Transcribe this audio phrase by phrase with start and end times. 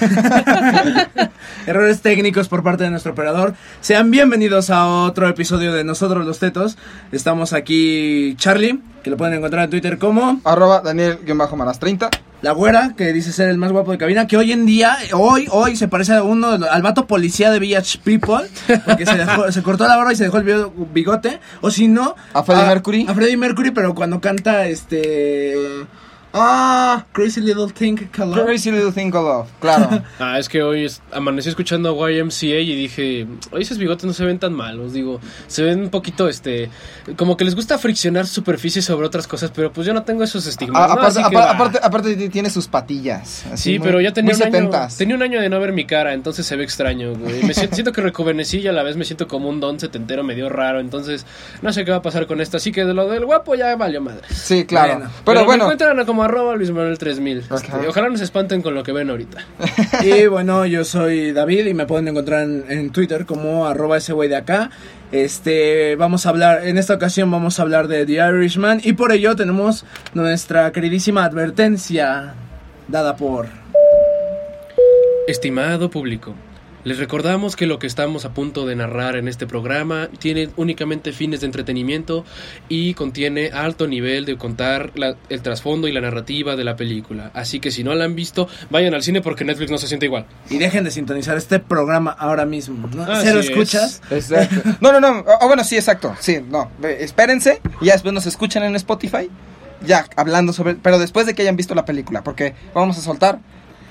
[1.66, 3.54] Errores técnicos por parte de nuestro operador.
[3.82, 6.78] Sean bienvenidos a otro episodio de Nosotros los Tetos.
[7.12, 12.29] Estamos aquí Charlie, que lo pueden encontrar en Twitter como Arroba Daniel-Manas30.
[12.42, 15.46] La Güera, que dice ser el más guapo de cabina, que hoy en día, hoy,
[15.50, 18.46] hoy se parece a uno, al vato policía de Village People,
[18.86, 22.16] porque se, dejó- se cortó la barba y se dejó el bigote, o si no...
[22.32, 23.06] ¿A Freddie Mercury?
[23.08, 25.54] A Freddie Mercury, pero cuando canta este...
[26.32, 29.48] Ah, Crazy Little Thing Called Crazy Little Thing Called Love.
[29.60, 30.02] Claro.
[30.20, 34.24] Ah, es que hoy es- amanecí escuchando YMCA y dije, oye, esos bigotes no se
[34.24, 36.68] ven tan malos, digo, se ven un poquito, este,
[37.16, 40.46] como que les gusta friccionar superficie sobre otras cosas, pero pues yo no tengo esos
[40.46, 41.00] estigmas, A- ¿no?
[41.00, 43.44] aparte, aparte, aparte t- tiene sus patillas.
[43.52, 44.96] así Sí, muy- pero ya tenía un, año, 70s.
[44.98, 47.42] tenía un año de no ver mi cara, entonces se ve extraño, güey.
[47.44, 50.22] Me siento, siento que rejuvenecí y a la vez me siento como un don setentero
[50.22, 51.24] medio raro, entonces
[51.62, 52.58] no sé qué va a pasar con esto.
[52.58, 54.22] Así que de lo del guapo ya valió madre.
[54.30, 54.94] Sí, claro.
[54.96, 55.10] Bueno.
[55.24, 57.44] pero, me bueno, encuentran como arroba Luis Manuel 3000.
[57.48, 57.56] Ajá.
[57.56, 59.44] Este, ojalá no se espanten con lo que ven ahorita.
[60.02, 64.12] Y bueno, yo soy David y me pueden encontrar en, en Twitter como arroba ese
[64.12, 64.70] güey de acá.
[65.12, 69.10] Este, vamos a hablar, en esta ocasión vamos a hablar de The Irishman y por
[69.12, 72.34] ello tenemos nuestra queridísima advertencia
[72.88, 73.46] dada por...
[75.26, 76.34] Estimado público,
[76.84, 81.12] les recordamos que lo que estamos a punto de narrar en este programa tiene únicamente
[81.12, 82.24] fines de entretenimiento
[82.68, 87.30] y contiene alto nivel de contar la- el trasfondo y la narrativa de la película.
[87.34, 90.06] Así que si no la han visto, vayan al cine porque Netflix no se siente
[90.06, 90.26] igual.
[90.48, 92.88] Y dejen de sintonizar este programa ahora mismo.
[92.94, 93.02] ¿no?
[93.04, 93.50] Así Cero es.
[93.50, 94.02] escuchas.
[94.10, 94.56] Exacto.
[94.80, 95.24] No, no, no.
[95.40, 96.14] Ah, bueno, sí, exacto.
[96.20, 96.70] Sí, no.
[96.82, 97.60] Espérense.
[97.80, 99.28] Y ya después nos escuchan en Spotify.
[99.86, 100.74] Ya, hablando sobre.
[100.74, 102.22] Pero después de que hayan visto la película.
[102.22, 103.40] Porque vamos a soltar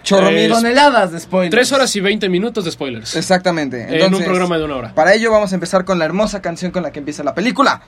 [0.03, 0.50] chorro mil.
[0.50, 1.52] Toneladas de spoilers.
[1.52, 3.16] Tres horas y 20 minutos de spoilers.
[3.16, 4.03] Exactamente.
[4.03, 4.95] en un programa de una hora.
[4.95, 7.82] Para ello vamos a empezar con la hermosa canción con la que empieza la película.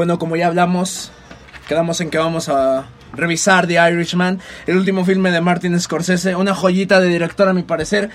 [0.00, 1.12] Bueno, como ya hablamos,
[1.68, 6.54] quedamos en que vamos a revisar The Irishman, el último filme de Martin Scorsese, una
[6.54, 8.08] joyita de director a mi parecer,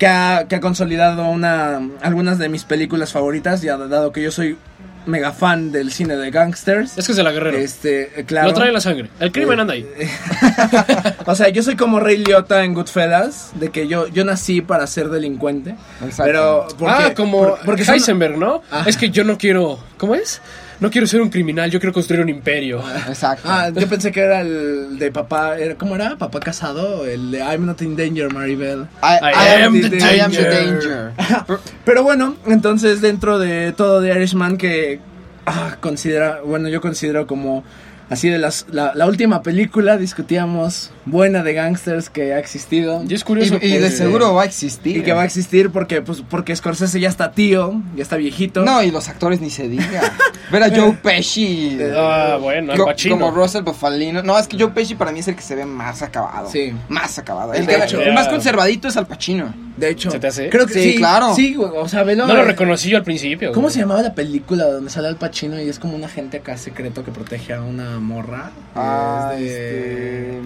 [0.00, 4.32] que ha, que ha consolidado una, algunas de mis películas favoritas, ya dado que yo
[4.32, 4.58] soy
[5.06, 6.98] mega fan del cine de gangsters.
[6.98, 7.56] Es que es de la guerrera.
[7.58, 8.48] Este, eh, claro.
[8.48, 9.08] Lo trae la sangre.
[9.20, 9.86] El crimen Eh, anda ahí.
[11.24, 14.86] o sea, yo soy como Ray Liotta en Goodfellas, de que yo, yo nací para
[14.88, 15.76] ser delincuente.
[16.02, 16.24] Exacto.
[16.24, 18.62] Pero, porque, ah, como por- porque son- Heisenberg, ¿no?
[18.70, 18.88] Ajá.
[18.90, 19.78] Es que yo no quiero.
[19.98, 20.40] ¿Cómo es?
[20.80, 22.80] No quiero ser un criminal, yo quiero construir un imperio.
[23.08, 23.48] Exacto.
[23.50, 26.16] Ah, yo pensé que era el de papá, era- ¿cómo era?
[26.16, 28.86] Papá casado, el de I'm not in danger, Maribel.
[29.02, 31.12] I, I am the I am the danger.
[31.16, 31.58] danger.
[31.84, 35.00] Pero bueno, entonces dentro de todo de Irishman que
[35.46, 37.64] ah, considera, bueno, yo considero como
[38.10, 43.14] así de las la, la última película discutíamos buena de gangsters que ha existido Y
[43.14, 43.58] es curioso.
[43.60, 44.96] Y, y de seguro va a existir.
[44.96, 48.62] y que va a existir porque pues porque Scorsese ya está tío, ya está viejito.
[48.64, 50.02] No, y los actores ni se diga.
[50.50, 51.78] Ver a Joe Pesci.
[51.94, 53.18] Ah, bueno, co- Pacino.
[53.18, 54.22] Como Russell Buffalino.
[54.22, 56.50] No, es que Joe Pesci para mí es el que se ve más acabado.
[56.50, 56.72] Sí.
[56.88, 57.52] Más acabado.
[57.52, 59.52] El El, que- el más conservadito es Al Pacino.
[59.78, 60.48] De hecho, ¿Se te hace?
[60.50, 61.34] creo que sí, Sí, claro.
[61.34, 62.26] Sí, güey, o sea, velo.
[62.26, 63.52] No lo reconocí yo al principio.
[63.52, 63.74] ¿Cómo güey.
[63.74, 67.04] se llamaba la película donde sale Al Pacino y es como un agente acá secreto
[67.04, 68.50] que protege a una morra?
[68.74, 70.40] Ah, Es de- este.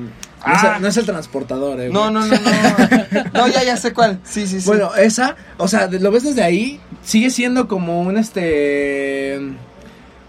[0.45, 0.73] No, es, Ah.
[0.77, 1.89] el- no es el transportador, eh.
[1.89, 2.13] No, güey.
[2.15, 2.41] no, no, no.
[3.35, 4.19] No, ya, ya sé cuál.
[4.25, 4.67] Sí, sí, sí.
[4.67, 9.41] Bueno, esa, o sea, lo ves desde ahí, sigue siendo como un este.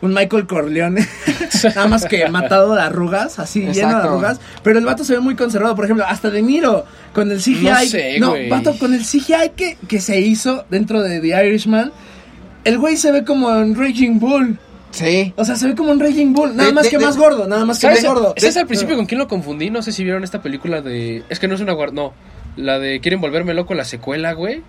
[0.03, 1.07] Un Michael Corleone,
[1.75, 4.39] nada más que matado de arrugas, así lleno de arrugas.
[4.61, 7.63] Pero el vato se ve muy conservado, por ejemplo, hasta De Niro, con el CGI.
[7.63, 8.49] No sé, güey.
[8.49, 11.91] vato, con el CGI que, que se hizo dentro de The Irishman,
[12.65, 14.57] el güey se ve como en Raging Bull.
[14.91, 15.33] sí.
[15.37, 17.15] O sea, se ve como un Raging Bull, nada De- más de- que de- más
[17.17, 18.33] gordo, nada más que más gordo.
[18.37, 19.69] ¿Sabes al principio con quién lo confundí?
[19.69, 21.23] No sé si vieron esta película de.
[21.29, 21.93] Es que no es una guarda.
[21.93, 22.13] No.
[22.57, 24.61] La de Quieren volverme loco, la secuela, güey.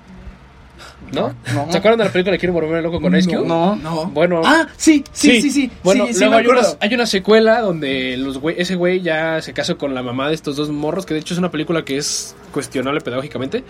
[1.12, 1.32] ¿No?
[1.54, 1.70] No.
[1.70, 3.46] ¿Se acuerdan de la película de Quieren volverme loco con Ice Cube?
[3.46, 3.76] No.
[3.76, 4.06] No.
[4.06, 4.42] Bueno.
[4.44, 5.70] Ah, sí, sí, sí, sí.
[5.84, 6.78] Bueno, sí, sí, luego hay, una, acuerdo.
[6.80, 10.34] hay una secuela donde los güey, ese güey ya se casó con la mamá de
[10.34, 13.62] estos dos morros, que de hecho es una película que es cuestionable pedagógicamente.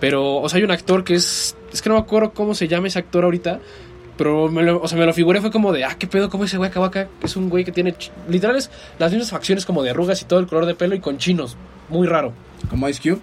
[0.00, 1.56] Pero, o sea, hay un actor que es.
[1.72, 3.60] Es que no me acuerdo cómo se llama ese actor ahorita.
[4.18, 6.44] Pero me lo, o sea, me lo figuré, fue como de, ah, qué pedo, cómo
[6.44, 9.82] ese güey acá, acá es un güey que tiene, ch- literales, las mismas facciones como
[9.82, 11.56] de arrugas y todo el color de pelo y con chinos.
[11.88, 12.34] Muy raro.
[12.68, 13.22] Como Ice Cube.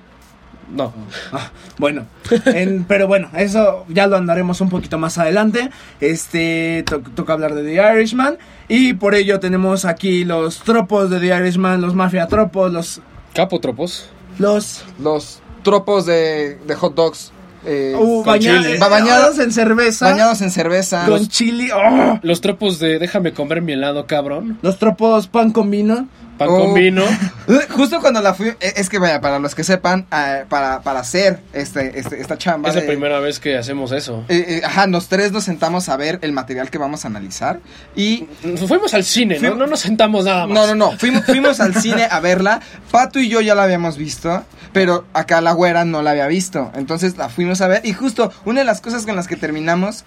[0.74, 0.94] No.
[1.32, 2.06] Ah, bueno,
[2.46, 5.70] en- pero bueno, eso ya lo andaremos un poquito más adelante.
[6.02, 8.38] Este, to- toca hablar de The Irishman.
[8.68, 13.02] Y por ello tenemos aquí los tropos de The Irishman, los mafia tropos, los...
[13.34, 14.10] Capotropos.
[14.40, 17.32] los Los tropos de, de hot dogs
[17.66, 18.76] eh, uh, con baña- chile.
[18.76, 20.10] eh, bañados en cerveza.
[20.10, 21.06] bañados en cerveza.
[21.06, 21.70] con chili.
[21.72, 22.20] ¡oh!
[22.24, 24.58] Los tropos de déjame comer mi helado, cabrón.
[24.62, 26.08] Los tropos pan con vino.
[26.38, 26.66] Pan Oh.
[26.66, 27.04] con vino.
[27.72, 31.00] Justo cuando la fui, eh, es que vaya, para los que sepan, eh, para, para
[31.00, 32.70] hacer este, este, esta chamba.
[32.70, 34.24] Es la primera vez que hacemos eso.
[34.30, 37.60] eh, eh, ajá, los tres nos sentamos a ver el material que vamos a analizar.
[37.96, 38.28] Y
[38.68, 39.56] Fuimos al cine, ¿no?
[39.56, 40.56] No nos sentamos nada más.
[40.56, 40.98] No, no, no.
[40.98, 42.62] Fuimos, fuimos al cine a verla.
[42.92, 44.44] Pato y yo ya la habíamos visto.
[44.74, 46.72] Pero acá la güera no la había visto.
[46.76, 47.82] Entonces la fuimos a ver.
[47.86, 50.04] Y justo una de las cosas con las que terminamos,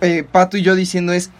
[0.00, 1.30] eh, Pato y yo diciendo es: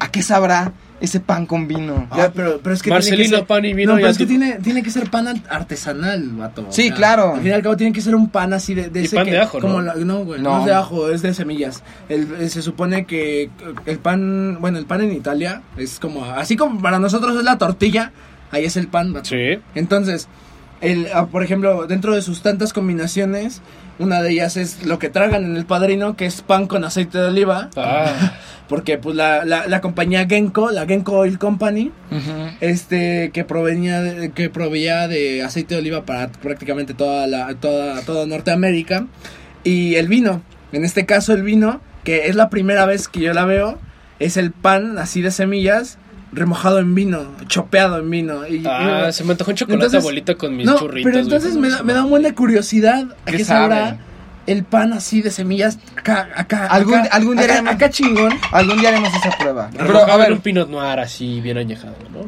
[0.00, 2.06] ¿a qué sabrá ese pan con vino?
[2.10, 4.16] Ah, pero, pero es que Marcelino, tiene que ser, pan y vino No, pero es
[4.18, 6.66] que tiene, tiene que ser pan art- artesanal, vato.
[6.70, 7.34] Sí, claro.
[7.34, 9.16] Al fin y al cabo tiene que ser un pan así de, de Y ese
[9.16, 9.66] pan que- de ajo, ¿no?
[9.66, 10.50] como la- no, güey, no.
[10.52, 10.58] No.
[10.60, 11.82] es de ajo, es de semillas.
[12.08, 13.50] El, eh, se supone que
[13.84, 17.58] el pan, bueno, el pan en Italia es como, así como para nosotros es la
[17.58, 18.12] tortilla,
[18.50, 19.26] ahí es el pan, vato.
[19.28, 19.58] Sí.
[19.74, 20.28] Entonces,
[20.80, 23.60] el, ah, por ejemplo, dentro de sus tantas combinaciones,
[23.98, 27.18] una de ellas es lo que tragan en el padrino, que es pan con aceite
[27.18, 27.70] de oliva.
[27.76, 28.32] Ah,
[28.68, 31.92] Porque pues la, la, la compañía Genko, la Genko Oil Company,
[32.60, 38.02] este que provenía de, que proveía de aceite de oliva para prácticamente toda la toda
[38.02, 39.06] toda Norteamérica.
[39.62, 40.42] Y el vino
[40.72, 43.78] en este caso el vino que es la primera vez que yo la veo
[44.18, 45.98] es el pan así de semillas
[46.36, 50.00] remojado en vino chopeado en vino y, ah, y- se me antojó un chocolate Entonces-
[50.00, 51.02] abuelita con mis no churritos.
[51.10, 51.24] pero güey.
[51.24, 53.98] entonces me da, me da un buen de curiosidad a ¿Qué qué sabrá
[54.46, 58.32] el pan así de semillas acá acá Algún- acá, algún día acá, haremos- acá chingón
[58.52, 59.70] Algún día haremos esa prueba.
[59.76, 62.20] Pero a ver, un pinot noir así bien añejado, ¿no?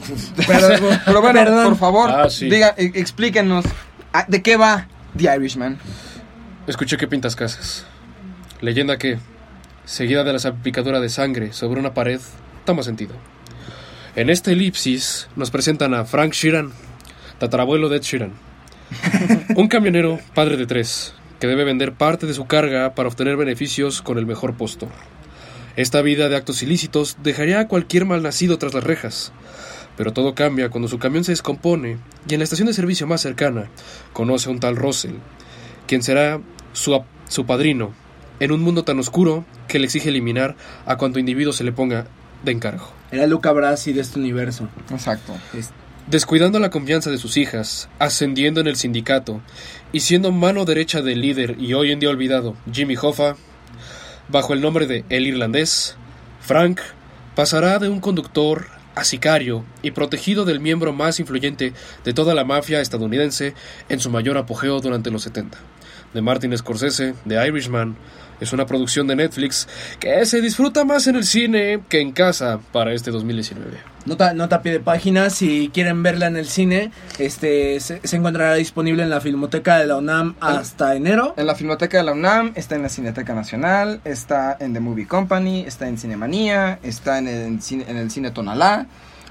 [0.46, 0.68] pero,
[1.04, 1.64] pero bueno, perdón.
[1.70, 2.48] por favor, Ah, sí.
[2.50, 3.64] diga, e- explíquenos
[4.12, 4.86] ah, de qué va
[5.16, 5.78] The Irishman.
[6.66, 7.84] Escuché que pintas casas.
[8.60, 9.18] Leyenda que,
[9.84, 12.20] seguida de la salpicadura de sangre sobre una pared,
[12.64, 13.14] toma sentido.
[14.16, 16.72] En esta elipsis nos presentan a Frank Sheeran,
[17.38, 18.32] tatarabuelo de Ed Sheeran.
[19.56, 24.02] Un camionero, padre de tres, que debe vender parte de su carga para obtener beneficios
[24.02, 24.90] con el mejor postor.
[25.76, 29.32] Esta vida de actos ilícitos dejaría a cualquier malnacido tras las rejas.
[29.96, 31.98] Pero todo cambia cuando su camión se descompone
[32.28, 33.70] y en la estación de servicio más cercana
[34.12, 35.16] conoce a un tal Russell,
[35.86, 36.40] quien será
[36.72, 37.92] su, su padrino
[38.40, 42.06] en un mundo tan oscuro que le exige eliminar a cuanto individuo se le ponga
[42.42, 42.88] de encargo.
[43.10, 44.68] Era Luca Brasi de este universo.
[44.90, 45.34] Exacto.
[46.06, 49.40] Descuidando la confianza de sus hijas, ascendiendo en el sindicato
[49.92, 53.36] y siendo mano derecha del líder y hoy en día olvidado Jimmy Hoffa,
[54.28, 55.96] bajo el nombre de El Irlandés,
[56.40, 56.80] Frank
[57.34, 61.72] pasará de un conductor a sicario y protegido del miembro más influyente
[62.04, 63.54] de toda la mafia estadounidense
[63.88, 65.58] en su mayor apogeo durante los 70.
[66.12, 67.96] De Martin Scorsese, The Irishman,
[68.40, 72.60] es una producción de Netflix que se disfruta más en el cine que en casa
[72.72, 73.90] para este 2019.
[74.06, 78.16] Nota, nota a pie de página, si quieren verla en el cine, este se, se
[78.16, 81.34] encontrará disponible en la Filmoteca de la UNAM hasta enero.
[81.36, 85.06] En la Filmoteca de la UNAM, está en la Cineteca Nacional, está en The Movie
[85.06, 88.86] Company, está en Cinemanía, está en el, cine, en el Cine Tonalá.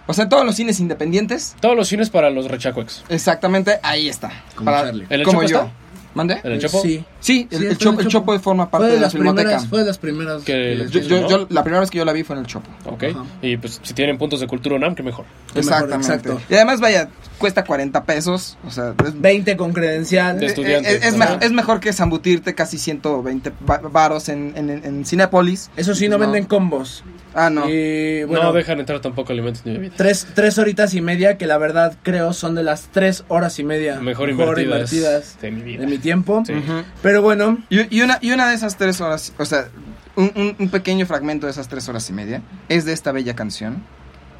[0.05, 1.55] O sea, en todos los cines independientes.
[1.59, 3.03] Todos los cines para los rechacuex.
[3.09, 4.31] Exactamente, ahí está.
[4.55, 5.05] Como Charlie.
[5.07, 5.57] ¿En el como yo.
[5.57, 5.71] está?
[6.15, 6.39] ¿Mande?
[6.43, 6.81] ¿En el Chopo?
[6.81, 7.03] Sí.
[7.19, 8.31] Sí, el, Sí, el está Chopo, el Chopo.
[8.33, 9.41] Chopo forma parte Fue de, de la las Filmoteca.
[9.43, 10.43] primeras, fue de las primeras.
[10.43, 11.29] Que eh, les- Yo, yo- ¿no?
[11.29, 12.67] yo- la primera vez que yo la vi fue en el Chopo.
[12.85, 13.03] Ok.
[13.03, 13.23] Ajá.
[13.41, 15.25] Y pues si tienen puntos de cultura UNAM, que mejor.
[15.53, 16.07] Qué mejor, Exactamente.
[16.13, 16.41] exacto.
[16.49, 18.57] Y además, vaya, cuesta 40 pesos.
[18.65, 20.39] O sea, es, 20 con credencial.
[20.39, 20.95] De estudiante.
[20.95, 25.69] es, es mejor, es mejor que zambutirte casi 120 va- varos en, en, en Cinépolis.
[25.77, 26.21] Eso sí, no, No.
[26.25, 27.03] venden combos.
[27.35, 27.69] Ah, no.
[27.69, 29.95] Y bueno, no dejan entrar tampoco alimentos ni bebidas.
[29.97, 33.63] tres, tres horitas y media, que la verdad creo son de las tres horas y
[33.63, 35.81] media Mejor invertidas invertidas de mi vida.
[35.81, 36.43] de mi tiempo.
[36.45, 36.53] Sí.
[36.53, 36.83] Ujú.
[37.01, 39.67] Pero bueno, Y, y una, y una de esas tres horas, o sea,
[40.15, 43.35] un, un- un pequeño fragmento de esas tres horas y media es de esta bella
[43.35, 43.83] canción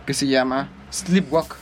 [0.06, 1.56] que se llama Sleepwalk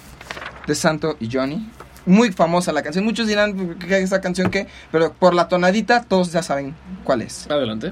[0.65, 1.69] de Santo y Johnny.
[2.05, 3.03] Muy famosa la canción.
[3.03, 7.47] Muchos dirán que esa canción qué, pero por la tonadita todos ya saben cuál es.
[7.51, 7.91] Adelante.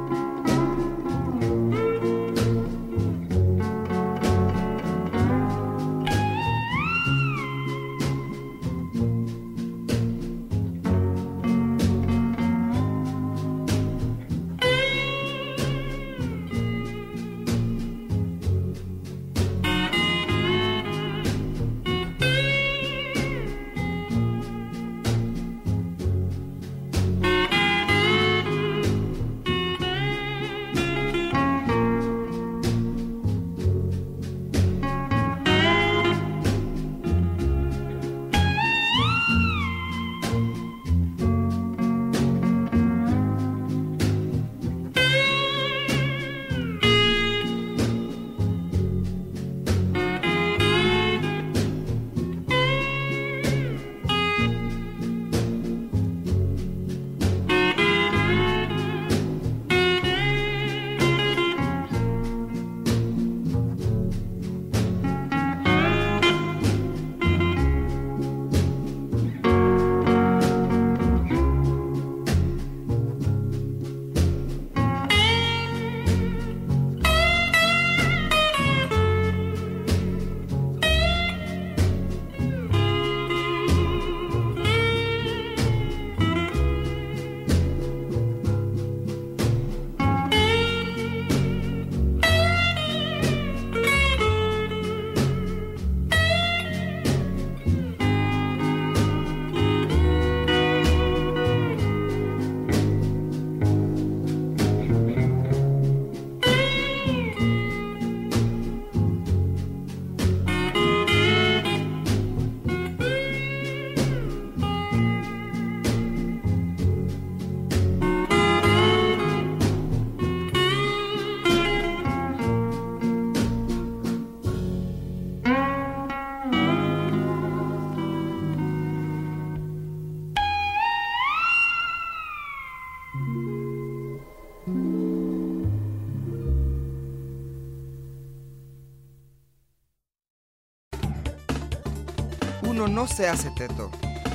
[142.91, 143.89] No se hace teto,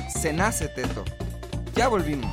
[0.09, 1.05] se nace teto.
[1.75, 2.31] Ya volvimos.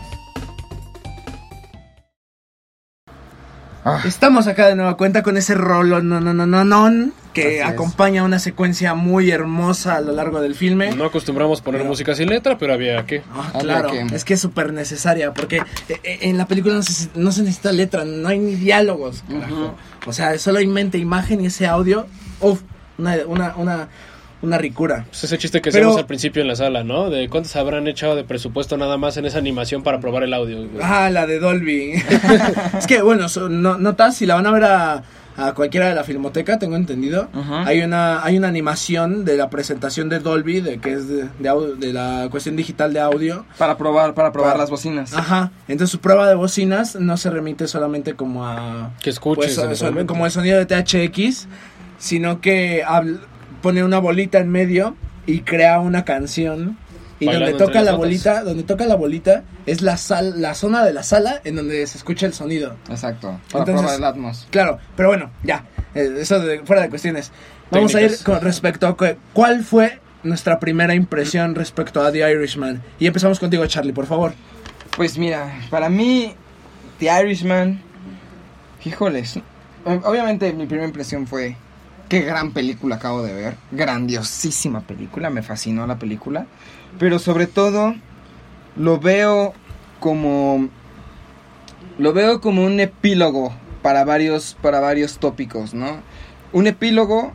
[4.06, 7.68] Estamos acá de nueva cuenta con ese rolo no no no no no que Así
[7.68, 7.74] es.
[7.74, 10.94] acompaña una secuencia muy hermosa a lo largo del filme.
[10.94, 13.22] No acostumbramos poner Pero- música sin letra, pero había que.
[13.34, 16.74] Ah, Había claro, que- es que es súper necesaria porque eh, eh, en la película
[16.74, 19.74] no se, no se necesita letra, no hay ni diálogos, carajo.
[20.06, 22.06] O sea, solo hay mente, imagen y ese audio,
[22.40, 22.62] uf,
[22.96, 23.88] una, una, una,
[24.44, 25.04] una ricura.
[25.08, 27.10] Pues ese chiste que Pero- hacíamos al principio en la sala, ¿no?
[27.10, 30.58] De cuántos habrán echado de presupuesto nada más en esa animación para probar el audio.
[30.68, 30.70] güey?
[30.82, 31.92] Ah, la de Dolby.
[32.78, 35.02] es que, bueno, so- no, notas, si la van a ver a,
[35.36, 37.64] a cualquiera de la filmoteca, tengo entendido, Ajá.
[37.66, 41.50] hay una hay una animación de la presentación de Dolby, de que es de, de,
[41.50, 43.44] au- de la cuestión digital de audio.
[43.58, 45.12] Para probar, para probar Para- las bocinas.
[45.14, 48.92] Ajá, entonces su prueba de bocinas no se remite solamente como a...
[49.02, 49.58] Que escuches.
[49.58, 51.48] pues, como el sonido de THX,
[51.98, 53.18] sino que habl-
[53.64, 54.94] pone una bolita en medio
[55.26, 56.76] y crea una canción.
[57.18, 57.96] Y Bailando donde toca la notas.
[57.98, 61.86] bolita, donde toca la bolita es la sal, la zona de la sala en donde
[61.86, 62.76] se escucha el sonido.
[62.90, 63.40] Exacto.
[63.50, 64.46] Para Entonces- probar el Atmos.
[64.50, 67.32] Claro, pero bueno, ya, eh, eso de, fuera de cuestiones.
[67.70, 72.30] Vamos a ir con respecto a que- cuál fue nuestra primera impresión respecto a The
[72.30, 72.82] Irishman.
[72.98, 74.34] Y empezamos contigo, Charlie, por favor.
[74.96, 76.34] Pues mira, para mí,
[76.98, 77.80] The Irishman,
[78.84, 79.38] híjoles,
[79.84, 81.56] obviamente mi primera impresión fue,
[82.20, 86.46] qué gran película acabo de ver, grandiosísima película, me fascinó la película,
[86.98, 87.94] pero sobre todo
[88.76, 89.52] lo veo
[90.00, 90.68] como,
[91.98, 95.98] lo veo como un epílogo para varios, para varios tópicos, ¿no?
[96.52, 97.32] Un epílogo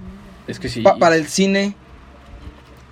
[0.47, 0.81] Es que sí.
[0.81, 1.75] Pa- para el cine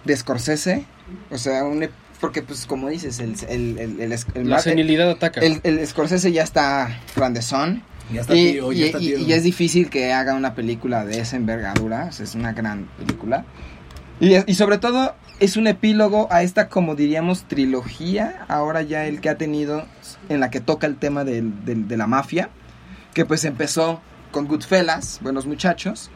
[0.06, 0.86] de Scorsese,
[1.32, 1.88] o sea, un
[2.20, 5.40] porque pues como dices, el, el, el, el, el- la senilidad ataca.
[5.42, 7.84] el- el Scorsese ya está grandezón
[8.14, 9.18] Ya está y, tío, y- ya está y- tío.
[9.20, 12.88] y es difícil que haga una película de esa envergadura, o sea, es una gran
[12.98, 13.46] película.
[14.20, 19.30] Y, sobre todo es un epílogo a esta, como diríamos, trilogía, ahora ya el que
[19.30, 19.86] ha tenido,
[20.30, 22.50] en la que toca el tema del- de la mafia,
[23.14, 26.10] que pues empezó con Goodfellas, Buenos Muchachos,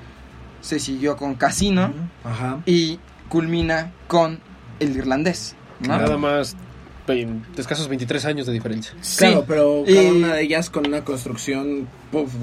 [0.61, 1.91] se siguió con Casino,
[2.23, 2.59] Ajá.
[2.65, 4.39] y culmina con
[4.79, 5.55] el irlandés.
[5.81, 5.87] ¿no?
[5.97, 6.55] Nada más
[7.13, 8.93] vein- escasos 23 años de diferencia.
[9.17, 11.87] Claro, pero cada y- una de ellas con una construcción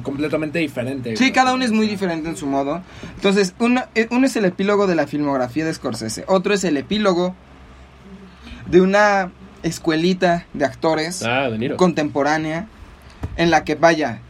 [0.02, 1.16] completamente diferente.
[1.16, 2.82] Sí, cada uno es muy diferente en su modo.
[3.16, 6.76] Entonces, uno, eh, uno es el epílogo de la filmografía de Scorsese, otro es el
[6.76, 7.34] epílogo
[8.66, 9.30] de una
[9.62, 11.76] escuelita de actores Ah, De Niro.
[11.76, 12.66] contemporánea
[13.36, 14.20] en la que, vaya,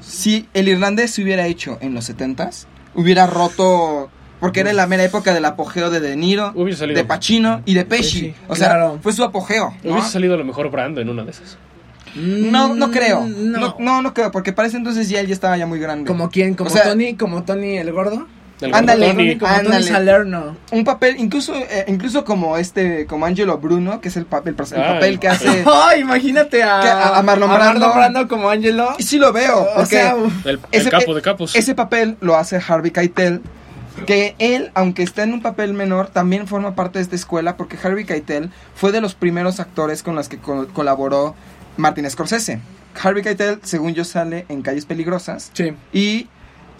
[0.00, 4.10] si el irlandés se hubiera hecho en los 70s, hubiera roto...
[4.40, 8.34] Porque era la mera época del apogeo de De Niro, de Pacino y de Pesci.
[8.48, 8.98] O sea, claro.
[9.02, 9.74] fue su apogeo.
[9.82, 9.92] ¿no?
[9.94, 11.58] Hubiese salido a lo mejor Brando en una de esas.
[12.14, 13.20] No, no creo.
[13.22, 13.76] Mm, No.
[13.78, 16.06] no, no creo, porque para ese entonces ya él ya estaba ya muy grande.
[16.06, 16.54] ¿Como quién?
[16.54, 17.14] ¿Como O sea, Tony?
[17.16, 18.26] ¿Como Tony el gordo?
[18.60, 19.36] El Ándale, Tony.
[19.36, 19.86] Tony ándale.
[19.86, 20.56] Salerno.
[20.72, 24.80] Un papel, incluso, eh, incluso como este, como Angelo Bruno, que es el papel, el
[24.82, 25.64] Ay, papel que hace.
[25.66, 28.26] ¡Ay, imagínate a, Que a- a Marlon Brando.
[28.26, 28.94] como Angelo!
[28.98, 30.16] Y sí lo veo, O porque sea.
[30.44, 31.54] El, el ese, capo de capos.
[31.54, 33.42] ese papel lo hace Harvey Keitel.
[34.06, 37.76] Que él, aunque está en un papel menor, también forma parte de esta escuela porque
[37.82, 41.34] Harvey Keitel fue de los primeros actores con los que co- colaboró
[41.76, 42.60] Martin Scorsese.
[43.02, 45.72] Harvey Keitel, según yo, sale en Calles Peligrosas Sí.
[45.92, 46.26] y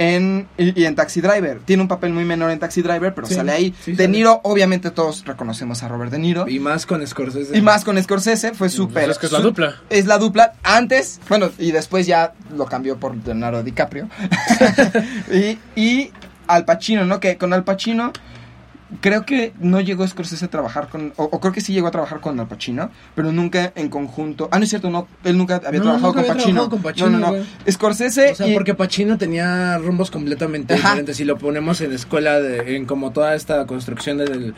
[0.00, 1.58] en, y, y en Taxi Driver.
[1.64, 3.74] Tiene un papel muy menor en Taxi Driver, pero Sí, sale ahí.
[3.84, 4.08] sí, de sale.
[4.08, 6.48] Niro, obviamente todos reconocemos a Robert De Niro.
[6.48, 7.56] Y más con Scorsese.
[7.56, 9.04] Y más con Scorsese, fue súper.
[9.04, 9.74] Pues es que es la dupla.
[9.90, 10.52] Es la dupla.
[10.62, 14.08] Antes, bueno, y después ya lo cambió por Leonardo DiCaprio.
[15.32, 16.12] y, y
[16.48, 17.20] Al Pacino, ¿no?
[17.20, 18.12] Que con Al Pacino.
[19.02, 21.12] Creo que no llegó Scorsese a trabajar con.
[21.16, 24.48] O, o creo que sí llegó a trabajar con Al Pacino, pero nunca en conjunto.
[24.50, 25.06] Ah, no es cierto, no.
[25.24, 26.54] Él nunca había No, trabajado, nunca con había Pacino.
[26.54, 27.70] trabajado con Pacino, No, no, no.
[27.70, 28.32] Scorsese.
[28.32, 30.82] O sea, y- porque Pacino tenía rumbos completamente Ajá.
[30.84, 31.18] diferentes.
[31.18, 34.54] Si lo ponemos en escuela, de, en como toda esta construcción del,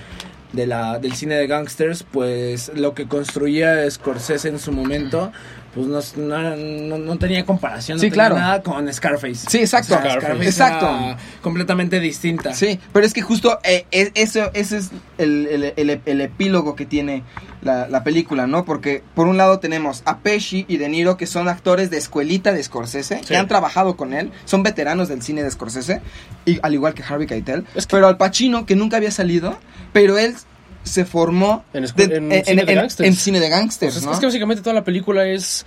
[0.53, 5.33] de la, del cine de gangsters, pues lo que construía Scorsese en su momento,
[5.75, 7.97] pues no, no, no- no tenía comparación.
[7.97, 8.37] no Sí, tenía claro.
[8.37, 9.49] nada con Scarface.
[9.49, 9.95] Sí, exacto.
[9.97, 10.45] O sea, Scarface.
[10.49, 11.17] Exacto.
[11.43, 12.55] completamente distinta.
[12.55, 16.75] Sí, pero es que justo eh, es- eso, ese es el, el- el- el epílogo
[16.75, 17.23] que tiene
[17.63, 18.65] la, la película, ¿no?
[18.65, 22.53] Porque por un lado tenemos a Pesci y De Niro, que son actores de escuelita
[22.53, 23.25] de Scorsese, Sí.
[23.27, 26.01] que han trabajado con él, son veteranos del cine de Scorsese,
[26.47, 27.67] y, al igual que Harvey Keitel.
[27.75, 29.59] Es que- Pero Al Pacino, que nunca había salido,
[29.93, 30.35] pero él
[30.83, 33.07] se formó En escu- en cine de gangsters.
[33.09, 34.13] en cine de gangsters, Pues es, ¿no?
[34.13, 35.67] es que básicamente toda la película es.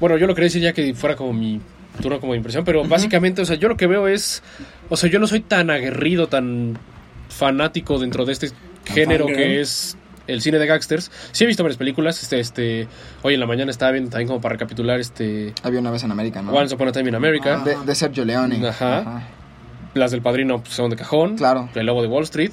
[0.00, 1.60] Bueno, yo lo quería decir ya que fuera como mi
[2.00, 4.42] turno como impresión, pero básicamente, o sea, yo lo que veo es.
[4.88, 6.78] O sea, yo no soy tan aguerrido, tan
[7.28, 8.50] fanático dentro de este
[8.84, 11.10] género que es el cine de gangsters.
[11.32, 12.22] Sí he visto varias películas.
[12.22, 12.88] Este, este,
[13.22, 15.52] hoy en la mañana estaba viendo también como para recapitular este.
[15.62, 16.52] Había una vez en América, ¿no?
[16.52, 17.60] Once Upon a Time in America.
[17.60, 17.64] Ah.
[17.64, 18.66] de, de Sergio Leone.
[18.66, 19.22] Ajá.
[19.94, 21.36] Las del padrino pues, son de cajón.
[21.36, 21.68] Claro.
[21.74, 22.52] El lobo de Wall Street.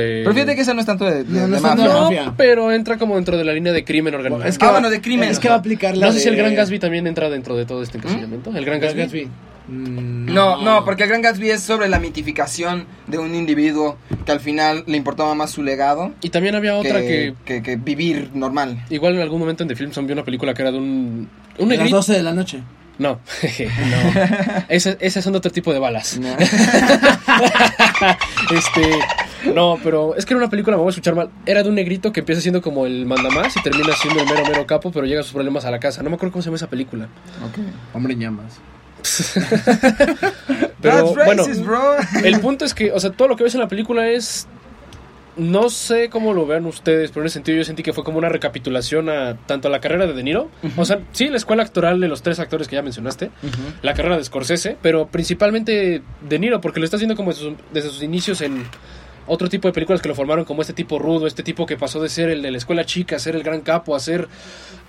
[0.00, 2.24] Pero fíjate que esa no es tanto de, de- No, no de mafia.
[2.26, 4.48] No, pero entra como dentro de la línea de crimen organizado.
[4.48, 5.28] Es que Ah, va- bueno, de crimen.
[5.30, 7.56] Es que va a aplicar la no sé si el Gran Gatsby también entra dentro
[7.56, 8.50] de todo este encasillamiento.
[8.56, 9.00] El Gran Gatsby.
[9.00, 9.28] Gatsby.
[9.68, 14.30] Mm, No, no, porque el Gran Gatsby es sobre la mitificación de un individuo que
[14.32, 17.76] al final le importaba más su legado Y también había otra que, que, que, que
[17.76, 18.84] vivir normal.
[18.90, 21.28] igual en algún momento en The Film vi una película que era de un
[21.58, 21.96] un A las negrito.
[21.96, 22.60] 12 de la noche.
[22.98, 24.20] No, no.
[24.68, 26.16] Ese- esas son otro tipo de balas.
[26.18, 26.28] ¿no?
[28.54, 28.82] Este,
[29.54, 31.30] no, pero es que era una película, me voy a escuchar mal.
[31.44, 34.42] Era de un negrito que empieza siendo como el mandamás y termina siendo el mero
[34.46, 36.02] mero capo, pero llega sus problemas a la casa.
[36.02, 37.08] No me acuerdo cómo se llama esa película.
[37.92, 38.58] Hombre en llamas.
[40.80, 41.96] Pero That's bueno, racist, bro.
[42.24, 44.48] el punto es que, o sea, todo lo que ves en la película es
[45.36, 48.18] no sé cómo lo vean ustedes, pero en ese sentido yo sentí que fue como
[48.18, 51.62] una recapitulación a tanto a la carrera de De Niro, o sea, sí, la escuela
[51.62, 53.30] actoral de los tres actores que ya mencionaste,
[53.82, 57.54] la carrera de Scorsese, pero principalmente De Niro, porque lo está haciendo como desde sus,
[57.72, 58.64] desde sus inicios en
[59.26, 62.00] otro tipo de películas que lo formaron como este tipo rudo, este tipo que pasó
[62.00, 64.28] de ser el de la escuela chica a ser el gran capo, a ser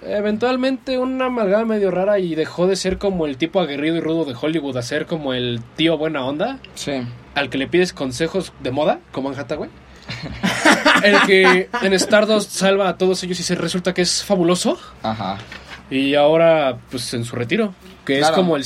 [0.05, 4.25] eventualmente una amalgama medio rara y dejó de ser como el tipo aguerrido y rudo
[4.25, 6.93] de Hollywood a ser como el tío buena onda Sí.
[7.35, 9.69] al que le pides consejos de moda, como en Hathaway.
[11.03, 14.79] el que en Stardust salva a todos ellos y se resulta que es fabuloso.
[15.03, 15.37] Ajá.
[15.89, 17.73] Y ahora, pues en su retiro,
[18.05, 18.33] que Claro.
[18.33, 18.63] es como el.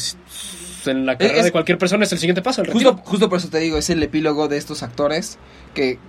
[0.88, 2.92] En la carrera Es- de cualquier persona es el siguiente paso, el retiro.
[2.94, 5.38] Justo, justo por eso te digo, es el epílogo de estos actores
[5.74, 6.00] que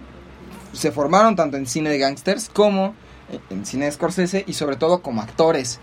[0.72, 2.94] se formaron tanto en cine de gangsters como
[3.50, 5.78] en cine de Scorsese y sobre todo como actores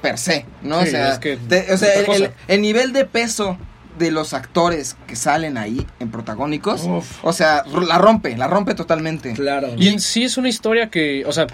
[0.00, 0.80] per se, ¿no?
[0.82, 2.24] Sí, o sea, es que te- o sea, el, cosa.
[2.24, 3.56] el- el nivel de peso
[3.98, 7.18] de los actores que salen ahí en protagónicos, Uf.
[7.24, 9.32] o sea, la rompe, la rompe totalmente.
[9.34, 9.68] Claro.
[9.76, 11.46] Y en sí es una historia que, o sea,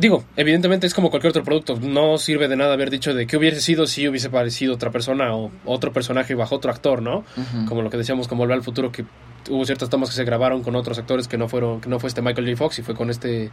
[0.00, 1.78] digo, evidentemente es como cualquier otro producto.
[1.80, 5.34] No sirve de nada haber dicho de qué hubiese sido si hubiese parecido otra persona
[5.34, 7.24] o otro personaje bajo otro actor, ¿no?
[7.68, 9.04] Como lo que decíamos, como Volver al Futuro, que
[9.48, 12.08] hubo ciertas tomas que se grabaron con otros actores que no fueron, que no fue
[12.08, 12.56] este Michael J.
[12.56, 13.50] Fox y fue con este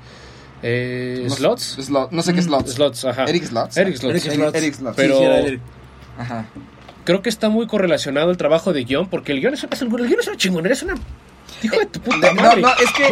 [0.63, 1.77] eh, No- Slots.
[1.89, 2.73] Slot- no sé qué Slots.
[2.73, 3.25] Slots, ajá.
[3.25, 3.77] Eric Slots.
[3.77, 4.25] Eric Slots.
[4.25, 4.55] Eric Slots.
[4.57, 4.95] Eric Slots.
[4.97, 5.61] Pero- Sí, sí, era Eric.
[6.17, 6.45] Ajá.
[7.03, 9.89] Creo que está muy correlacionado el trabajo de guion, porque el guion es, es- el
[9.89, 10.95] guion es una chingonera, es una...
[11.63, 12.61] Hijo de tu puta Eh, No, madre.
[12.61, 13.07] no, es que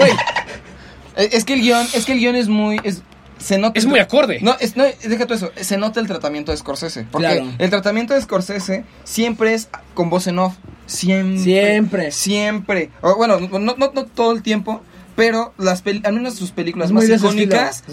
[1.37, 3.01] es que el guion, es que el guion es muy es
[3.37, 4.39] se nota Es muy acorde.
[4.41, 5.51] No, es, no, deja todo eso.
[5.55, 7.05] Se nota el tratamiento de Scorsese.
[7.11, 7.51] Porque Claro.
[7.57, 10.55] el tratamiento de Scorsese siempre es con voz en off.
[10.85, 11.43] Siempre.
[11.43, 12.11] Siempre.
[12.11, 12.89] Siempre.
[13.01, 14.81] O, bueno, no, no, no todo el tiempo.
[15.15, 17.83] Pero las al menos sus películas Es más icónicas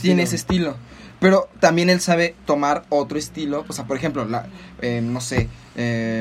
[0.00, 0.76] tiene ese estilo.
[1.22, 3.64] Pero también él sabe tomar otro estilo.
[3.68, 4.46] O sea, por ejemplo, la,
[4.82, 6.20] eh, no sé, eh,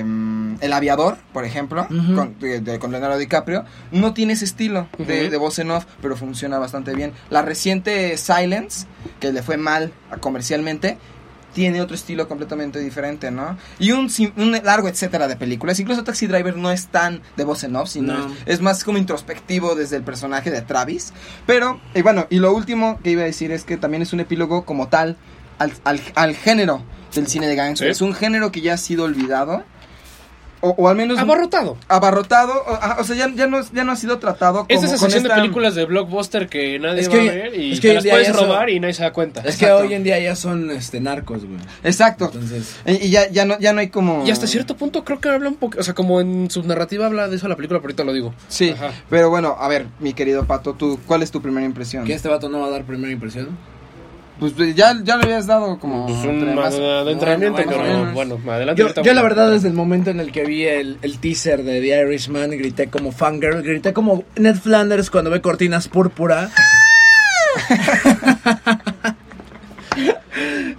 [0.61, 1.85] El Aviador, por ejemplo,
[2.15, 5.85] con, de- de- con Leonardo DiCaprio, no tiene ese estilo de, de voz en off,
[6.01, 7.11] pero funciona bastante bien.
[7.29, 8.85] La reciente Silence,
[9.19, 10.97] que le fue mal comercialmente,
[11.53, 13.57] tiene otro estilo completamente diferente, ¿no?
[13.79, 15.79] Y un, un largo etcétera de películas.
[15.79, 18.25] Incluso Taxi Driver no es tan de voz en off, sino No.
[18.27, 21.13] es, es más como introspectivo desde el personaje de Travis.
[21.45, 24.19] Pero, y bueno, y lo último que iba a decir es que también es un
[24.19, 25.17] epílogo como tal
[25.59, 26.83] al, al, al género
[27.13, 27.87] del cine de gangster.
[27.87, 27.91] Sí.
[27.91, 29.63] Es un género que ya ha sido olvidado.
[30.61, 31.75] O, o al menos Abarrotado.
[31.87, 32.53] abarrotado.
[32.67, 34.99] O, o sea, ya, ya, no, ya no ha sido tratado como Es esa con
[35.09, 37.87] sección esta- de películas de blockbuster que nadie Es va a ver y es que
[37.89, 39.41] te las puedes son- robar y nadie se da cuenta.
[39.41, 41.59] Es que hoy en día ya son este narcos, güey.
[41.83, 42.25] Exacto.
[42.33, 44.25] Entonces, Y, y ya, ya, no, ya no hay como...
[44.25, 47.05] Y hasta cierto punto creo que habla un poco, o sea, como en su narrativa
[47.07, 48.33] habla de eso la película, pero ahorita lo digo.
[48.47, 48.91] Sí, Ajá.
[49.09, 52.05] pero bueno, a ver, mi querido Pato, ¿tú, ¿cuál es tu primera impresión?
[52.05, 53.49] ¿que este vato no va a dar primera impresión?
[54.41, 56.07] Pues eh, ya, ya le habías dado como...
[56.07, 58.37] Pues un más- adentrenamiento, bueno, pero bueno.
[58.37, 58.83] bueno, adelante.
[59.03, 62.01] Yo, la verdad desde el momento en el que vi el, el teaser de The
[62.01, 66.49] Irishman grité como fangirl, grité como Ned Flanders cuando ve cortinas púrpura.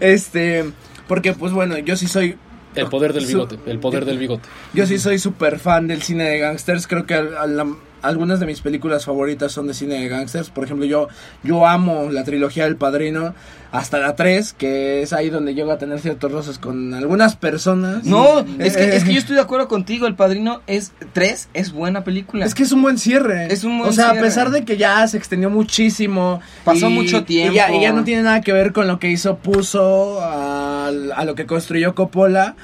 [0.00, 0.64] este,
[1.06, 2.36] porque pues bueno, yo sí soy
[2.74, 4.48] El poder del bigote, el poder del bigote.
[4.72, 6.86] yo sí soy súper fan del cine de gangsters.
[6.86, 7.66] Creo que al- a la-
[8.02, 10.50] algunas de mis películas favoritas son de cine de gangsters.
[10.50, 11.08] Por ejemplo, yo,
[11.42, 13.34] yo amo la trilogía del Padrino
[13.70, 18.04] hasta la 3, que es ahí donde llego a tener ciertos roces con algunas personas.
[18.04, 21.72] No, es que, es que yo estoy de acuerdo contigo, El Padrino es 3, es
[21.72, 22.44] buena película.
[22.44, 23.50] Es que es un buen cierre.
[23.52, 24.18] Es un buen O sea, cierre.
[24.18, 26.40] a pesar de que ya se extendió muchísimo.
[26.64, 27.52] Pasó mucho tiempo.
[27.52, 30.88] Y ya, y ya no tiene nada que ver con lo que hizo Puso a,
[30.88, 32.56] a lo que construyó Coppola.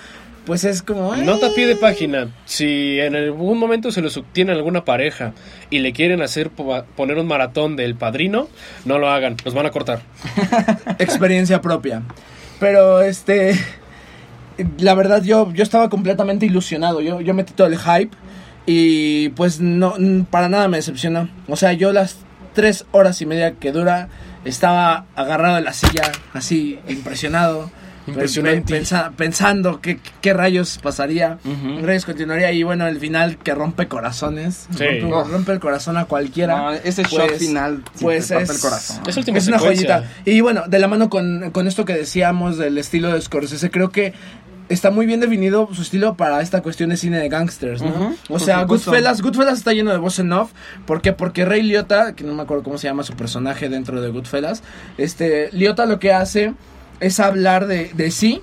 [0.49, 1.15] Pues es como.
[1.15, 2.29] Nota a pie de página.
[2.47, 5.33] Si en algún momento se les tiene alguna pareja
[5.71, 8.49] y le quieren hacer po- poner un maratón del padrino,
[8.85, 10.01] no lo hagan, los van a cortar.
[10.99, 12.03] experiencia propia.
[12.59, 13.57] Pero este.
[14.79, 17.01] La verdad, yo, yo estaba completamente ilusionado.
[17.01, 18.17] Yo, yo metí todo el hype.
[18.67, 19.95] Y pues no,
[20.31, 21.29] para nada me decepcionó.
[21.47, 22.17] O sea, yo las
[22.55, 24.09] tres horas y media que dura
[24.45, 27.71] estaba agarrado de la silla, así, impresionado.
[28.09, 28.75] Impresionante.
[28.75, 32.53] Pensa- pensando qué, qué rayos pasaría, qué rayos continuaría.
[32.53, 34.67] Y bueno, el final que rompe corazones.
[34.77, 34.85] Sí.
[35.01, 35.25] Rompe, Oh.
[35.25, 36.57] rompe el corazón a cualquiera.
[36.57, 39.03] No, ese Pues- shot final pues parte es- el corazón.
[39.37, 40.05] Es una joyita.
[40.25, 43.91] Y bueno, de la mano con, con esto que decíamos del estilo de Scorsese, creo
[43.91, 44.13] que
[44.69, 48.15] está muy bien definido su estilo para esta cuestión de cine de gangsters, ¿no?
[48.29, 48.65] O sea.
[48.65, 50.51] Goodfellas, Goodfellas está lleno de voz en off.
[50.87, 51.15] ¿Por qué?
[51.15, 54.63] Porque Ray Liotta, que no me acuerdo cómo se llama su personaje dentro de Goodfellas,
[54.99, 56.53] este, Liotta lo que hace
[57.01, 58.43] es hablar de, de sí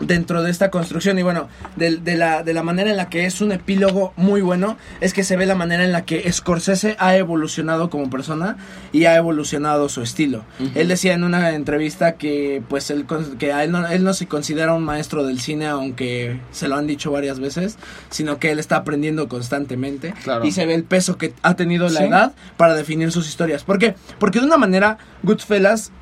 [0.00, 3.24] dentro de esta construcción y bueno, de, de la, de la manera en la que
[3.24, 6.96] es un epílogo muy bueno, es que se ve la manera en la que Scorsese
[6.98, 8.56] ha evolucionado como persona
[8.90, 10.44] y ha evolucionado su estilo.
[10.74, 13.06] Él decía en una entrevista que pues él,
[13.38, 16.74] que a él, no, él no se considera un maestro del cine, aunque se lo
[16.74, 17.76] han dicho varias veces,
[18.10, 20.44] sino que él está aprendiendo constantemente Claro.
[20.44, 22.06] y se ve el peso que ha tenido la Sí.
[22.06, 23.62] edad para definir sus historias.
[23.62, 23.94] ¿Por qué?
[24.18, 25.92] Porque de una manera, Goodfellas,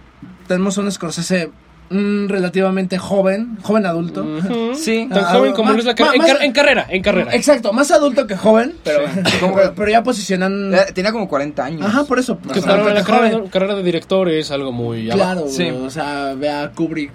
[0.50, 1.50] tenemos un Scorsese
[1.90, 4.22] mm, relativamente joven, joven adulto.
[4.24, 4.74] Ujú.
[4.80, 5.06] Sí.
[5.10, 6.14] Tan Ah, joven como ma- lo es la ma- carrera.
[6.14, 7.34] En, más- car- en carrera, en carrera.
[7.34, 9.00] Exacto, más adulto que joven, pero,
[9.40, 10.74] pero, pero ya posicionando...
[10.76, 11.82] Eh, Tenía como 40 años.
[11.86, 12.38] Ajá, por eso.
[12.38, 13.48] Que más para la carrera, joven.
[13.50, 15.08] carrera de director es algo muy...
[15.10, 15.70] Claro, Sí.
[15.70, 17.12] güey, o sea, ve a Kubrick.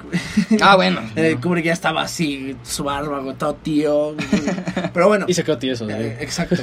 [0.61, 1.01] Ah, bueno.
[1.15, 4.15] Eh, Kubrick ya estaba así, su barba, güey, todo tío.
[4.93, 5.25] Pero bueno.
[5.27, 5.89] Y se quedó tieso.
[5.89, 6.61] Eh, exacto.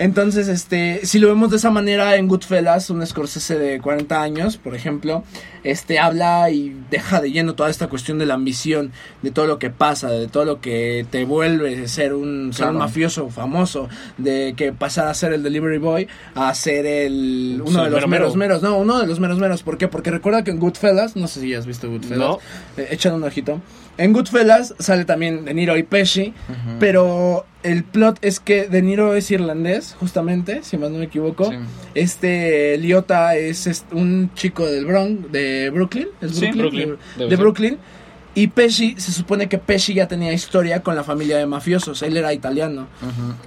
[0.00, 4.56] Entonces, este, si lo vemos de esa manera en Goodfellas, un Scorsese de 40 años,
[4.56, 5.24] por ejemplo,
[5.64, 9.58] este habla y deja de lleno toda esta cuestión de la ambición, de todo lo
[9.58, 14.54] que pasa, de todo lo que te vuelve ser un, ser un mafioso famoso, de
[14.56, 16.06] que pasar a ser el delivery boy
[16.36, 18.08] a ser el uno Sí, de los mero, mero.
[18.08, 19.88] meros meros, no, uno de los meros meros, ¿por qué?
[19.88, 22.38] Porque recuerda que en Goodfellas, no sé si has visto Goodfellas, No.
[22.76, 23.60] eh, échale un ojito.
[23.98, 26.32] En Goodfellas sale también De Niro y Pesci,
[26.78, 31.50] pero el plot es que De Niro es irlandés, justamente, si más no me equivoco.
[31.50, 31.56] Sí.
[31.94, 36.90] Este Liotta es, un chico del Bronx, de Brooklyn, ¿es Sí, Brooklyn?
[36.90, 37.36] Brooklyn, De.
[37.36, 37.78] Brooklyn.
[38.34, 42.16] Y Pesci, se supone que Pesci ya tenía historia con la familia de mafiosos, él
[42.16, 42.86] era italiano.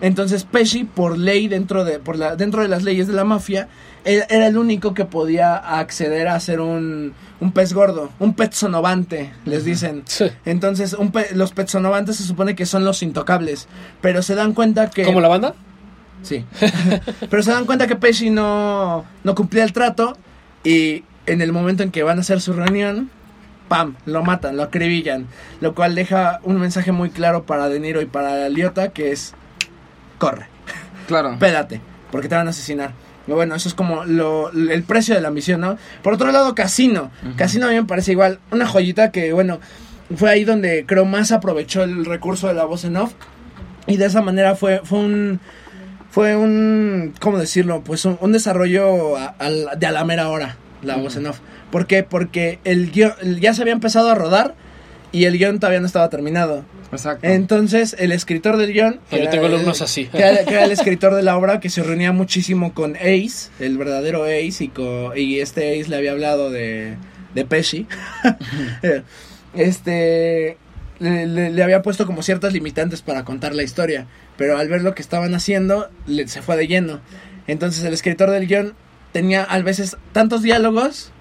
[0.01, 3.69] Entonces Pesci, por ley, dentro de, por la, dentro de las leyes de la mafia,
[4.05, 9.31] era el único que podía acceder a ser un, un pez gordo, un pez sonovante,
[9.45, 10.03] les dicen.
[10.05, 10.25] Sí.
[10.45, 13.67] Entonces, un pe- los pezonovantes se supone que son los intocables,
[14.01, 15.03] pero se dan cuenta que...
[15.03, 15.53] ¿Como la banda?
[16.23, 16.45] Sí.
[17.29, 20.17] pero se dan cuenta que Pesci no, no cumplía el trato
[20.63, 23.09] y en el momento en que van a hacer su reunión,
[23.67, 23.95] ¡pam!
[24.05, 25.27] Lo matan, lo acribillan,
[25.61, 29.33] lo cual deja un mensaje muy claro para De Niro y para Liotta que es,
[30.17, 30.47] corre,
[31.07, 31.35] Claro.
[31.39, 32.93] pélate, porque te van a asesinar.
[33.27, 35.77] Bueno, eso es como lo, el precio de la misión, ¿no?
[36.01, 37.11] Por otro lado, Casino.
[37.37, 39.59] Casino a mí me parece igual una joyita que, bueno,
[40.15, 43.13] fue ahí donde creo más aprovechó el recurso de la voz en off.
[43.87, 45.39] Y de esa manera fue, fue un...
[46.09, 47.13] Fue un...
[47.21, 47.83] ¿Cómo decirlo?
[47.85, 49.35] Pues un, un desarrollo a-
[49.77, 51.39] de a la mera hora, la voz en off.
[51.71, 52.03] ¿Por qué?
[52.03, 54.55] Porque el guion ya se había empezado a rodar
[55.11, 56.63] y el guion todavía no estaba terminado.
[56.91, 57.25] Exacto.
[57.27, 58.99] Entonces, el escritor del guion...
[59.09, 60.05] que Yo era tengo el- alumnos así.
[60.07, 63.49] Que era, que era el escritor de la obra que se reunía muchísimo con Ace,
[63.59, 66.95] el verdadero Ace, y, co- y este Ace le había hablado de,
[67.35, 67.87] de Pesci.
[69.53, 70.57] este...
[70.99, 74.05] Le, le- le había puesto como ciertas limitantes para contar la historia,
[74.37, 76.99] pero al ver lo que estaban haciendo, le- se fue de lleno.
[77.47, 78.75] Entonces el escritor del guion
[79.11, 81.11] tenía a veces tantos diálogos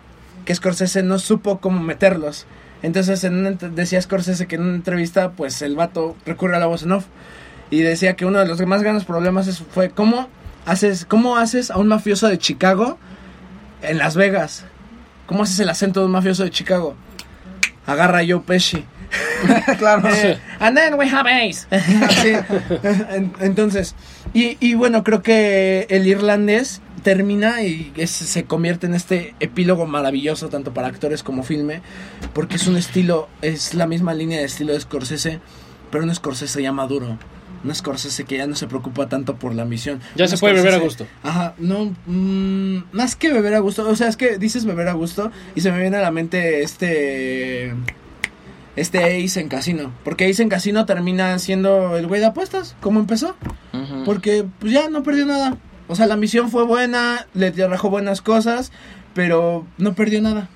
[0.44, 2.44] que Scorsese no supo cómo meterlos.
[2.82, 6.66] Entonces en una decía Scorsese que en una entrevista pues el vato recurre a la
[6.66, 7.04] voz en off
[7.70, 10.28] y decía que uno de los más grandes problemas fue cómo
[10.66, 12.98] haces cómo haces a un mafioso de Chicago
[13.82, 14.64] en Las Vegas.
[15.26, 16.96] ¿Cómo haces el acento de un mafioso de Chicago?
[17.86, 18.84] Agarra Joe Pesci.
[19.78, 20.08] claro.
[20.08, 21.66] Eh, and then we have Ace.
[22.22, 22.32] Sí.
[23.10, 23.94] En- Entonces,
[24.34, 29.86] y, y bueno, creo que el irlandés termina y es- se convierte en este epílogo
[29.86, 31.82] maravilloso tanto para actores como filme,
[32.32, 35.40] porque es un estilo, es la misma línea de estilo de Scorsese,
[35.90, 37.18] pero un Scorsese ya maduro.
[37.62, 40.00] Un Scorsese que ya no se preocupa tanto por la misión.
[40.16, 41.06] Ya Un se puede beber a gusto.
[41.22, 44.94] Ajá, no, mm, más que beber a gusto, o sea, es que dices beber a
[44.94, 47.74] gusto y se me viene a la mente este
[48.76, 53.00] este Ace en Casino, porque Ace en Casino termina siendo el güey de apuestas, como
[53.00, 53.36] empezó,
[54.06, 55.56] porque pues ya no perdió nada.
[55.90, 58.70] O sea, la misión fue buena, le trajo buenas cosas,
[59.14, 60.48] pero no perdió nada.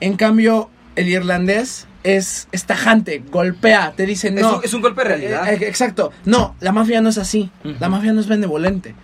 [0.00, 4.58] En cambio, el irlandés es, es tajante, golpea, te dice Es no.
[4.58, 5.52] un- es un golpe de realidad.
[5.52, 6.12] Eh, eh, exacto.
[6.24, 7.50] No, la mafia no es así.
[7.80, 8.94] La mafia no es benevolente.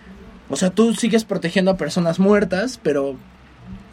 [0.49, 3.17] O sea, tú sigues protegiendo a personas muertas, pero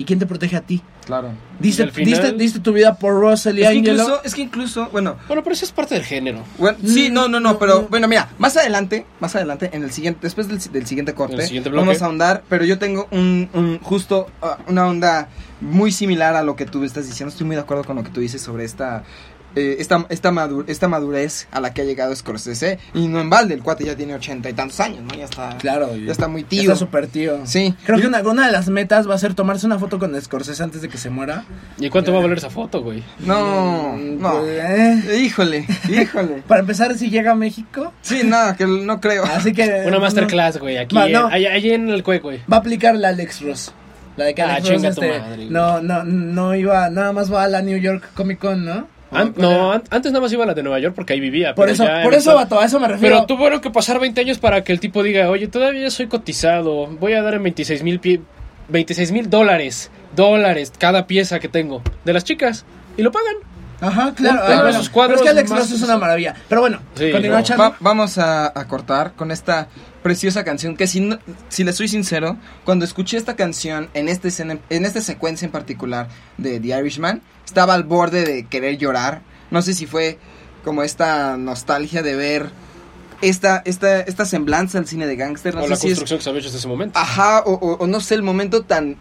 [0.00, 0.82] ¿y quién te protege a ti?
[1.04, 1.28] Claro.
[1.58, 4.88] Diste, final- diste, diste tu vida por Russell y Es que, incluso, es que incluso,
[4.90, 6.42] bueno, Bueno, pero eso es parte del género.
[6.56, 7.88] bueno, sí, Mm, no, no, no, no, pero no.
[7.88, 11.68] bueno, mira, más adelante, más adelante, en el siguiente, después del, del siguiente corte, siguiente
[11.70, 15.28] vamos a ahondar, pero yo tengo un, un- justo ah, una onda
[15.60, 18.10] muy similar a lo que tú estás diciendo, estoy muy de acuerdo con lo que
[18.10, 19.02] tú dices sobre esta
[19.56, 22.78] eh, esta, esta, madu- esta madurez a la que ha llegado Scorsese.
[22.94, 25.14] Y no en balde, el cuate ya tiene ochenta y tantos años, ¿no?
[25.14, 25.96] Ya está, Claro.
[25.96, 26.62] ya está muy tío.
[26.62, 27.40] Está súper tío.
[27.44, 27.74] Sí.
[27.84, 30.20] Creo Y- que una, una de las metas va a ser tomarse una foto con
[30.20, 31.44] Scorsese antes de que se muera.
[31.78, 33.02] ¿Y cuánto va a valer esa foto, güey?
[33.20, 34.40] No, Mm, no.
[34.40, 35.20] pues, eh.
[35.24, 36.42] Híjole, híjole.
[36.46, 37.92] Para empezar, si llega a México.
[38.02, 39.24] Sí, nada, que no creo.
[39.24, 39.82] Así que.
[39.86, 41.26] Una no- masterclass, güey, aquí, Va, en- no.
[41.26, 42.40] allá, allá en el cue, güey.
[42.50, 43.72] Va a aplicar la Alex Ross.
[44.16, 47.44] La de que Ah, Alex Ross este, madre, no, no, no iba, nada más va
[47.44, 48.86] a la New York Comic Con, ¿no?
[49.12, 51.55] An- no, an- antes nada más iba a la de Nueva York porque ahí vivía.
[51.55, 53.16] Por pero eso, por eso, vato, a eso me refiero.
[53.16, 56.87] Pero tuvieron que pasar 20 años para que el tipo diga, oye, todavía soy cotizado,
[56.87, 58.01] voy a dar en 26 mil
[58.68, 62.64] 26 mil dólares, dólares cada pieza que tengo de las chicas.
[62.96, 63.35] Y lo pagan.
[63.83, 64.40] Ajá, claro.
[64.44, 66.35] Ah, bueno, sus cuadros pero es que Alex Ross es una maravilla.
[66.51, 67.44] Pero bueno, Sí, continúa, no.
[67.44, 67.62] Chano.
[67.62, 69.68] Va- vamos a, a cortar con esta
[70.03, 71.18] preciosa canción que si, no-
[71.49, 75.53] si le soy sincero, cuando escuché esta canción en, este escena, en esta secuencia en
[75.53, 79.22] particular de The Irishman, estaba al borde de querer llorar.
[79.50, 80.18] No sé si fue
[80.64, 82.50] como esta nostalgia de ver
[83.22, 85.54] esta, esta, esta semblanza al cine de gángster.
[85.54, 86.98] No o sé la si es- construcción que se había hecho hasta ese momento.
[86.98, 88.96] Ajá, o, o- o no sé, el momento tan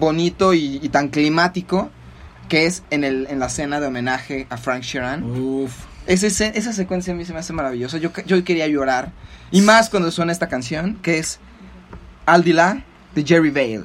[0.00, 1.90] bonito y, y tan climático
[2.48, 5.22] que es en, el, en la cena de homenaje a Frank Sheeran.
[5.24, 5.72] Uf.
[6.06, 7.98] Ese se- esa secuencia a mí se me hace maravillosa.
[7.98, 9.12] Yo, yo quería llorar.
[9.52, 11.38] Y más cuando suena esta canción, que es
[12.26, 13.84] Aldila de Jerry Vale.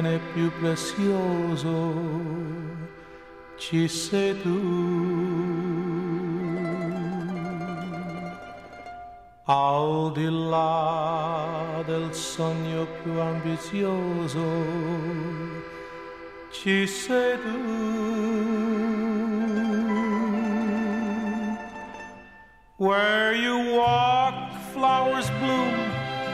[0.00, 1.72] Bene più prezioso
[3.56, 5.56] ci sei tu.
[9.44, 14.46] Al di là del sogno più ambizioso
[16.50, 18.66] ci sei tu.
[22.76, 24.17] Where you bloom.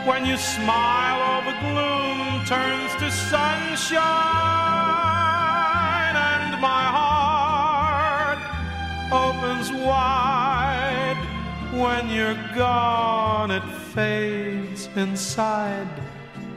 [0.07, 4.05] When you smile, all the gloom turns to sunshine.
[6.15, 8.39] And my heart
[9.11, 11.17] opens wide.
[11.73, 13.65] When you're gone, it
[13.95, 15.89] fades inside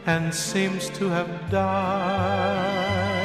[0.06, 3.18] and seems to have died.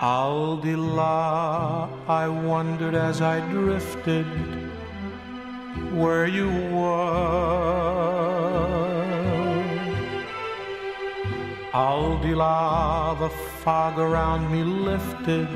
[0.00, 4.26] Aldila, I wondered as I drifted
[5.92, 8.15] where you were.
[11.76, 13.28] Aldila, the
[13.62, 15.48] fog around me lifted.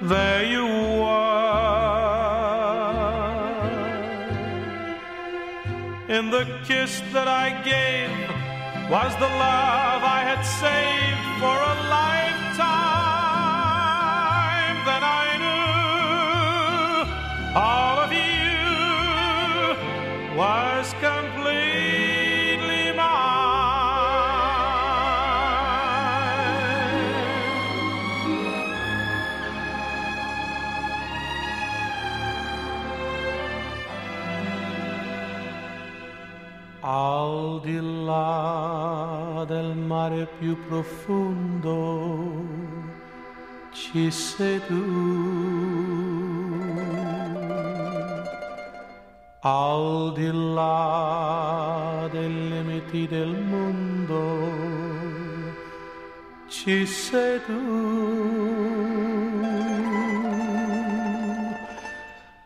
[0.00, 0.64] There you
[1.02, 1.36] were.
[6.08, 8.10] In the kiss that I gave
[8.90, 12.45] was the love I had saved for a lifetime.
[36.88, 42.44] Al di là del mare più profondo
[43.72, 44.84] ci sei tu.
[49.40, 54.22] Al di là dei limiti del mondo
[56.46, 57.62] ci sei tu.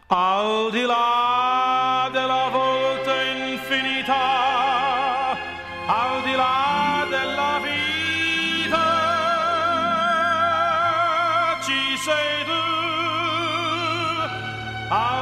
[0.07, 1.30] Al di là
[14.91, 15.20] Al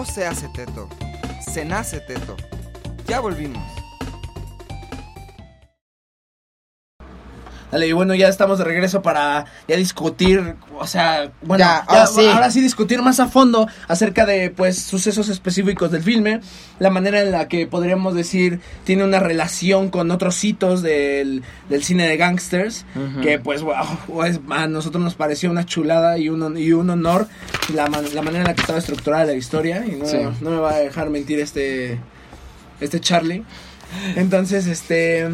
[0.00, 0.88] No se hace teto,
[1.42, 2.34] se nace teto.
[3.06, 3.62] Ya volvimos.
[7.70, 11.94] Dale, y bueno, ya estamos de regreso para ya discutir o sea, bueno, Ya, ya,
[12.00, 12.26] ahora sí.
[12.26, 16.40] ahora sí discutir más a fondo acerca de, pues, sucesos específicos del filme,
[16.78, 21.84] la manera en la que podríamos decir tiene una relación con otros hitos del, del
[21.84, 22.86] cine de gangsters,
[23.22, 23.74] que pues, wow,
[24.06, 27.28] pues, a nosotros nos pareció una chulada y un, y un honor
[27.74, 30.16] la, la manera en la que estaba estructurada la historia, y no, Sí.
[30.40, 31.98] no me va a dejar mentir este,
[32.80, 33.44] este Charlie.
[34.16, 35.28] Entonces, este,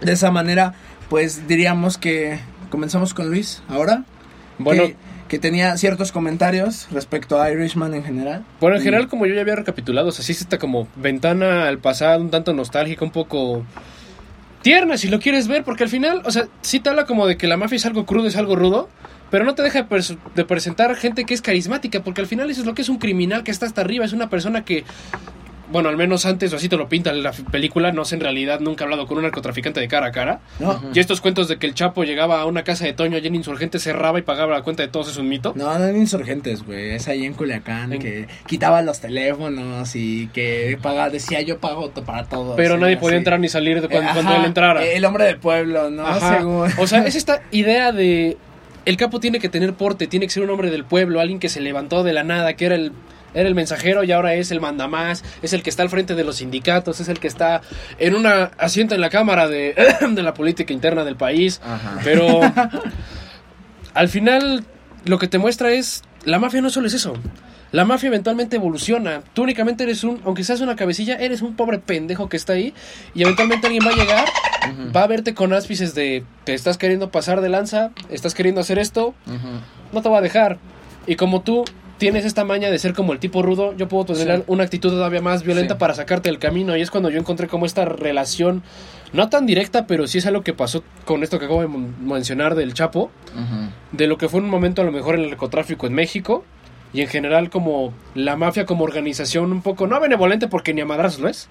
[0.00, 0.74] de esa manera,
[1.08, 2.38] pues diríamos que
[2.70, 4.04] comenzamos con Luis ahora.
[4.58, 4.96] Bueno, que,
[5.28, 8.44] que tenía ciertos comentarios respecto a Irishman en general.
[8.60, 11.68] Bueno, en general, como yo ya había recapitulado, o sea, sí es esta como ventana
[11.68, 13.64] al pasado, un tanto nostálgica, un poco
[14.62, 17.36] tierna, si lo quieres ver, porque al final, o sea, sí te habla como de
[17.36, 18.88] que la mafia es algo crudo, es algo rudo,
[19.30, 19.86] pero no te deja
[20.34, 22.98] de presentar gente que es carismática, porque al final eso es lo que es un
[22.98, 24.84] criminal que está hasta arriba, es una persona que,
[25.70, 28.20] bueno, al menos antes, o así te lo pinta en la película, no sé en
[28.20, 30.40] realidad, nunca he hablado con un narcotraficante de cara a cara.
[30.60, 33.26] No, Y estos cuentos de que el Chapo llegaba a una casa de Toño allá
[33.28, 35.52] en Insurgente, cerraba y pagaba la cuenta de todos es un mito.
[35.56, 36.90] no, no eran insurgentes, güey.
[36.90, 41.90] Es ahí en Culiacán En- que quitaba los teléfonos y que pagaba, decía yo pago
[41.90, 42.56] para todo.
[42.56, 44.84] Pero nadie podía entrar ni salir de cuando, cuando él entrara.
[44.84, 46.06] El hombre del pueblo, ¿no?
[46.06, 46.38] Ajá.
[46.38, 48.36] Según- O sea, es esta idea de
[48.84, 51.48] el capo tiene que tener porte, tiene que ser un hombre del pueblo, alguien que
[51.48, 52.92] se levantó de la nada, que era el
[53.36, 56.24] era el mensajero y ahora es el mandamás, es el que está al frente de
[56.24, 57.60] los sindicatos, es el que está
[57.98, 59.74] en una asiento en la cámara de,
[60.10, 61.60] de la política interna del país.
[61.62, 62.00] Ajá.
[62.02, 62.40] Pero
[63.94, 64.64] al final
[65.04, 67.14] lo que te muestra es la mafia no solo es eso.
[67.72, 69.20] La mafia eventualmente evoluciona.
[69.34, 72.72] Tú únicamente eres un, aunque seas una cabecilla, eres un pobre pendejo que está ahí
[73.14, 74.28] y eventualmente alguien va a llegar,
[74.96, 78.78] va a verte con áspices de te estás queriendo pasar de lanza, estás queriendo hacer
[78.78, 79.14] esto,
[79.92, 80.58] no te va a dejar.
[81.06, 81.64] Y como tú
[81.98, 84.44] tienes esta maña de ser como el tipo rudo, yo puedo tener Sí.
[84.46, 85.78] una actitud todavía más violenta Sí.
[85.80, 86.76] para sacarte del camino.
[86.76, 88.62] Y es cuando yo encontré como esta relación,
[89.12, 92.54] no tan directa, pero sí es algo que pasó con esto que acabo de mencionar
[92.54, 93.10] del Chapo,
[93.92, 96.44] de lo que fue un momento a lo mejor el narcotráfico en México.
[96.92, 100.86] Y en general como la mafia como organización un poco, no benevolente porque ni a
[100.86, 101.48] madrazos lo es,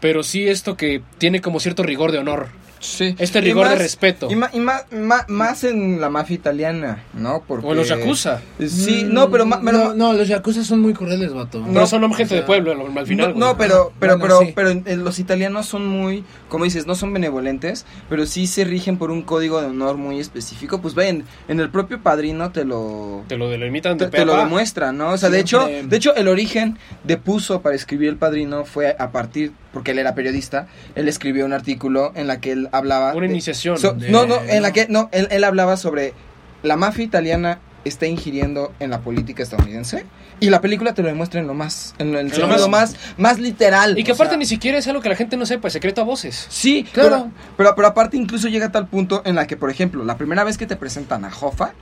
[0.00, 2.48] pero sí esto que tiene como cierto rigor de honor.
[2.84, 3.14] Sí.
[3.18, 4.28] Este rigor de respeto.
[4.30, 7.42] Y, ma- y ma- ma- más en la mafia italiana, ¿no?
[7.48, 7.66] Porque...
[7.66, 8.42] O en los Yakuza.
[8.68, 9.46] Sí, no, pero...
[9.46, 11.60] ma- pero- no, no, los yakuza son muy crueles, vato.
[11.62, 13.38] Pero No, son gente o de pueblo al al final.
[13.38, 14.52] no, pero, pero, Bueno, pero, sí.
[14.54, 18.98] pero en los italianos son muy, como dices, no son benevolentes, pero sí se rigen
[18.98, 20.82] por un código de honor muy específico.
[20.82, 24.40] Pues ven, en el propio padrino te lo, Te lo delimitan de te, lo pa.
[24.44, 25.10] demuestra, ¿no?
[25.10, 28.94] O sea, de hecho, de hecho, el origen de Puso para escribir El Padrino fue
[28.98, 33.12] a partir, porque él era periodista, él escribió un artículo en la que él hablaba...
[33.14, 33.76] Una de- iniciación.
[33.76, 36.14] so- de- no, no, en la que, no, él, él hablaba sobre
[36.62, 40.06] la mafia italiana está ingiriendo en la política estadounidense
[40.40, 43.38] y la película te lo demuestra en lo más, en lo, en lo más, más
[43.38, 43.98] literal.
[43.98, 46.00] Y que aparte sea, ni siquiera es algo que la gente no sepa, es secreto
[46.00, 46.46] a voces.
[46.48, 47.10] Sí, Claro.
[47.10, 50.16] Pero, pero, pero aparte incluso llega a tal punto en la que, por ejemplo, la
[50.16, 51.74] primera vez que te presentan a Hoffa,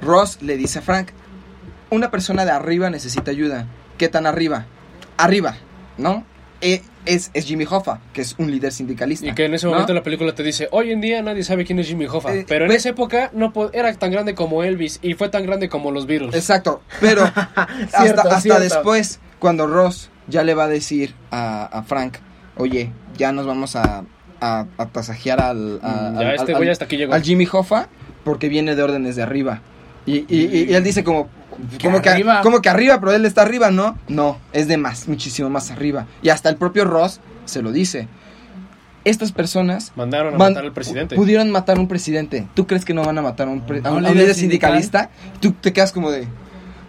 [0.00, 1.08] Ross le dice a Frank,
[1.90, 3.66] una persona de arriba necesita ayuda.
[3.98, 4.66] ¿Qué tan arriba?
[5.16, 5.56] Arriba,
[5.98, 6.24] ¿no?
[6.64, 9.26] E- es, es Jimmy Hoffa, que es un líder sindicalista.
[9.26, 9.72] Y que en ese ¿no?
[9.72, 12.34] momento la película te dice, hoy en día nadie sabe quién es Jimmy Hoffa.
[12.34, 15.44] Eh, pero en ve- esa época no era tan grande como Elvis y fue tan
[15.44, 16.34] grande como los Beatles.
[16.34, 17.68] Exacto, pero hasta,
[18.02, 18.60] Cierto, hasta cierto.
[18.62, 22.14] después, cuando Ross ya le va a decir a, a Frank,
[22.56, 24.04] oye, ya nos vamos a,
[24.40, 27.12] a, a tasajear al, a- ya al- este al- güey hasta aquí llegó.
[27.12, 27.88] al Jimmy Hoffa
[28.24, 29.60] porque viene de órdenes de arriba.
[30.06, 31.30] Y, y- y- y él dice como, ¿Que
[31.82, 32.40] como, que, arriba?
[32.42, 33.98] como que arriba, pero él está arriba, ¿no?
[34.08, 36.06] No, es de más, muchísimo más arriba.
[36.22, 38.08] Y hasta el propio Ross se lo dice.
[39.04, 41.14] Estas personas Mandaron a matar al presidente.
[41.14, 42.46] pudieron matar a un presidente.
[42.54, 44.08] ¿Tú crees que no van a matar a un, pre- a ¿A un- un a
[44.08, 45.10] un líder líder sindicalista?
[45.40, 46.26] Tú te quedas como de,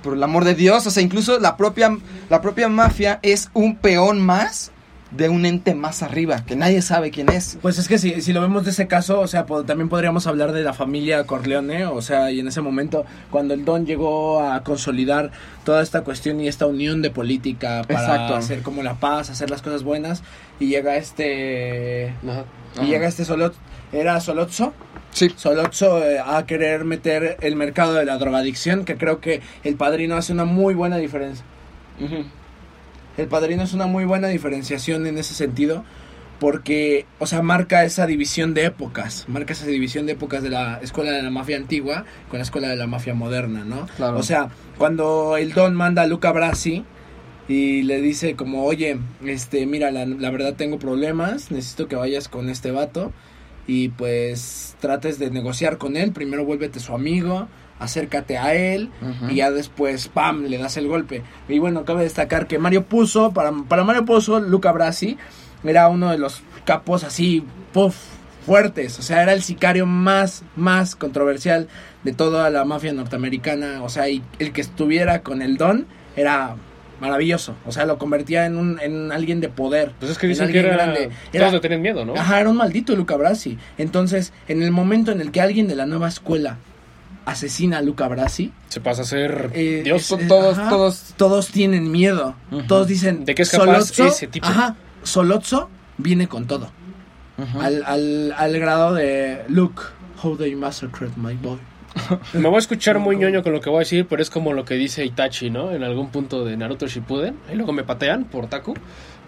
[0.02, 1.98] por el amor de Dios, o sea, incluso la propia,
[2.30, 4.72] la propia mafia es un peón más
[5.12, 7.58] de un ente más arriba, que nadie sabe quién es.
[7.62, 10.28] Pues es que si, si lo vemos de ese caso, o sea, po- también podríamos
[10.28, 14.42] hablar de la familia Corleone, o sea, y en ese momento, cuando el Don llegó
[14.42, 15.32] a consolidar
[15.64, 18.36] toda esta cuestión y esta unión de política para Exacto.
[18.36, 20.24] hacer como la paz, hacer las cosas buenas,
[20.60, 22.14] y llega este...
[22.28, 22.44] Ajá.
[22.76, 22.88] Y Ajá.
[22.88, 23.54] llega este Solot...
[23.94, 24.74] ¿Era Solozzo?
[25.12, 25.32] Sí.
[25.38, 30.18] Solozzo eh, a querer meter el mercado de la drogadicción, que creo que el padrino
[30.18, 31.46] hace una muy buena diferencia.
[32.02, 32.26] Ujú.
[33.18, 35.84] El padrino es una muy buena diferenciación en ese sentido.
[36.40, 39.24] Porque, o sea, marca esa división de épocas.
[39.30, 42.68] Marca esa división de épocas de la escuela de la mafia antigua con la escuela
[42.68, 43.88] de la mafia moderna, ¿no?
[43.96, 44.18] Claro.
[44.18, 46.84] O sea, cuando el Don manda a Luca Brasi
[47.48, 52.28] y le dice como, oye, este, mira, la, la verdad tengo problemas, necesito que vayas
[52.28, 53.14] con este vato
[53.66, 56.12] y pues trates de negociar con él.
[56.12, 57.48] Primero vuélvete su amigo,
[57.80, 58.90] acércate a él
[59.30, 61.24] y ya después, ¡pam!, le das el golpe.
[61.48, 65.18] Y bueno, cabe destacar que Mario Puzo, para, para Mario Puzo, Luca Brasi
[65.64, 67.96] era uno de los capos así, puff,
[68.46, 69.00] fuertes.
[69.00, 71.68] O sea, era el sicario más, más controversial
[72.04, 73.84] de toda la mafia norteamericana.
[73.84, 76.56] O sea, y el que estuviera con el Don era
[77.02, 77.56] maravilloso.
[77.66, 79.92] O sea, lo convertía en, un, en alguien de poder.
[80.00, 81.10] Pues es que en dicen que era, grande.
[81.32, 82.16] todos le tenían miedo, ¿no?
[82.16, 83.58] Ajá, era un maldito Luca Brasi.
[83.78, 86.58] Entonces, en el momento en el que alguien de la nueva escuela
[87.26, 90.12] asesina a Luca Brasi, Se pasa a ser eh, Dios.
[90.12, 92.36] es- todos- ajá, todos- todos tienen miedo.
[92.68, 94.46] Todos dicen ¿De qué es capaz "Solozzo", ese tipo?
[94.48, 96.72] Ajá, Solozzo viene con todo.
[97.60, 99.82] al, al, al grado de Look,
[100.24, 101.58] how they massacred my boy.
[102.34, 104.54] Me voy a escuchar muy ñoño con lo que voy a decir, pero es como
[104.54, 105.72] lo que dice Itachi, ¿no?
[105.72, 107.36] En algún punto de Naruto Shippuden.
[107.52, 108.74] Y luego me patean por Taku.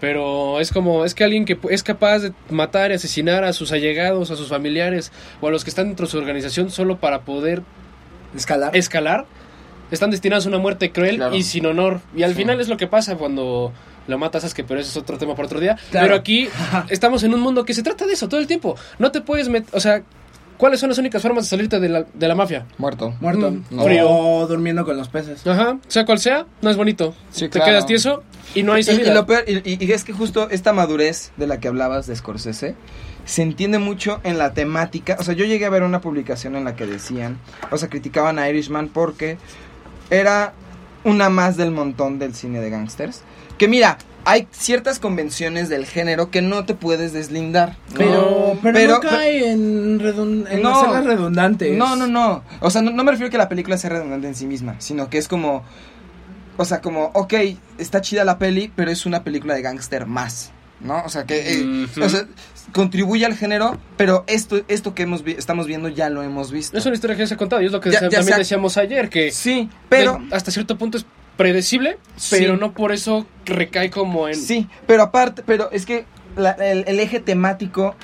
[0.00, 3.72] Pero es como, es que alguien que es capaz de matar y asesinar a sus
[3.72, 7.22] allegados, a sus familiares o a los que están dentro de su organización solo para
[7.22, 7.62] poder
[8.36, 8.76] Escalar.
[8.76, 9.26] escalar,
[9.90, 11.34] están destinados a una muerte cruel Claro.
[11.34, 12.00] y sin honor.
[12.14, 12.36] Y al Sí.
[12.38, 13.72] final es lo que pasa cuando
[14.06, 15.76] lo matas, es que pero eso es otro tema para otro día.
[15.90, 16.06] Claro.
[16.06, 16.48] Pero aquí
[16.88, 18.76] estamos en un mundo que se trata de eso todo el tiempo.
[18.98, 20.02] No te puedes meter, o sea,
[20.56, 22.66] ¿cuáles son las únicas formas de salirte de la, de la mafia?
[22.78, 23.14] Muerto.
[23.20, 23.50] Muerto.
[23.50, 24.08] Mm, frío.
[24.10, 25.46] O durmiendo con los peces.
[25.46, 27.14] Ajá, sea cual sea, no es bonito.
[27.30, 27.66] Sí, te claro.
[27.70, 28.22] quedas tieso
[28.54, 29.14] y no hay Y, y salida.
[29.14, 32.16] lo peor, y, y- y es que justo esta madurez de la que hablabas de
[32.16, 32.74] Scorsese
[33.28, 35.16] se entiende mucho en la temática.
[35.18, 37.38] O sea, yo llegué a ver una publicación en la que decían,
[37.70, 39.36] o sea, criticaban a Irishman porque
[40.08, 40.54] era
[41.04, 43.20] una más del montón del cine de gangsters.
[43.58, 47.76] Que mira, hay ciertas convenciones del género que no te puedes deslindar.
[47.90, 47.96] ¿no?
[47.98, 50.78] Pero, pero, Pero- no cae en, redun- en No.
[50.78, 51.76] hacerlas redundantes.
[51.76, 52.42] No, no, no.
[52.60, 54.76] O sea, no, no me refiero a que la película sea redundante en sí misma,
[54.78, 55.64] sino que es como.
[56.56, 57.34] O sea, como, ok,
[57.78, 60.50] está chida la peli, pero es una película de gángster más.
[60.80, 61.02] ¿No?
[61.04, 61.52] O sea, que.
[61.54, 62.04] eh, Ujú.
[62.04, 62.26] O sea,
[62.72, 66.76] contribuye al género, pero esto, esto que hemos vi- estamos viendo ya lo hemos visto.
[66.76, 68.18] Es una historia que ya se ha contado y es lo que Ya- sa- ya
[68.18, 70.20] también decíamos ayer, que Sí, pero.
[70.28, 71.06] de- hasta cierto punto es
[71.38, 72.36] predecible, Sí.
[72.38, 74.34] pero no por eso recae como en...
[74.34, 76.04] Sí, pero aparte, pero es que
[76.36, 77.94] la- el, el eje temático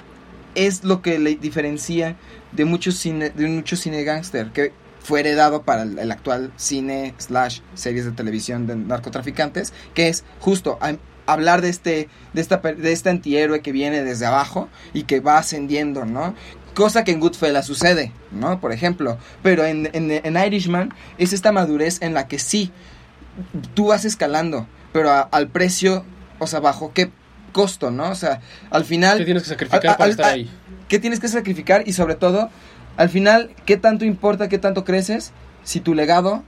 [0.54, 2.16] es lo que le diferencia
[2.52, 4.72] de muchos cine, de mucho cine gángster, que
[5.02, 10.24] fue heredado para el, el actual cine slash series de televisión de narcotraficantes, que es
[10.40, 10.78] justo
[11.26, 15.38] hablar de este, de esta, de este antihéroe que viene desde abajo y que va
[15.38, 16.34] ascendiendo, ¿no?
[16.74, 18.60] Cosa que en Goodfellas sucede, ¿no?
[18.60, 19.18] Por ejemplo.
[19.42, 22.72] Pero en, en, en Irishman es esta madurez en la que sí,
[23.74, 26.04] tú vas escalando, pero a- al precio,
[26.38, 27.10] o sea, bajo qué
[27.52, 28.10] costo, ¿no?
[28.10, 29.18] O sea, al final...
[29.18, 30.50] Te tienes que sacrificar para estar ahí.
[30.88, 31.84] ¿Qué tienes que sacrificar?
[31.86, 32.50] Y sobre todo,
[32.96, 36.42] al final, ¿qué tanto importa, qué tanto creces si tu legado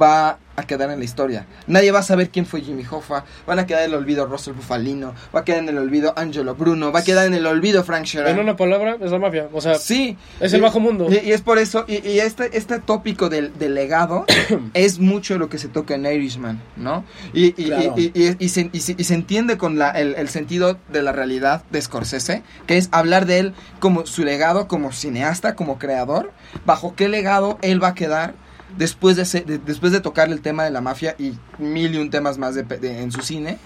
[0.00, 1.46] va a quedar en la historia?
[1.66, 4.54] Nadie va a saber quién fue Jimmy Hoffa, van a quedar en el olvido Russell
[4.54, 7.84] Bufalino, va a quedar en el olvido Angelo Bruno, va a quedar en el olvido
[7.84, 8.38] Frank En Sheeran.
[8.38, 9.48] una palabra, es la mafia.
[9.52, 10.16] O sea, Sí.
[10.40, 11.06] es el Y- bajo mundo.
[11.10, 14.24] Y, y es por eso, y, y este, este tópico del, del legado
[14.74, 17.04] es mucho lo que se toca en Irishman, ¿no?
[17.32, 17.94] Y, y, Claro.
[17.96, 21.02] y, y- y se, y se- y se entiende con la, el, el sentido de
[21.02, 25.78] la realidad de Scorsese, que es hablar de él como su legado, como cineasta, como
[25.78, 26.32] creador,
[26.66, 28.34] bajo qué legado él va a quedar
[28.76, 32.10] después de, de- después de tocarle el tema de la mafia y mil y un
[32.10, 33.58] temas más de, pe- de- en su cine,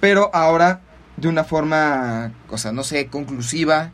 [0.00, 0.80] pero ahora
[1.16, 3.90] de una forma, o sea, no sé, conclusiva,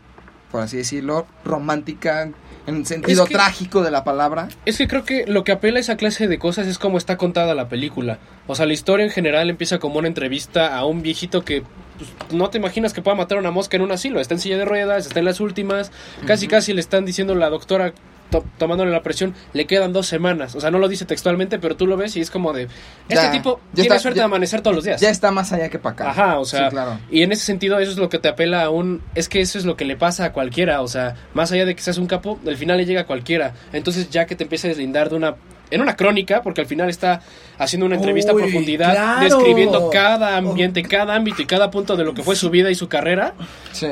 [0.51, 2.31] por así decirlo, romántica,
[2.67, 4.49] en sentido Es que- trágico de la palabra.
[4.67, 7.17] Es que creo que lo que apela a esa clase de cosas es como está
[7.17, 8.19] contada la película.
[8.47, 11.63] O sea, la historia en general empieza como una entrevista a un viejito que
[11.99, 14.21] pues, no te imaginas que pueda matar a una mosca en un asilo.
[14.21, 15.91] Está en silla de ruedas, está en las últimas.
[16.27, 17.93] Casi, casi le están diciendo la doctora
[18.31, 19.35] to- tomándole la presión.
[19.53, 20.55] Le quedan dos semanas.
[20.55, 22.64] O sea, no lo dice textualmente, pero tú lo ves y es como de...
[23.09, 25.01] Este Ya, tipo ya tiene está, suerte ya- de amanecer todos los días.
[25.01, 26.11] Ya está más allá que para acá.
[26.11, 26.99] Ajá, o sea, Sí, claro.
[27.11, 29.03] y en ese sentido eso es lo que te apela a un...
[29.14, 31.74] Es que eso es lo que le pasa a cualquiera, o sea, más allá de
[31.74, 33.55] que seas un capo, al final le llega a cualquiera.
[33.72, 35.37] Entonces ya que te empieza a deslindar de una...
[35.70, 37.20] En una crónica, porque al final está
[37.59, 39.20] haciendo una entrevista Uy, a profundidad, claro.
[39.20, 42.74] describiendo cada ambiente, cada ámbito y cada punto de lo que fue su vida y
[42.74, 43.35] su carrera.
[43.72, 43.89] Sí.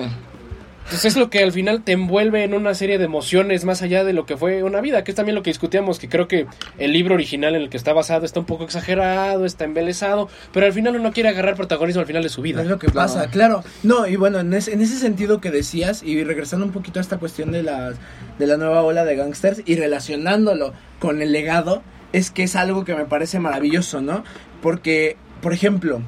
[0.89, 4.05] Pues es lo que al final te envuelve en una serie de emociones más allá
[4.05, 6.47] de lo que fue una vida, que es también lo que discutíamos, que creo que
[6.79, 10.65] el libro original en el que está basado está un poco exagerado, está embelesado, pero
[10.67, 12.63] al final uno quiere agarrar protagonismo al final de su vida.
[12.63, 13.09] Es lo que Claro.
[13.13, 13.65] pasa, claro.
[13.83, 17.03] No, y bueno, en ese, en ese sentido que decías, y regresando un poquito a
[17.03, 17.93] esta cuestión de la,
[18.39, 21.83] de la nueva ola de gangsters y relacionándolo con el legado,
[22.13, 24.23] es que es algo que me parece maravilloso, ¿no?
[24.63, 26.01] Porque, por ejemplo,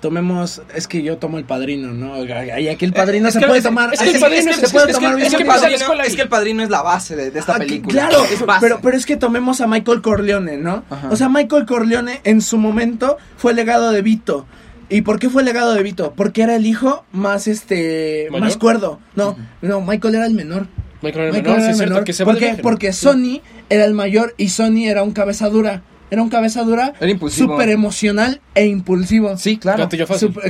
[0.00, 2.22] tomemos, es que yo tomo el padrino, ¿no?
[2.24, 4.72] Y aquí el padrino Es se que- puede tomar, es que el padrino se es-
[4.72, 8.08] puede tomar es que el padrino, es la base de, de esta Ah, película.
[8.08, 10.84] Claro, es pero, pero es que tomemos a Michael Corleone, ¿no?
[10.90, 11.08] Ajá.
[11.10, 14.46] O sea, Michael Corleone en su momento fue legado de Vito.
[14.90, 16.14] ¿Y por qué fue legado de Vito?
[16.16, 18.46] Porque era el hijo más este ¿Mayor?
[18.46, 19.00] más cuerdo.
[19.16, 20.66] No, no, Michael era el menor.
[21.02, 22.04] Michael era el menor, era sí el es cierto menor.
[22.04, 22.56] que se va ¿Por qué?
[22.62, 25.82] Porque Sony era el mayor y Sony era un cabeza dura.
[26.10, 26.94] Era un cabeza dura
[27.30, 29.36] súper emocional e impulsivo.
[29.36, 29.88] Sí, claro.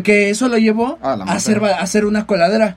[0.04, 2.76] Que eso lo llevó Ah, a, hacer, a hacer una coladera.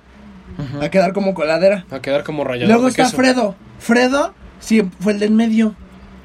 [0.81, 1.85] a quedar como coladera.
[1.91, 2.71] A quedar como rayado.
[2.71, 3.15] Luego está queso.
[3.15, 3.55] Fredo.
[3.79, 5.75] Fredo, sí, fue el del medio.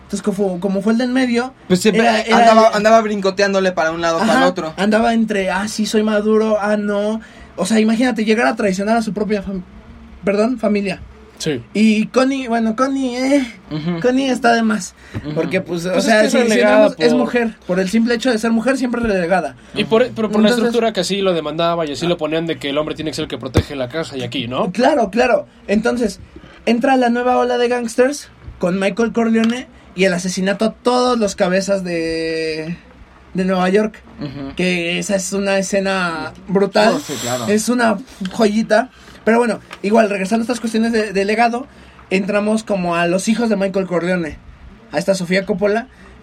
[0.04, 1.52] Entonces, como, como fue el del medio.
[1.68, 4.72] Pues siempre era- era andaba, brincoteándole para un lado, para el Ajá, otro.
[4.76, 7.20] Andaba entre, ah, sí, soy maduro, ah, no.
[7.56, 9.62] O sea, imagínate llegar a traicionar a su propia fam-
[10.24, 11.00] perdón, familia.
[11.38, 11.62] Sí.
[11.74, 13.54] Y Connie, bueno, Connie, eh.
[14.00, 14.94] Connie está de más.
[15.34, 17.54] Porque, pues, o Pues es sea, que es si- si relegada vemos, es mujer.
[17.66, 19.54] Por el simple hecho de ser mujer, siempre es relegada.
[19.74, 22.46] Y por, pero por la Entonces- estructura que así lo demandaba y así lo ponían
[22.46, 24.72] de que el hombre tiene que ser el que protege la casa y aquí, ¿no?
[24.72, 25.46] Claro, claro.
[25.68, 26.20] Entonces,
[26.64, 28.28] entra la nueva ola de gangsters
[28.58, 32.76] con Michael Corleone y el asesinato a todos los cabezas de,
[33.34, 34.02] de Nueva York.
[34.56, 36.94] Que esa es una escena brutal.
[36.96, 37.46] Oh, sí, claro.
[37.48, 37.98] Es una
[38.32, 38.88] joyita.
[39.26, 41.66] Pero bueno, igual, regresando a estas cuestiones de, de legado,
[42.10, 44.38] entramos como a los hijos de Michael Corleone.
[44.92, 45.88] A esta Sofía Coppola.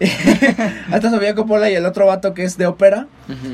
[0.90, 3.06] a esta Sofía Coppola y el otro vato que es de ópera.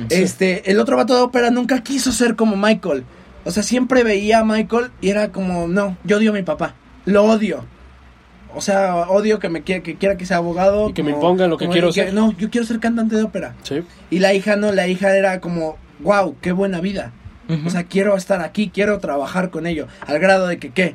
[0.09, 3.03] Este, el otro vato de ópera nunca quiso ser como Michael.
[3.45, 6.75] O sea, siempre veía a Michael y era como, no, yo odio a mi papá.
[7.05, 7.65] Lo odio.
[8.55, 10.91] O sea, odio que me quiera que quiera que sea abogado.
[10.91, 12.15] Y que me imponga lo que quiero que- ser.
[12.15, 13.55] No, yo quiero ser cantante de ópera.
[13.65, 13.83] Sí.
[14.11, 17.13] Y la hija no, la hija era como, wow, qué buena vida.
[17.67, 19.87] O sea, quiero estar aquí, quiero trabajar con ello.
[20.07, 20.95] Al grado de que, ¿qué?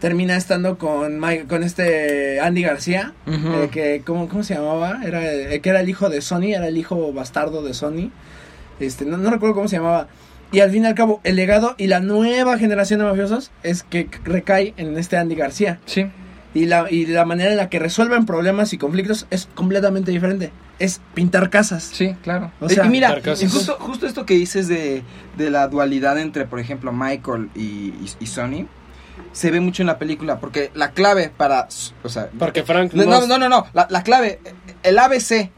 [0.00, 5.00] Termina estando con Mike- con este Andy García, eh, que, ¿cómo, ¿cómo se llamaba?
[5.04, 8.10] Era, eh, que era el hijo de Sony, era el hijo bastardo de Sony.
[8.78, 10.06] Este, no, no recuerdo cómo se llamaba.
[10.52, 13.82] Y al fin y al cabo, el legado y la nueva generación de mafiosos es
[13.82, 15.80] que recae en este Andy García.
[15.84, 16.06] Sí.
[16.54, 20.50] Y la, y la manera en la que resuelven problemas y conflictos es completamente diferente.
[20.78, 21.90] Es pintar casas.
[21.92, 22.50] Sí, claro.
[22.60, 23.42] O sea, y mira, Pintar casas.
[23.44, 25.02] y justo, justo esto que dices de,
[25.36, 28.66] de la dualidad entre, por ejemplo, Michael y, y- y Sony,
[29.32, 31.68] se ve mucho en la película, porque la clave para,
[32.02, 34.40] o sea, Para que Frank no, no, no, no, no, no, la, la clave,
[34.82, 35.50] el ABC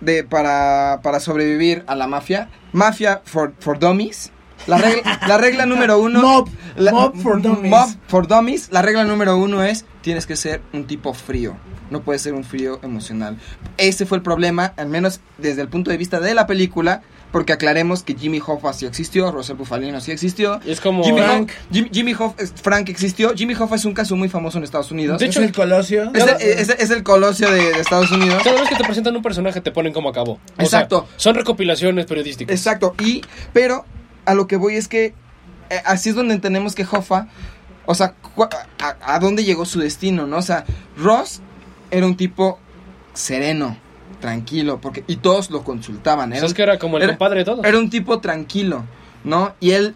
[0.00, 4.32] de para, para sobrevivir a la mafia, mafia for, for dummies,
[4.66, 7.70] la regla, la regla número uno, Mob, la- mob for dummies.
[7.70, 11.56] Mob for dummies, la regla número uno es tienes que ser un tipo frío.
[11.90, 13.36] No puedes ser un frío emocional.
[13.76, 17.02] Ese fue el problema, al menos desde el punto de vista de la película,
[17.32, 20.60] porque aclaremos que Jimmy Hoffa sí existió, Rosel Bufalino sí existió.
[20.66, 21.02] Es como...
[21.02, 21.48] Jimmy, Frank.
[21.50, 23.32] Hoff- Jim- Jimmy Hoff, es- Frank existió.
[23.34, 25.18] Jimmy Hoffa es un caso muy famoso en Estados Unidos.
[25.18, 26.10] De es hecho, el Colosio.
[26.14, 28.42] es, el, es- es el colosio de, de Estados Unidos.
[28.42, 30.32] Cada vez que te presentan un personaje te ponen como a cabo.
[30.58, 31.06] O Exacto.
[31.08, 32.54] sea, son recopilaciones periodísticas.
[32.54, 33.22] Exacto, y,
[33.54, 33.84] pero
[34.24, 35.14] a lo que voy es que
[35.70, 37.28] eh, así es donde entendemos que Hoffa,
[37.86, 38.14] o sea,
[38.80, 40.36] a, a dónde llegó su destino, ¿no?
[40.38, 40.64] O sea,
[40.96, 41.40] Ross
[41.90, 42.58] era un tipo
[43.14, 43.76] sereno,
[44.20, 47.44] tranquilo, porque, y todos lo consultaban, era, ¿Sabes que era como el era- compadre de
[47.44, 47.64] todos?
[47.64, 48.84] era un tipo tranquilo,
[49.24, 49.54] ¿no?
[49.60, 49.94] Y él,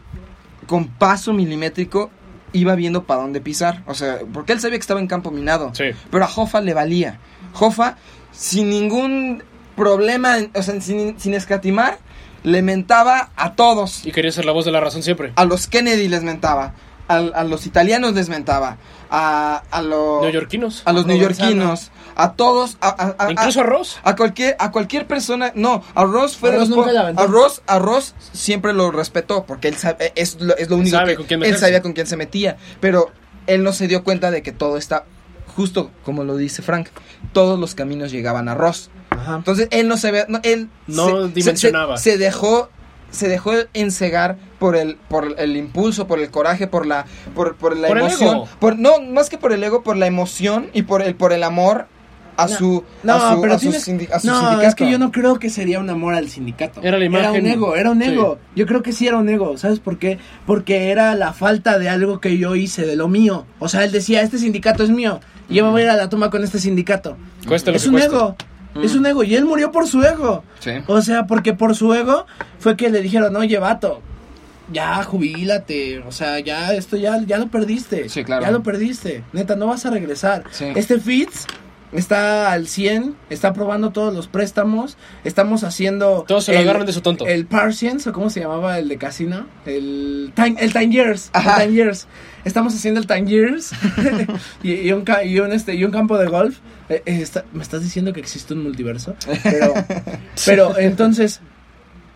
[0.66, 2.10] con paso milimétrico,
[2.52, 5.72] iba viendo para dónde pisar, o sea, porque él sabía que estaba en campo minado.
[5.74, 5.84] Sí.
[6.10, 7.18] Pero a Hoffa le valía.
[7.58, 7.96] Hoffa,
[8.32, 9.42] sin ningún
[9.76, 11.98] problema, o sea, sin, sin escatimar,
[12.46, 14.06] le mentaba a todos.
[14.06, 15.32] Y quería ser la voz de la razón siempre.
[15.34, 16.74] A los Kennedy les mentaba.
[17.08, 18.76] A, a los italianos les mentaba.
[19.10, 20.82] A, a, los Neoyorquinos.
[20.84, 21.90] a los neoyorquinos.
[22.14, 22.78] A todos.
[22.80, 23.98] A, a- a- Incluso a Ross.
[24.04, 26.86] a cualquier, a cualquier persona, no, a Ross fue A de Ross los
[27.16, 30.96] a Ross, a Ross siempre lo respetó porque él sabe, es lo, es lo único
[30.96, 33.10] Sabe que con quién él sabía con quién se metía, pero
[33.48, 35.04] él no se dio cuenta de que todo está
[35.56, 36.88] justo como lo dice Frank,
[37.32, 38.90] todos los caminos llegaban a Ross.
[39.10, 39.36] Ajá.
[39.36, 41.96] Entonces él no se ve, no, él No se- dimensionaba.
[41.96, 42.70] Se, se dejó
[43.10, 47.76] se dejó encegar por el por el impulso, por el coraje, por la por, por
[47.76, 48.48] la Por emoción, ego.
[48.58, 51.42] por no más que por el ego, por la emoción y por el por el
[51.44, 51.86] amor
[52.36, 54.62] a No, su No, a su, pero a su tienes- sindi- a su no, sindicato.
[54.68, 56.80] es que yo no creo que sería un amor al sindicato.
[56.82, 57.44] Era la imagen.
[57.44, 58.08] un ego, era un Sí.
[58.10, 58.38] ego.
[58.54, 60.18] Yo creo que sí era un ego, ¿sabes por qué?
[60.46, 63.44] Porque era la falta de algo que yo hice, de lo mío.
[63.58, 65.96] O sea, él decía, este sindicato es mío, y yo me voy a ir a
[65.96, 67.16] la tumba con este sindicato.
[67.48, 68.36] Cueste lo es que un ego,
[68.82, 70.44] es un ego, y él murió por su ego.
[70.60, 70.72] Sí.
[70.86, 72.26] O sea, porque por su ego
[72.58, 74.02] fue que le dijeron, oye, vato,
[74.72, 78.08] ya jubílate, o sea, ya esto ya, ya lo perdiste.
[78.08, 78.42] Sí, claro.
[78.44, 80.42] Ya lo perdiste, neta, no vas a regresar.
[80.50, 80.66] Sí.
[80.74, 81.46] Este Fitz
[81.96, 86.24] está al 100, está aprobando todos los préstamos, estamos haciendo...
[86.26, 87.26] Todos se lo agarran de su tonto.
[87.26, 91.40] El Parsians, o cómo se llamaba el de casino, el Time, el time Years, el
[91.40, 91.60] Ajá.
[91.62, 92.06] Time Years.
[92.44, 93.72] Estamos haciendo el Time Years
[94.62, 96.58] y, y un, ca- y, un, este, y un campo de golf.
[96.88, 99.16] Eh, eh, está- ¿Me estás diciendo que existe un multiverso?
[99.42, 99.74] Pero,
[100.46, 101.40] pero entonces,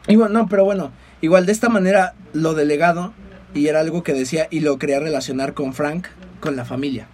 [0.07, 3.13] y bueno, no, pero bueno, igual de esta manera lo delegado,
[3.55, 6.07] y era algo que decía, y lo quería relacionar con Frank,
[6.39, 7.07] con la familia.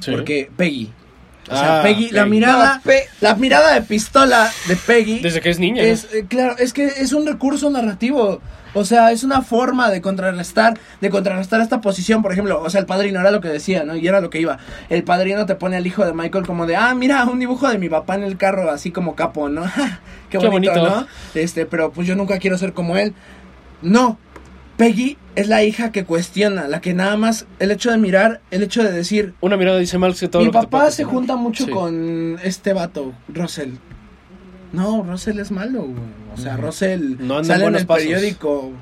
[0.00, 0.10] Sí.
[0.10, 0.90] Porque Peggy.
[1.50, 5.40] O sea, Ah, Peggy, la mirada, No, Pe- la mirada de pistola de Peggy Desde
[5.40, 5.82] que es niña.
[5.82, 8.40] es, eh, claro, es que es un recurso narrativo.
[8.76, 12.80] O sea, es una forma de contrarrestar, de contrarrestar esta posición, por ejemplo, o sea,
[12.80, 13.94] el padrino era lo que decía, ¿no?
[13.94, 14.58] Y era lo que iba.
[14.88, 17.78] El padrino te pone al hijo de Michael como de, ah, mira, un dibujo de
[17.78, 19.62] mi papá en el carro, así como capo, ¿no?
[20.28, 20.90] Qué, Qué bonito, bonito.
[21.02, 21.06] ¿no?
[21.36, 23.14] Este, pero pues yo nunca quiero ser como él.
[23.80, 24.18] No.
[24.76, 28.62] Peggy es la hija que cuestiona, la que nada más el hecho de mirar, el
[28.62, 31.04] hecho de decir, Una mirada dice mal que todo mi lo que te papá se
[31.04, 31.70] junta mucho Sí.
[31.70, 33.70] con este vato, Russell.
[34.72, 35.94] No, Russell es malo, güey.
[36.34, 38.02] O sea, Russell No anda en sale en el pasos.
[38.02, 38.72] periódico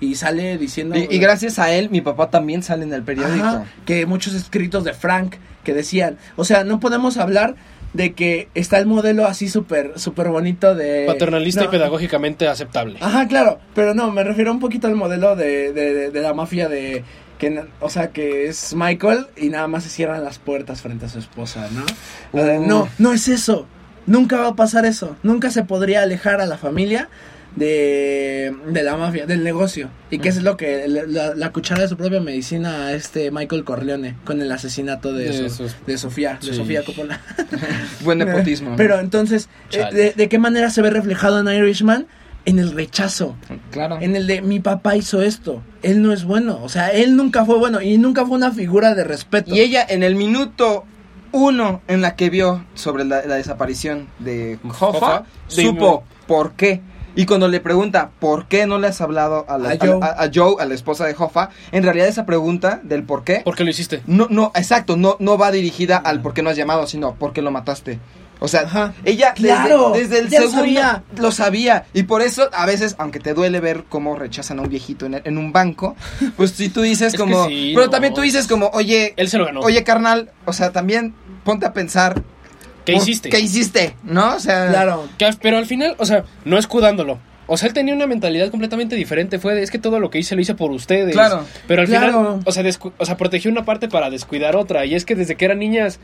[0.00, 0.96] y sale diciendo...
[0.96, 3.44] Y, y gracias a él, mi papá también sale en el periódico.
[3.46, 7.54] Ajá, que muchos escritos de Frank que decían, o sea, no podemos hablar
[7.92, 12.96] de que está el modelo así súper súper bonito de Paternalista no, y pedagógicamente aceptable.
[13.00, 16.32] Ajá, claro, pero no, me refiero un poquito al modelo de, de, de- de la
[16.34, 17.04] mafia de
[17.38, 21.08] que o sea, que es Michael y nada más se cierran las puertas frente a
[21.08, 21.84] su esposa, ¿no?
[22.32, 22.66] Lo de, Uh.
[22.66, 23.66] No, no es eso.
[24.06, 25.16] Nunca va a pasar eso.
[25.22, 27.08] Nunca se podría alejar a la familia
[27.56, 29.90] de, de la mafia, del negocio.
[30.10, 34.16] Y que es lo que la, cuchara de su propia medicina a este Michael Corleone
[34.24, 35.50] con el asesinato de, De
[35.86, 36.54] de Sofía, de.
[36.54, 37.20] Sofía Coppola.
[38.00, 38.74] Buen nepotismo.
[38.76, 42.06] Pero entonces, eh, de, de qué manera se ve reflejado en Irishman?
[42.44, 43.36] En el rechazo.
[43.70, 43.98] claro.
[44.00, 45.62] En el de mi papá hizo esto.
[45.82, 46.58] Él no es bueno.
[46.62, 49.54] O sea, él nunca fue bueno y nunca fue una figura de respeto.
[49.54, 50.84] Y ella en el minuto
[51.30, 56.80] uno en la que vio sobre la, la desaparición de Hoffa, Hoffa, supo por qué.
[57.14, 59.98] Y cuando le pregunta por qué no le has hablado a, la- A Joe.
[60.02, 63.40] a- a Joe, a la esposa de Hoffa, en realidad esa pregunta del por qué,
[63.44, 64.02] ¿Por qué lo hiciste?
[64.06, 67.32] no, no, exacto, no, no va dirigida al por qué no has llamado, sino por
[67.32, 67.98] qué lo mataste.
[68.44, 68.92] O sea, Ajá.
[69.04, 71.02] ella desde- Claro, desde, el ya lo segundo sabía.
[71.16, 71.84] lo sabía.
[71.92, 75.20] Y por eso, a veces, aunque te duele ver cómo rechazan a un viejito en,
[75.22, 75.94] en un banco,
[76.36, 77.46] pues si tú dices Es como...
[77.46, 79.60] que sí, pero no, también tú dices como, oye, Él se lo ganó.
[79.60, 82.20] Oye, carnal, o sea, también ponte a pensar.
[82.84, 83.28] ¿Qué hiciste?
[83.30, 83.96] ¿Qué hiciste?
[84.02, 84.36] ¿No?
[84.36, 85.08] O sea, Claro.
[85.18, 87.18] Que pero al final, o sea, no escudándolo.
[87.46, 89.38] O sea, él tenía una mentalidad completamente diferente.
[89.38, 91.12] Fue de, es que todo lo que hice lo hice por ustedes.
[91.12, 91.44] Claro.
[91.66, 92.06] Pero al Claro.
[92.06, 94.86] final, o sea, descu- o sea, protegió una parte para descuidar otra.
[94.86, 95.98] Y es que desde que eran niñas,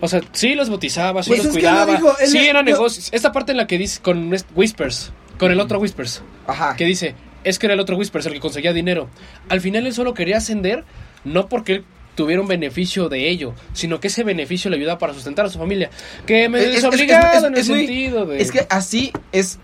[0.00, 1.92] o sea, sí los bautizaba, sí Pues los es que lo cuidaba.
[1.94, 3.08] dijo, él sí, le- eran yo- negocios.
[3.12, 6.74] Esta parte en la que dice con Whispers, con el otro Whispers, Ajá.
[6.76, 7.14] que dice,
[7.44, 9.08] es que era el otro Whispers el que conseguía dinero.
[9.48, 10.84] Al final él solo quería ascender,
[11.24, 11.84] no porque él
[12.14, 15.58] tuviera un beneficio de ello, sino que ese beneficio le ayudaba para sustentar a su
[15.58, 15.90] familia.
[16.26, 18.40] Que me Es- es- es- desobligado es- en el es muy- sentido de...
[18.42, 19.58] Es que así es,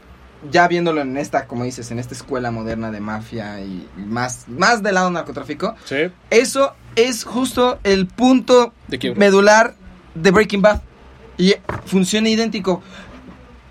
[0.51, 4.83] ya viéndolo en esta, como dices, en esta escuela moderna de mafia y más, más
[4.83, 5.97] del lado narcotráfico, Sí.
[6.31, 9.75] eso es justo el punto De medular
[10.15, 10.81] de Breaking Bad.
[11.37, 11.55] Y
[11.87, 12.83] funciona idéntico.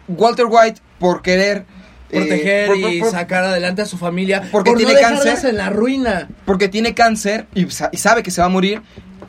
[0.07, 1.65] Walter White, por querer...
[2.09, 4.47] eh, Proteger por- por- y por- sacar adelante a su familia.
[4.51, 5.49] Porque por tiene no cáncer.
[5.49, 6.27] en la ruina.
[6.45, 8.81] porque tiene cáncer y, sa- y sabe que se va a morir,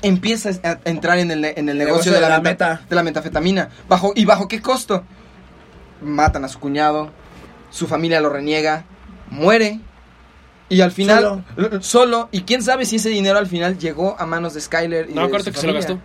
[0.03, 3.69] empieza a entrar en el, en el negocio, de, la meta, de la metafetamina.
[3.89, 5.05] Bajo, ¿Y bajo qué costo?
[6.01, 7.11] Matan a su cuñado,
[7.71, 8.85] su familia lo reniega,
[9.31, 9.81] muere.
[10.71, 11.83] Y al final, Solo.
[11.83, 12.29] solo.
[12.31, 15.09] Y quién sabe si ese dinero al final llegó a manos de Skyler.
[15.11, 15.99] Y No, de su que se lo gastó.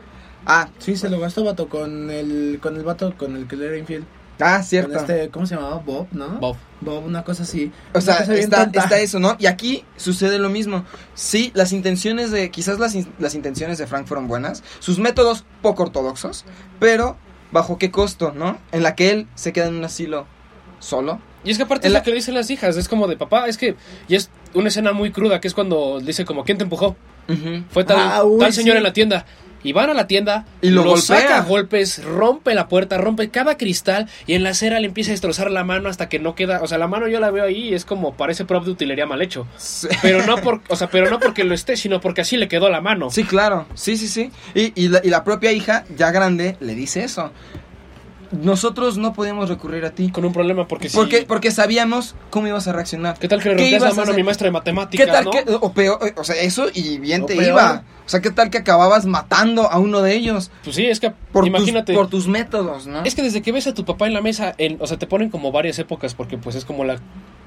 [0.46, 3.68] Ah, Sí, se lo gastó, vato, con el, con el vato con el que le
[3.68, 4.06] era infiel.
[4.40, 4.98] Ah, cierto.
[5.00, 5.78] Este, ¿cómo se llamaba?
[5.78, 6.40] Bob, ¿no?
[6.40, 6.58] Bob.
[6.82, 7.72] Bob, una cosa así.
[7.94, 9.36] O sea, está, está eso, ¿no?
[9.40, 10.84] Y aquí sucede lo mismo.
[11.14, 12.52] Sí, las intenciones de.
[12.52, 14.64] Quizás las, las intenciones de Frank fueron buenas.
[14.80, 16.44] Sus métodos poco ortodoxos.
[16.80, 17.18] Pero,
[17.52, 18.58] ¿bajo qué costo, no?
[18.72, 20.26] En la que él se queda en un asilo
[20.80, 21.20] solo.
[21.46, 23.18] Y es que aparte es la- lo que le dicen las hijas, es como de
[23.18, 23.76] papá, es que,
[24.08, 26.96] y es una escena muy cruda, que es cuando dice como, ¿quién te empujó?
[27.70, 28.78] Fue tal, Ah, uy, tal señor sí.
[28.78, 29.26] en la tienda.
[29.64, 33.58] Y van a la tienda, Y lo saca a golpes, rompe la puerta, rompe cada
[33.58, 36.62] cristal y en la acera le empieza a destrozar la mano hasta que no queda,
[36.62, 39.06] o sea, la mano yo la veo ahí y es como parece prop de utilería
[39.06, 39.48] mal hecho.
[39.58, 39.88] Sí.
[40.02, 42.70] Pero no por, o sea, pero no porque lo esté, sino porque así le quedó
[42.70, 43.10] la mano.
[43.10, 43.66] Sí, claro.
[43.74, 44.32] Sí, sí, sí.
[44.54, 47.32] Y, y la, y la propia hija, ya grande, le dice eso.
[48.34, 50.10] Nosotros no podíamos recurrir a ti.
[50.10, 50.98] Con un problema porque sí.
[50.98, 53.18] Porque, porque sabíamos cómo ibas a reaccionar.
[53.20, 55.12] ¿Qué tal que le ¿Qué rompías la a mano a mi maestra de matemáticas, ¿Qué
[55.12, 55.32] tal no?
[55.32, 57.48] que, o peor, o sea, eso y bien O te peor.
[57.50, 57.84] iba?
[58.06, 60.52] O sea, ¿qué tal que acababas matando a uno de ellos?
[60.64, 61.94] Pues sí, es que Por, imagínate.
[61.94, 63.04] tus, por tus métodos, ¿no?
[63.06, 65.08] Es que desde que ves a tu papá en la mesa, en, o sea, te
[65.08, 66.98] ponen como varias épocas porque pues es como la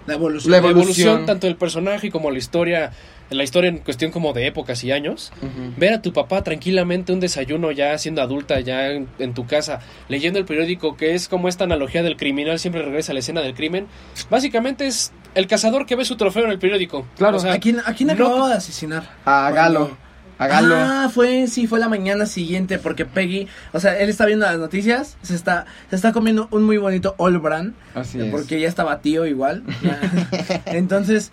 [0.07, 0.53] La evolución.
[0.53, 1.27] La la evolución, evolución.
[1.27, 2.93] tanto del personaje como la historia,
[3.31, 5.33] la historia en cuestión como de épocas y años.
[5.77, 9.81] Ver a tu papá tranquilamente un desayuno ya siendo adulta, ya en, en tu casa,
[10.09, 13.41] leyendo el periódico, que es como esta analogía del criminal siempre regresa a la escena
[13.41, 13.87] del crimen.
[14.31, 17.07] Básicamente es el cazador que ve su trofeo en el periódico.
[17.17, 17.37] Claro.
[17.39, 19.11] O sea, ¿A quién, a quién no- acababa de asesinar?
[19.25, 19.97] A Galo.
[20.39, 24.59] Ah, fue, sí, fue la mañana siguiente porque Peggy, o sea, él está viendo las
[24.59, 28.31] noticias, se está, se está comiendo un muy bonito All Brand, Así es.
[28.31, 29.63] porque ya estaba tío igual.
[30.67, 31.33] Entonces,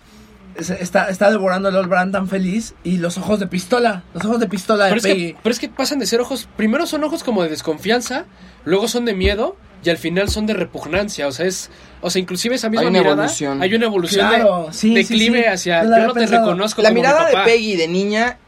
[0.58, 4.24] se- está, está devorando el All Brand tan feliz y los ojos de pistola, los
[4.24, 5.32] ojos de pistola de Pero es, Peggy.
[5.32, 8.24] que, pero es que pasan de ser ojos, primero son ojos como de desconfianza,
[8.64, 12.18] luego son de miedo y al final son de repugnancia, o sea, es, o sea,
[12.22, 13.60] inclusive esa misma Hay una mirada, evolución.
[13.62, 15.70] hay una evolución Claro, de sí, declive sí, sí.
[15.70, 17.36] hacia, yo no te reconozco La como mi mirada de.
[17.44, 18.38] Peggy de niña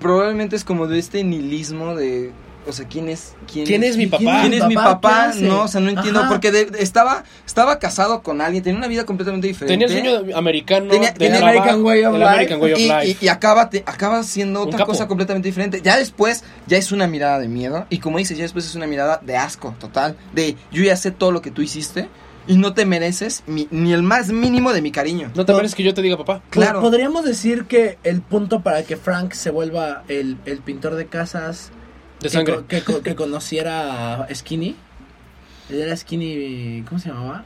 [0.00, 2.32] probablemente es como de este nihilismo de
[2.64, 4.42] o sea, ¿quién es quién, ¿Quién es mi papá?
[4.42, 5.32] ¿Quién es mi papá?
[5.34, 6.28] No, o sea, no entiendo Ajá.
[6.28, 9.72] porque de- estaba estaba casado con alguien, tenía una vida completamente diferente.
[9.72, 12.30] Tenía el sueño de- americano Tenía- de tenía trabajo, American Way of el Life.
[12.32, 13.18] American Way of y, Life.
[13.20, 15.80] y- y acaba, te- acaba siendo otra cosa completamente diferente.
[15.82, 17.84] Ya después, ya es una mirada de miedo.
[17.90, 20.16] Y como dices, ya después es una mirada de asco total.
[20.32, 22.08] De yo ya sé todo lo que tú hiciste
[22.46, 25.30] y no te mereces mi- ni el más mínimo de mi cariño.
[25.34, 26.42] No te parece que yo te diga papá.
[26.50, 26.80] Claro.
[26.80, 31.06] Po- Podríamos decir que el punto para que Frank se vuelva el, el pintor de
[31.06, 31.70] casas
[32.20, 32.58] De que sangre.
[32.68, 34.76] Que, co- que conociera a Skinny.
[35.70, 36.82] Él era Skinny.
[36.88, 37.44] ¿Cómo se llamaba?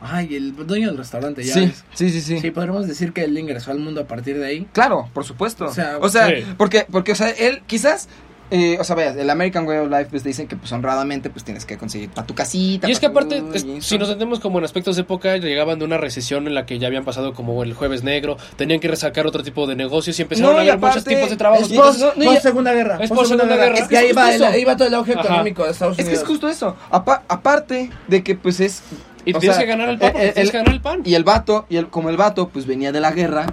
[0.00, 1.84] Ay, el dueño del restaurante, ya Sí, ves.
[1.94, 2.40] sí, sí, sí.
[2.40, 4.66] Sí, podríamos decir que él ingresó al mundo a partir de ahí.
[4.72, 5.66] Claro, por supuesto.
[5.66, 6.44] O sea, O sea, Sí.
[6.56, 8.08] porque, porque, o sea, él quizás,
[8.54, 11.30] eh, o sea, veas, el American Way of Life, pues te dicen que, pues, honradamente,
[11.30, 12.86] pues, tienes que conseguir para tu casita.
[12.86, 15.86] Y es que aparte, es- si nos sentemos como en aspectos de época, llegaban de
[15.86, 19.26] una recesión en la que ya habían pasado como el jueves negro, tenían que resacar
[19.26, 21.70] otro tipo de negocios y empezaron No, a haber muchos tipos de trabajos.
[21.70, 22.98] Es post, no, no, post ya- Segunda Guerra.
[23.00, 23.74] Es post Segunda Guerra.
[23.78, 25.22] Es que ahí va, el- ahí va todo el auge Ajá.
[25.22, 26.22] económico de Estados Es que Unidos.
[26.22, 26.76] es justo eso.
[26.90, 28.82] Apa- aparte de que, pues, es...
[29.24, 31.02] Y tienes sea, que ganar el pan, porque tienes el- que ganar el pan.
[31.04, 33.46] Y el vato, y el, como el vato, pues, venía de la guerra,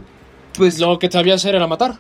[0.58, 0.78] pues...
[0.80, 1.96] Lo que sabía hacer era matar,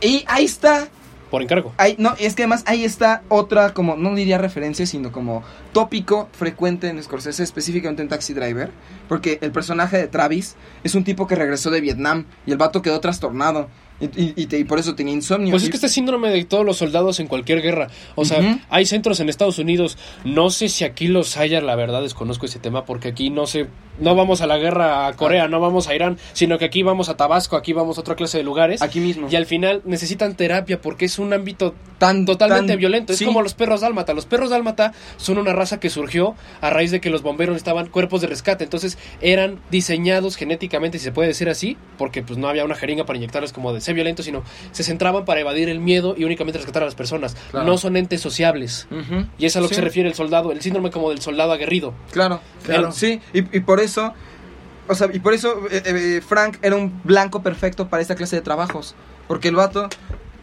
[0.00, 0.88] Y ahí está
[1.34, 1.74] por encargo.
[1.78, 6.28] Ahí, no, es que además ahí está otra, como, no diría referencia, sino como tópico
[6.30, 8.70] frecuente en Scorsese, específicamente en Taxi Driver,
[9.08, 10.54] porque el personaje de Travis
[10.84, 13.68] es un tipo que regresó de Vietnam y el vato quedó trastornado
[14.00, 15.50] y, y- y te- y por eso tenía insomnio.
[15.52, 17.88] Pues es que este síndrome de todos los soldados en cualquier guerra.
[18.16, 19.96] O sea, hay centros en Estados Unidos.
[20.24, 23.68] No sé si aquí los haya, la verdad desconozco ese tema, porque aquí no sé,
[24.00, 27.08] no vamos a la guerra a Corea, no vamos a Irán, sino que aquí vamos
[27.08, 28.82] a Tabasco, aquí vamos a otra clase de lugares.
[28.82, 29.28] Aquí mismo.
[29.30, 33.12] Y al final necesitan terapia porque es un ámbito tan totalmente tan- violento.
[33.12, 33.24] Es sí.
[33.24, 34.12] como los perros dálmata.
[34.14, 37.86] Los perros dálmata son una raza que surgió a raíz de que los bomberos estaban
[37.88, 38.64] cuerpos de rescate.
[38.64, 43.04] Entonces eran diseñados genéticamente, si se puede decir así, porque pues no había una jeringa
[43.06, 44.42] para inyectarles como de violento, sino
[44.72, 47.36] se centraban para evadir el miedo y únicamente rescatar a las personas.
[47.50, 47.66] Claro.
[47.66, 48.86] No son entes sociables.
[49.38, 49.80] Y es a lo que Sí.
[49.80, 51.94] se refiere el soldado, el síndrome como del soldado aguerrido.
[52.12, 52.92] Claro, Claro.
[52.92, 54.12] Sí, y, y por eso,
[54.88, 58.36] o sea, y por eso eh, eh, Frank era un blanco perfecto para esta clase
[58.36, 58.94] de trabajos.
[59.28, 59.88] Porque el vato,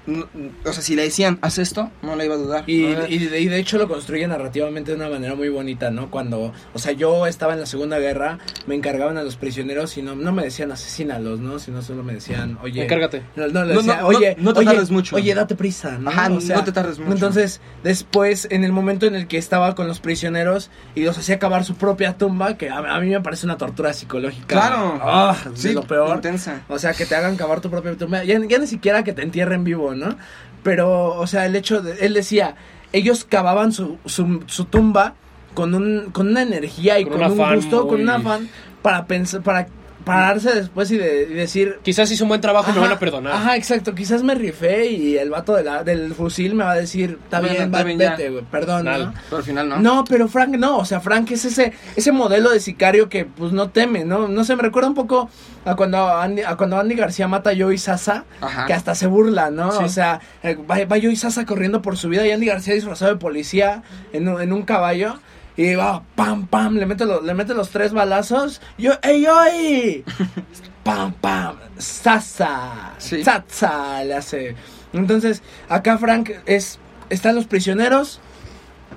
[0.06, 0.26] no-
[0.66, 2.64] o sea, si le decían, haz esto, no le iba a dudar.
[2.68, 5.92] Y, No, y de, y de hecho lo construye narrativamente de una manera muy bonita,
[5.92, 6.10] ¿no?
[6.10, 10.02] Cuando, o sea, yo estaba en la Segunda Guerra, me encargaban a los prisioneros y
[10.02, 11.60] no, no me decían asesínalos, ¿no?
[11.60, 12.84] Sino solo me decían, oye...
[12.84, 13.24] Encárgate.
[13.36, 15.16] No, no, le No, decía, no, oye, no- no te oye, tardes mucho.
[15.16, 16.10] Oye, date prisa, ¿no?
[16.10, 17.12] Ajá, no te tardes mucho.
[17.14, 21.36] Entonces, después, en el momento en el que estaba con los prisioneros y los hacía
[21.36, 24.46] acabar su propia tumba, que a, a mí me parece una tortura psicológica.
[24.48, 25.00] Claro.
[25.02, 26.16] Ah, Sí, lo peor.
[26.16, 26.62] intensa.
[26.70, 28.24] O sea, que te hagan cavar tu propia tumba.
[28.24, 30.18] Ya, ya ni siquiera que te entierren vivo, ¿no?
[30.64, 32.06] Pero, o sea, el hecho de...
[32.06, 32.56] Él decía,
[32.94, 35.16] ellos cavaban su, su, su tumba
[35.54, 38.50] con, un, con una energía y Con con, un gusto, con un afán
[38.82, 39.68] para pensar, para
[40.04, 41.80] pararse después y, de, y decir...
[41.84, 43.34] Quizás hizo un buen trabajo y me Ajá, van a perdonar.
[43.34, 43.94] Ajá, exacto.
[43.96, 47.40] Quizás me rifé y el vato de la, del fusil me va a decir, está
[47.40, 48.12] bien, está va, bien, ya".
[48.12, 48.86] vete, güey, perdón.
[48.86, 49.80] Pero al final no.
[49.80, 53.52] No, pero Frank no, o sea, Frank es ese ese modelo de sicario que pues
[53.52, 54.28] no teme, ¿no?
[54.28, 55.30] No sé, me recuerda un poco
[55.66, 58.66] a cuando Andy, a cuando Andy García mata a Joey Sasa, Ajá.
[58.66, 59.72] que hasta se burla, ¿no?
[59.72, 59.84] Sí.
[59.84, 63.12] O sea, eh, va, va Joey Sasa corriendo por su vida y Andy García disfrazado
[63.12, 63.84] de policía
[64.14, 65.20] en, un- en un caballo.
[65.58, 68.62] Y va, pam, pam, le mete, lo- le mete los tres balazos.
[68.78, 70.04] Yo, ¡ey, Joey!
[70.84, 73.24] pam, pam, Sasa, Sí.
[73.24, 74.56] Satsa, le hace.
[74.94, 76.80] Entonces, acá Frank es,
[77.10, 78.20] están los prisioneros,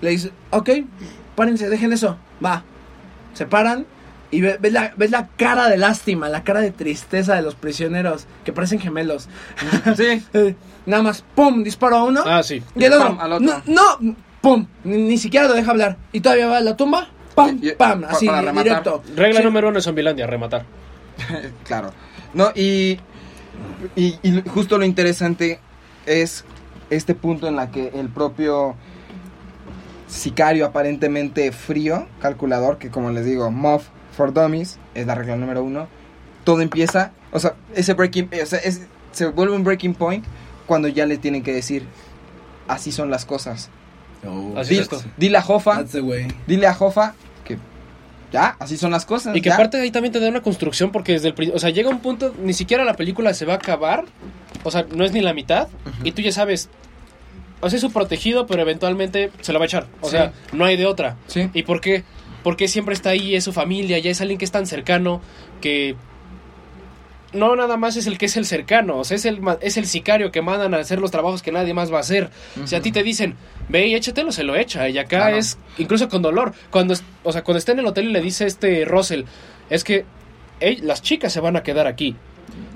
[0.00, 0.70] le dice, ok,
[1.34, 2.62] párense, dejen eso, va.
[3.34, 3.86] Se paran
[4.30, 7.54] y ve- ves, la, ves la cara de lástima, la cara de tristeza de los
[7.54, 9.28] prisioneros, que parecen gemelos.
[9.96, 10.24] Sí.
[10.86, 12.22] Nada más, pum, disparo a uno.
[12.26, 12.62] Ah, sí.
[12.76, 13.62] y el otro, Pam, al otro.
[13.66, 15.96] no, no, pum, ni, ni siquiera lo deja hablar.
[16.12, 18.64] Y todavía va a la tumba, pam, Y- y- pam, pa- así, para rematar.
[18.64, 19.02] directo.
[19.16, 19.44] Regla Sí.
[19.44, 20.64] número uno en Zombilandia, rematar.
[21.64, 21.92] claro.
[22.34, 22.98] No, y,
[23.96, 25.58] y, y justo lo interesante
[26.06, 26.44] es
[26.90, 28.76] este punto en la que el propio
[30.08, 33.84] sicario aparentemente frío, calculador, que como les digo, Muff
[34.16, 35.88] for Dummies, es la regla número uno,
[36.44, 40.24] todo empieza, o sea, ese breaking, o sea, es- se vuelve un breaking point
[40.66, 41.86] cuando ya le tienen que decir,
[42.68, 43.70] así son las cosas.
[44.56, 45.02] Así Dile, es esto.
[45.16, 45.84] dile a Jofa,
[46.46, 47.14] dile a Jofa
[47.44, 47.58] que
[48.32, 49.36] ya, así son las cosas.
[49.36, 49.54] Y que ya.
[49.54, 52.00] aparte ahí también te da una construcción porque desde el pri- o sea, llega un
[52.00, 54.04] punto, ni siquiera la película se va a acabar,
[54.62, 55.68] o sea, no es ni la mitad,
[56.02, 56.68] y tú ya sabes,
[57.60, 60.12] o sea, es su protegido, pero eventualmente se lo va a echar, o Sí.
[60.12, 61.16] sea, no hay de otra.
[61.28, 61.48] Sí.
[61.54, 62.02] ¿Y por qué?
[62.42, 65.20] Porque siempre está ahí, es su familia, ya es alguien que es tan cercano
[65.60, 65.96] que
[67.34, 69.86] no nada más es el que es el cercano, o sea, es el, es el
[69.86, 72.30] sicario que mandan a hacer los trabajos que nadie más va a hacer.
[72.64, 73.34] Si a ti te dicen,
[73.68, 74.88] ve y échatelo, se lo echa.
[74.88, 75.36] Y acá Claro.
[75.36, 78.46] es, incluso con dolor, cuando, o sea, cuando está en el hotel y le dice
[78.46, 79.24] este Russell,
[79.70, 80.04] es que
[80.60, 82.16] "Ey, las chicas se van a quedar aquí.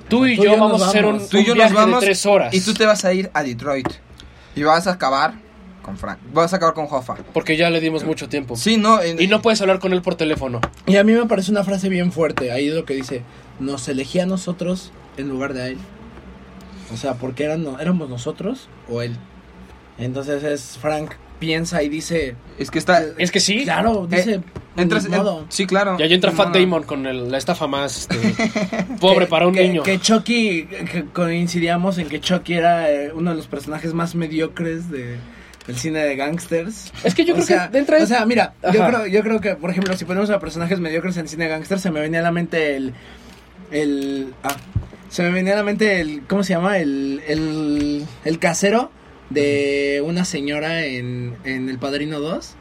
[0.09, 1.28] Tú y Tú yo vamos a hacer un, vamos.
[1.28, 2.54] Tú y un yo viaje nos vamos de tres horas.
[2.54, 3.88] y tú te vas a ir a Detroit
[4.56, 5.34] y vas a acabar
[5.89, 6.18] con Frank.
[6.34, 7.16] Vas a acabar con Hoffa.
[7.32, 8.57] Porque ya le dimos mucho tiempo.
[8.57, 9.01] Sí, no.
[9.03, 10.61] en- Y no puedes hablar con él por teléfono.
[10.86, 12.53] Y a mí me parece una frase bien fuerte.
[12.53, 13.22] Ahí es lo que dice,
[13.59, 15.78] nos elegía a nosotros en lugar de a él.
[16.93, 19.16] O sea, porque eran, éramos nosotros o él.
[19.99, 23.03] Entonces es Frank piensa y dice, Es que está.
[23.16, 23.62] Es que sí.
[23.64, 24.41] claro, dice, Eh,
[24.76, 25.97] entras- en- sí, claro.
[25.99, 26.55] Y ahí entra Fat.
[26.55, 28.16] Damon con el- la estafa más este,
[29.01, 29.82] pobre Que- para un que- niño.
[29.84, 34.91] Que Chucky, que coincidíamos en que Chucky era eh, uno de los personajes más mediocres
[34.91, 35.16] de,
[35.68, 36.92] del cine de gangsters.
[37.04, 39.22] Es que yo O creo sea, que de entrada O sea, mira, yo creo, yo
[39.22, 42.00] creo que, por ejemplo, si ponemos a personajes mediocres en cine de gangsters, se me
[42.00, 42.94] venía a la mente el...
[43.70, 44.56] el ah,
[45.10, 46.22] se me venía a la mente el...
[46.26, 46.78] ¿Cómo se llama?
[46.78, 48.90] El, el, el casero
[49.30, 52.54] de una señora en, en El Padrino 2.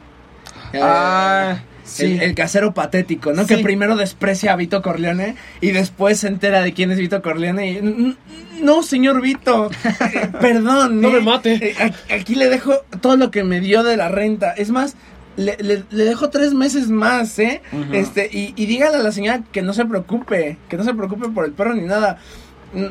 [0.74, 2.04] Eh, Ah, sí.
[2.04, 3.42] el, el casero patético, ¿no?
[3.46, 3.56] Sí.
[3.56, 7.72] Que primero desprecia a Vito Corleone y después se entera de quién es Vito Corleone
[7.72, 7.76] y...
[7.78, 8.16] "N-
[8.62, 11.00] No, señor Vito, eh, perdón.
[11.00, 11.12] No ¿eh?
[11.12, 11.54] me mate.
[11.78, 14.52] Eh, Aquí le dejo todo lo que me dio de la renta.
[14.52, 14.96] Es más,
[15.36, 17.62] le, le- le dejo tres meses más, ¿eh?
[17.92, 21.28] Este y, y dígale a la señora que no se preocupe, que no se preocupe
[21.28, 22.18] por el perro ni nada.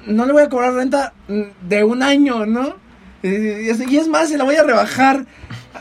[0.07, 2.75] No le voy a cobrar renta mm, de un año, ¿no?
[3.23, 5.25] Y, es- más, se la voy a rebajar.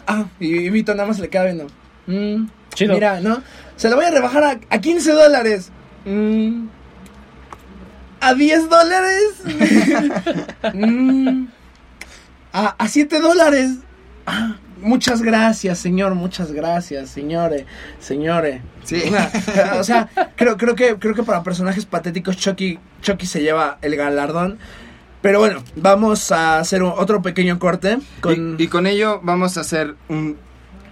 [0.08, 1.66] Ah, y, Vito nada más le queda viendo.
[2.08, 2.46] Mm,
[2.76, 2.94] Chido.
[2.94, 3.42] Mira, ¿no?
[3.76, 5.70] Se la voy a rebajar a, a 15 dólares.
[6.04, 6.66] Mm,
[8.20, 9.22] ¿A 10 dólares?
[10.74, 11.46] Mm,
[12.52, 13.70] a, a 7 dólares.
[14.26, 16.14] Ah, muchas gracias, señor.
[16.14, 17.64] Muchas gracias, señores.
[18.00, 18.62] Señores.
[18.84, 19.02] Sí.
[19.78, 23.96] o sea, creo, creo, que, creo que para personajes patéticos Chucky, Chucky se lleva el
[23.96, 24.58] galardón.
[25.22, 27.98] Pero bueno, vamos a hacer un- otro pequeño corte.
[28.20, 28.56] Con...
[28.58, 30.36] Y, y con ello vamos a hacer un,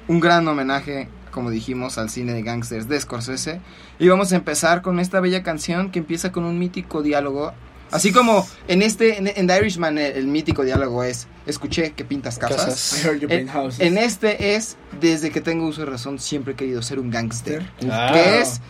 [0.09, 3.61] un gran homenaje, como dijimos, al cine de gangsters de Scorsese.
[3.99, 7.53] Y vamos a empezar con esta bella canción que empieza con un mítico diálogo.
[7.91, 12.05] Así como en este, en, en The Irishman, el, el mítico diálogo es, escuché que
[12.05, 12.65] pintas casas.
[12.65, 12.99] Casas.
[13.05, 13.81] I heard you paint En, houses.
[13.81, 17.69] en este es, desde que tengo uso de razón, siempre he querido ser un gangster.
[17.91, 18.11] Ah.
[18.13, 18.61] Que es,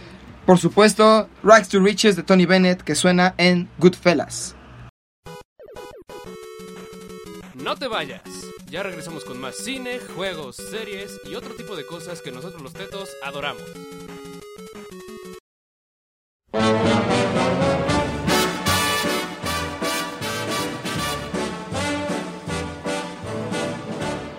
[0.46, 4.56] por supuesto, Rags to Riches de Tony Bennett, que suena en Goodfellas.
[7.64, 8.20] No te vayas.
[8.68, 12.74] Ya regresamos con más cine, juegos, series y otro tipo de cosas que nosotros los
[12.74, 13.62] tetos adoramos.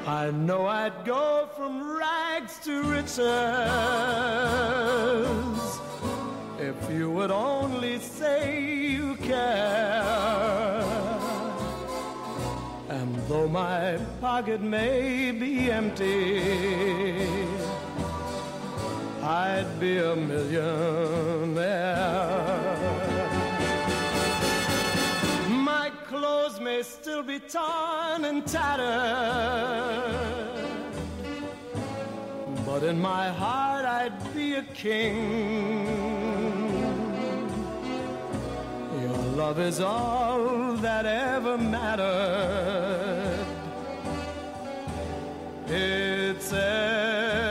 [0.06, 3.18] I know I'd go from rags to riches
[6.60, 10.75] if you would only say you care.
[13.28, 16.44] Though my pocket may be empty,
[19.24, 21.56] I'd be a millionaire.
[25.50, 28.86] My clothes may still be torn and tattered,
[32.64, 36.65] but in my heart I'd be a king.
[39.06, 43.46] Your love is all that ever mattered.
[45.68, 47.45] It's everything.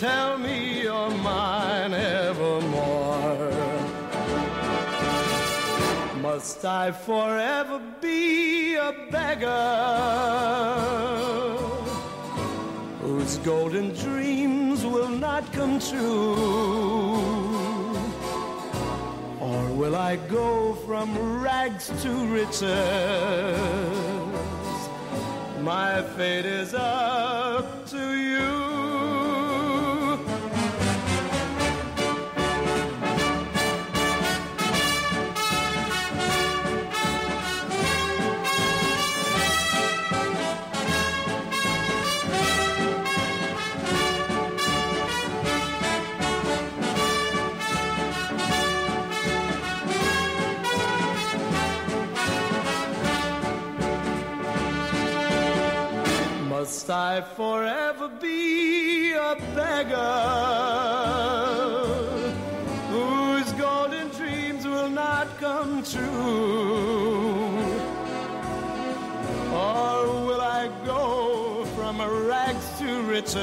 [0.00, 3.52] Tell me you're mine evermore.
[6.22, 9.50] Must I forever be a beggar
[13.02, 17.12] whose golden dreams will not come true?
[19.38, 21.08] Or will I go from
[21.42, 22.62] rags to riches?
[25.60, 28.59] My fate is up to you.
[56.90, 59.96] I forever be a beggar
[62.90, 67.46] whose golden dreams will not come true?
[69.52, 73.36] Or will I go from rags to riches?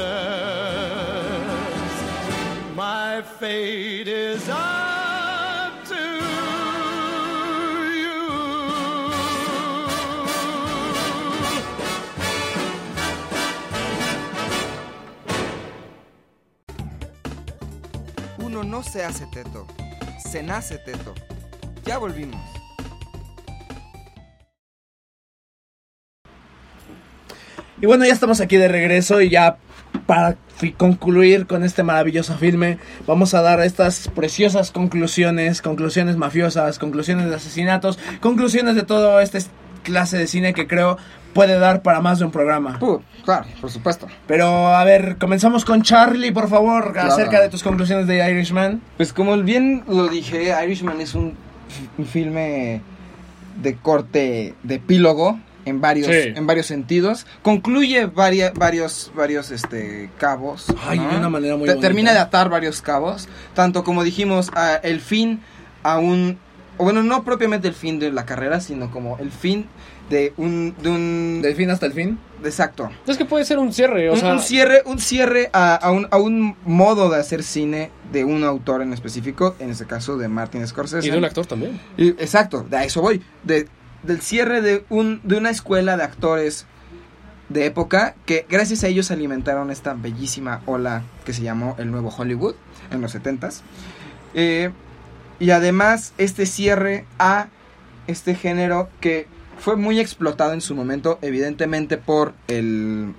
[2.75, 4.76] My fate is up
[18.63, 19.67] No se hace teto,
[20.19, 21.13] se nace teto.
[21.85, 22.41] Ya volvimos.
[27.79, 29.57] Y bueno, ya estamos aquí de regreso y ya
[30.07, 30.37] para
[30.77, 37.35] concluir con este maravilloso filme, vamos a dar estas preciosas conclusiones, conclusiones mafiosas, conclusiones de
[37.35, 39.39] asesinatos, conclusiones de todo este
[39.77, 40.97] clase de cine que creo
[41.33, 42.79] puede dar para más de un programa.
[42.79, 44.07] Puh, claro, por supuesto.
[44.25, 47.11] Pero a ver, comenzamos con Charlie, por favor, Claro.
[47.11, 48.81] acerca de tus conclusiones de Irishman.
[48.97, 51.35] Pues como bien lo dije, Irishman es un,
[51.97, 52.81] un filme
[53.61, 56.33] de corte de epílogo en varios, Sí.
[56.35, 57.27] en varios sentidos.
[57.41, 60.65] Concluye varia- varios, varios este, cabos.
[60.87, 61.75] Ay, de una manera muy Te-.
[61.75, 63.27] Termina de atar varios cabos.
[63.53, 65.41] Tanto como dijimos, a- el fin
[65.83, 66.39] a un...
[66.77, 69.65] o Bueno, no propiamente el fin de la carrera, sino como el fin
[70.09, 70.73] de un...
[70.81, 72.17] De un Del fin hasta el fin.
[72.43, 72.89] exacto.
[73.07, 75.91] Es que puede ser un cierre, o un, sea, un cierre, un cierre a, a
[75.91, 80.17] un, a un modo de hacer cine de un autor en específico, en este caso
[80.17, 81.05] de Martin Scorsese.
[81.07, 81.79] y de un actor también.
[81.97, 83.21] Y- exacto, de a eso voy.
[83.43, 83.67] De,
[84.03, 86.65] del cierre de, un, de una escuela de actores
[87.49, 92.09] de época que gracias a ellos alimentaron esta bellísima ola que se llamó el nuevo
[92.15, 92.55] Hollywood
[92.91, 93.61] en los 70s.
[94.33, 94.69] Eh,
[95.39, 97.47] y además este cierre a
[98.07, 99.27] este género que
[99.59, 103.13] fue muy explotado en su momento, evidentemente por el...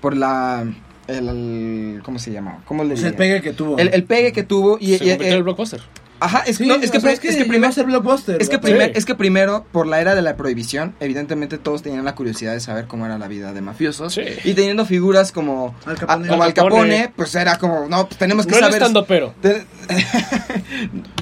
[0.00, 0.64] por la...
[1.08, 2.62] El, el- ¿Cómo se llama?
[2.64, 3.76] ¿Cómo le Pues el pegue que tuvo.
[3.78, 5.80] el, el pegue que tuvo y, Se y- eh, el blockbuster.
[6.24, 8.40] Ajá, es, Sí, no, es que, sea, es que, primero, a ser blockbuster.
[8.40, 8.98] es que, primer- Sí.
[8.98, 12.60] es que primero, por la era de la prohibición, evidentemente todos tenían la curiosidad de
[12.60, 14.14] saber cómo era la vida de mafiosos.
[14.14, 14.22] Sí.
[14.44, 16.28] Y teniendo figuras como Al a- Capone.
[16.28, 17.12] como Al Al Capone, Capone.
[17.16, 18.74] pues era como, no, pues tenemos que No saber.
[18.74, 19.34] estando pero.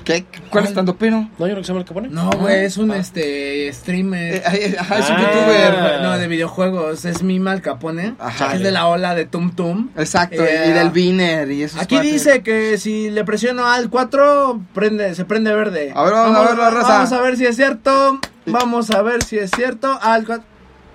[0.05, 0.25] ¿Qué?
[0.25, 0.65] ¿Cuál ¿Cuál?
[0.67, 1.29] estando pero?
[1.39, 2.09] ¿No hay uno que se llama el Capone?
[2.09, 4.35] No, güey, es un este streamer.
[4.37, 5.21] Eh, eh, ajá, es un Ah.
[5.21, 6.01] youtuber.
[6.03, 7.05] No, de videojuegos.
[7.05, 8.15] Es Mima Al Capone.
[8.19, 8.55] Ajá.
[8.55, 9.91] es de la ola de Tum Tum.
[9.97, 12.13] Exacto, Eh, y del Viner y esos Aquí cuates.
[12.13, 14.61] dice que si le presiono al 4,
[14.91, 15.93] prende, se prende verde.
[15.95, 16.89] A ver, vamos a ver la raza.
[16.89, 18.21] Vamos a ver si es cierto.
[18.47, 19.99] Vamos a ver si es cierto.
[20.03, 20.45] Al 4.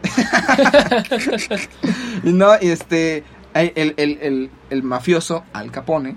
[2.23, 3.23] Y No, y este,
[3.53, 6.15] el, el, el, mafioso Al Capone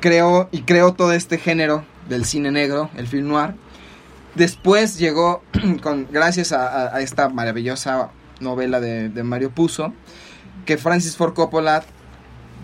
[0.00, 3.54] creó y creó todo este género del cine negro, el film noir.
[4.34, 5.42] Después llegó,
[5.82, 9.92] con, gracias a, a- a esta maravillosa novela de, de Mario Puzo,
[10.66, 11.82] que Francis Ford Coppola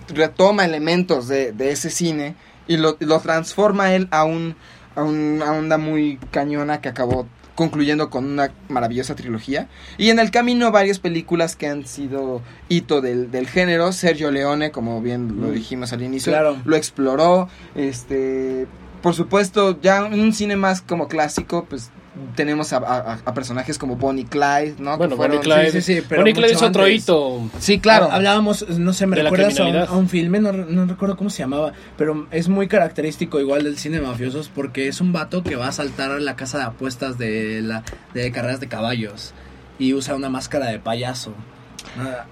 [0.08, 2.34] retoma elementos de, de ese cine
[2.70, 4.54] y lo, lo transforma él a, un,
[4.96, 9.68] a una onda muy cañona que acabó concluyendo con una maravillosa trilogía.
[9.98, 12.40] Y en el camino varias películas que han sido
[12.70, 13.92] hito del, del género.
[13.92, 15.52] Sergio Leone, como bien lo Mm.
[15.52, 16.56] dijimos al inicio, Claro.
[16.64, 17.48] lo exploró.
[17.74, 18.66] Este,
[19.02, 21.90] por supuesto, ya un cine más como clásico, pues
[22.34, 24.96] tenemos a, a- a personajes como Bonnie Clyde, ¿no?
[24.98, 25.70] Bueno, fueron- Bonnie Clyde.
[25.72, 27.02] sí, sí, sí, pero Bonnie Clyde es otro antes.
[27.04, 27.50] hito.
[27.60, 28.10] Sí, claro.
[28.10, 29.88] Hablábamos, no sé, me recuerdas a un, criminalidad.
[29.94, 33.78] a un filme, no, no recuerdo cómo se llamaba, pero es muy característico igual del
[33.78, 36.64] cine de mafiosos porque es un vato que va a saltar a la casa de
[36.64, 39.32] apuestas de, la, de carreras de caballos
[39.78, 41.32] y usa una máscara de payaso.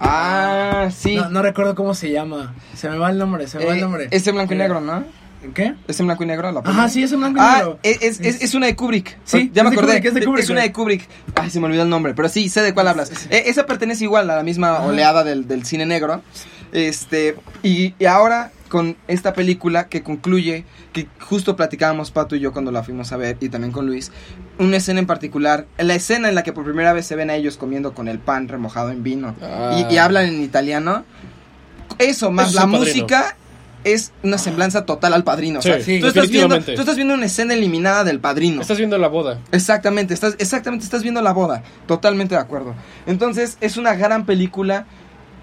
[0.01, 1.16] Ah, sí.
[1.16, 2.55] No, no recuerdo cómo se llama.
[2.74, 4.09] Se me va el nombre, se me va el Eh, nombre.
[4.11, 5.05] Es en blanco y Eh, negro, ¿no?
[5.55, 5.74] ¿Qué?
[5.86, 7.78] Es en blanco y negro la Ajá, sí, es en blanco y Ah, negro.
[7.82, 9.18] es, es, es- es una de Kubrick.
[9.24, 9.86] Sí, ya me acordé.
[9.99, 11.09] Kubrick, es de Kubrick, una de Kubrick.
[11.36, 13.11] Ay, se me olvidó el nombre, pero sí, sé de cuál hablas.
[13.30, 16.22] Eh, esa pertenece igual a la misma oleada del, del cine negro.
[16.72, 22.53] Este, y, y ahora con esta película que concluye, que justo platicábamos Pato y yo
[22.53, 24.12] cuando la fuimos a ver, y también con Luis,
[24.59, 27.34] una escena en particular, la escena en la que por primera vez se ven a
[27.36, 29.82] ellos comiendo con el pan remojado en vino Ah.
[29.91, 31.05] y, y hablan en italiano,
[31.99, 33.36] eso más Eso la música
[33.93, 35.59] es una semblanza total al padrino.
[35.59, 38.61] o sea, Sí, tú, estás viendo, tú estás viendo una escena eliminada del padrino.
[38.61, 39.41] Estás viendo la boda.
[39.53, 41.62] Exactamente, estás, exactamente, estás viendo la boda.
[41.86, 42.74] Totalmente de acuerdo.
[43.07, 44.86] Entonces, es una gran película.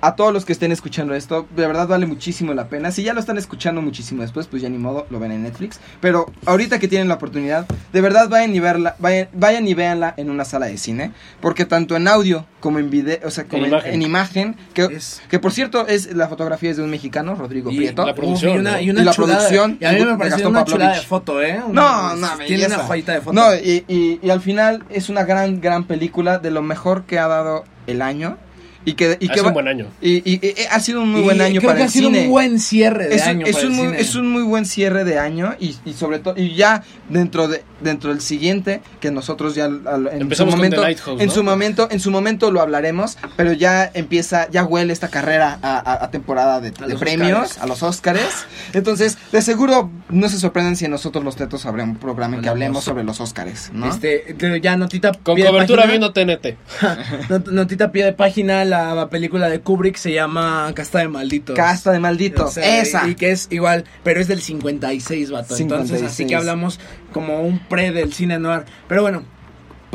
[0.01, 2.91] A todos los que estén escuchando esto, de verdad vale muchísimo la pena.
[2.91, 5.79] Si ya lo están escuchando muchísimo después, pues ya ni modo, lo ven en Netflix.
[5.99, 10.13] Pero ahorita que tienen la oportunidad, de verdad vayan y verla, vayan, vayan y véanla
[10.17, 11.11] en una sala de cine.
[11.41, 13.93] Porque tanto en audio como en video, o sea, como En en, imagen.
[13.93, 17.71] en imagen, que, Es- que por cierto es la fotografía es de un mexicano, Rodrigo
[17.71, 18.05] Y Prieto.
[18.05, 18.79] la Uf, producción, y una, ¿no?
[18.81, 19.33] y una Y la chulada.
[19.37, 21.59] producción Y a mí de me pareció una chulada de foto, ¿eh?
[21.71, 22.75] No, no, Tiene belleza.
[22.75, 23.33] una joyita de foto.
[23.33, 27.17] No, y, y- y al final es una gran, gran película de lo mejor que
[27.19, 28.37] ha dado el año.
[28.85, 29.87] Y que, y que Hace va- un buen año.
[30.01, 31.91] y- y- y- ha sido un muy Y buen año creo para que el ha
[31.91, 32.21] sido cine.
[32.25, 34.01] un buen cierre de es, un- año es para un el muy, cine.
[34.01, 37.63] es un muy buen cierre de año y, y sobre todo y ya dentro de
[37.81, 41.27] dentro del siguiente que nosotros ya al- en Empezamos su con momento The Lighthouse, en
[41.27, 41.33] ¿no?
[41.33, 45.77] su momento en su momento lo hablaremos pero ya empieza ya huele esta carrera a,
[45.79, 47.61] a- a temporada de, A de premios Óscares.
[47.63, 51.97] a los Óscares entonces de seguro no se sorprenden si nosotros los tetos habrá un
[51.97, 53.89] programa en que hablemos sobre los Óscares ¿no?
[53.89, 55.91] Este, ya notita Con pie de cobertura página.
[55.91, 56.57] viendo TNT.
[57.29, 58.74] Not- Notita pie de página, la
[59.09, 61.55] película de Kubrick se llama Casta de Malditos.
[61.55, 62.49] Casta de malditos.
[62.49, 63.07] O sea, Esa.
[63.07, 65.57] Y que es igual, pero es del 56, vato.
[65.57, 66.29] Entonces, así 56.
[66.29, 66.79] que hablamos
[67.11, 68.65] como un pre del cine noir.
[68.87, 69.23] Pero bueno,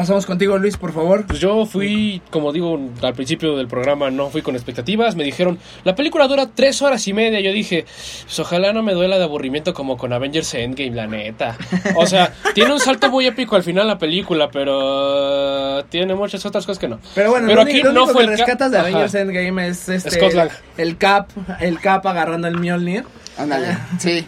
[0.01, 1.26] pasamos contigo, Luis, por favor.
[1.26, 5.14] Pues yo fui, como digo, al principio del programa no fui con expectativas.
[5.14, 7.38] Me dijeron, la película dura tres horas y media.
[7.40, 7.84] Yo dije,
[8.24, 11.59] pues ojalá no me duela de aburrimiento como con Avengers Endgame, la neta.
[11.96, 16.46] O sea, tiene un salto muy épico al final la película, pero uh, tiene muchas
[16.46, 16.98] otras cosas que no.
[17.14, 18.78] Pero bueno, Pero lo, aquí único- lo no único fue que el ca- rescatas de
[18.78, 18.86] Ajá.
[18.88, 20.51] Avengers Endgame es este Scott Lang.
[20.78, 21.28] el Cap,
[21.61, 23.05] el Cap agarrando el Mjolnir.
[23.36, 23.76] Ándale.
[23.98, 24.26] Sí.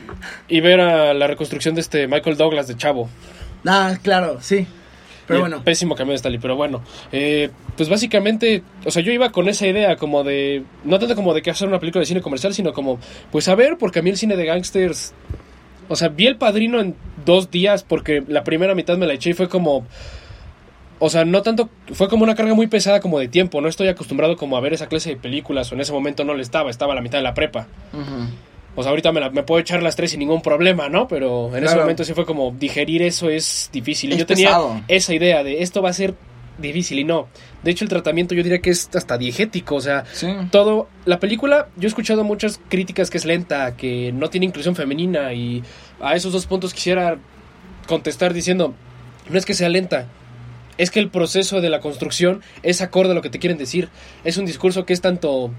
[0.49, 3.09] Y ver a la reconstrucción de este Michael Douglas de Chavo.
[3.67, 4.67] Ah, claro, sí.
[5.33, 6.83] Pero Y bueno, Pésimo cambio de Stanley, pero bueno.
[7.11, 10.63] eh, pues básicamente, o sea, yo iba con esa idea como de.
[10.85, 12.99] No tanto como de que hacer una película de cine comercial, sino como,
[13.31, 15.15] pues a ver, porque a mí el cine de gangsters.
[15.89, 19.31] O sea, vi el padrino en dos días porque la primera mitad me la eché
[19.31, 19.87] y fue como.
[20.99, 21.69] O sea, no tanto.
[21.93, 23.61] Fue como una carga muy pesada como de tiempo.
[23.61, 26.35] No estoy acostumbrado como a ver esa clase de películas o en ese momento no
[26.35, 26.71] le estaba.
[26.71, 27.67] Estaba a la mitad de la prepa.
[28.83, 31.07] Sea, ahorita me, la- me puedo echar las tres sin ningún problema, ¿no?
[31.09, 34.13] Pero en ese momento sí fue como digerir eso es difícil.
[34.13, 34.59] Y yo tenía
[34.89, 36.15] esa idea de esto va a ser
[36.59, 37.29] difícil y no.
[37.63, 39.75] De hecho, el tratamiento yo diría que es hasta diegético.
[39.75, 40.29] O sea, Sí.
[40.51, 40.89] todo.
[41.05, 45.33] La película, yo he escuchado muchas críticas que es lenta, que no tiene inclusión femenina.
[45.35, 45.63] Y
[46.01, 47.19] a esos dos puntos quisiera
[47.87, 48.75] contestar diciendo:
[49.29, 50.07] no es que sea lenta.
[50.79, 53.89] Es que el proceso de la construcción es acorde a lo que te quieren decir.
[54.25, 55.51] Es un discurso que es tanto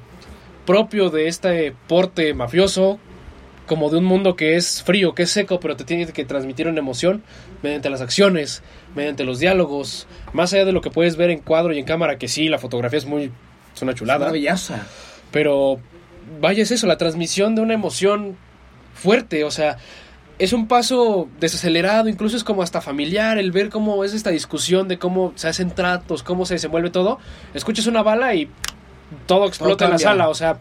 [0.66, 3.00] propio de este porte mafioso
[3.68, 6.68] como de un mundo que es frío, que es seco, pero te tiene que transmitir
[6.68, 7.24] una emoción
[7.62, 8.62] mediante las acciones,
[8.96, 12.18] mediante los diálogos, más allá de lo que puedes ver en cuadro y en cámara,
[12.18, 13.32] que sí, la fotografía es muy...
[13.74, 14.86] es una chulada, maravillosa.
[15.32, 15.80] pero
[16.42, 18.36] vaya es eso, la transmisión de una emoción
[18.94, 19.78] fuerte, o sea,
[20.40, 24.88] es un paso desacelerado, incluso es como hasta familiar el ver cómo es esta discusión
[24.88, 27.20] de cómo se hacen tratos, cómo se desenvuelve todo.
[27.54, 28.50] Escuchas una bala y
[29.26, 30.58] todo explota en la sala, o sea,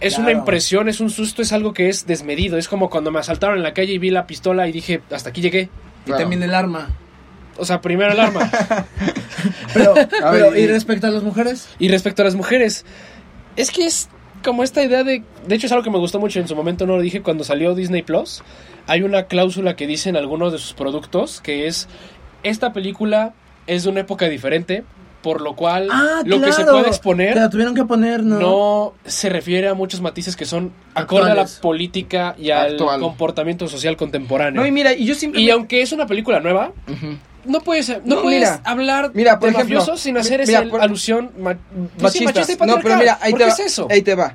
[0.00, 3.18] es una impresión, es un susto, es algo que es desmedido, es como cuando me
[3.20, 5.68] asaltaron en la calle y vi la pistola y dije, hasta aquí llegué.
[6.02, 6.20] Y Claro.
[6.22, 6.90] también el arma.
[7.56, 8.50] O sea, primero el arma.
[9.74, 11.68] Pero, pero, ver, ¿y y- respecto a las mujeres?
[11.78, 12.84] Y respecto a las mujeres,
[13.56, 14.08] es que es
[14.44, 15.22] como esta idea de...
[15.46, 17.44] De hecho es algo que me gustó mucho en su momento, no lo dije, cuando
[17.44, 18.42] salió Disney Plus,
[18.86, 21.88] hay una cláusula que dice en algunos de sus productos que es,
[22.42, 23.34] esta película
[23.66, 24.84] es de una época diferente,
[25.24, 28.38] por lo cual Ah, lo que se puede exponer Que la tuvieron que poner, ¿no?
[28.38, 33.00] no se refiere a muchos matices que son acorde a la política y al Actual.
[33.00, 34.60] comportamiento social contemporáneo.
[34.60, 35.40] No, y mira, y yo siempre.
[35.40, 36.72] y aunque es una película nueva,
[37.46, 38.60] no puedes, no No, puedes mira.
[38.64, 41.56] hablar Mira, por de ejemplo, mafiosos sin hacer mira, esa por- alusión ma-
[42.00, 43.54] machista y no, pero mira, ahí ¿Por te qué va.
[43.54, 43.88] es eso?
[43.90, 44.34] Ahí te va.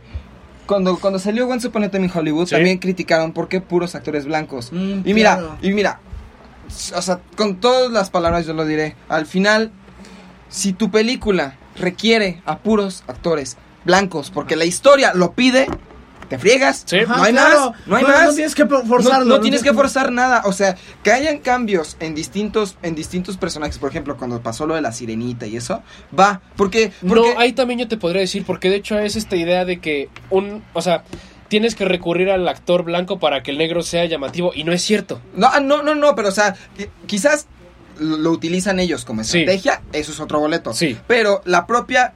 [0.66, 2.56] Cuando, cuando salió Once Upon a Time in Hollywood, Sí.
[2.56, 4.72] también criticaron por qué puros actores blancos.
[4.72, 5.57] Mm, y mira, claro.
[5.61, 5.99] y mira,
[6.95, 8.95] o sea, con todas las palabras yo lo diré.
[9.07, 9.72] Al final,
[10.50, 15.68] si tu película requiere a puros actores blancos, porque la historia lo pide,
[16.28, 16.84] te friegas.
[16.86, 16.98] Sí.
[17.08, 17.72] no hay claro.
[17.72, 18.36] más, no hay No más.
[18.36, 19.26] tienes que No- forzarlo.
[19.26, 23.80] No, tienes que forzar nada, o sea, que hayan cambios en distintos en distintos personajes,
[23.80, 25.82] por ejemplo, cuando pasó lo de la sirenita y eso,
[26.18, 29.36] va, porque, porque No, ahí también yo te podría decir, porque de hecho es esta
[29.38, 31.04] idea de que un, o sea,
[31.48, 34.84] tienes que recurrir al actor blanco para que el negro sea llamativo y no es
[34.84, 35.20] cierto.
[35.36, 37.48] no, ah, no, no, no, pero o sea, qui- quizás
[38.00, 39.40] lo utilizan ellos como Sí.
[39.40, 40.74] estrategia, eso es otro boleto.
[40.74, 40.98] Sí.
[41.08, 42.14] Pero la propia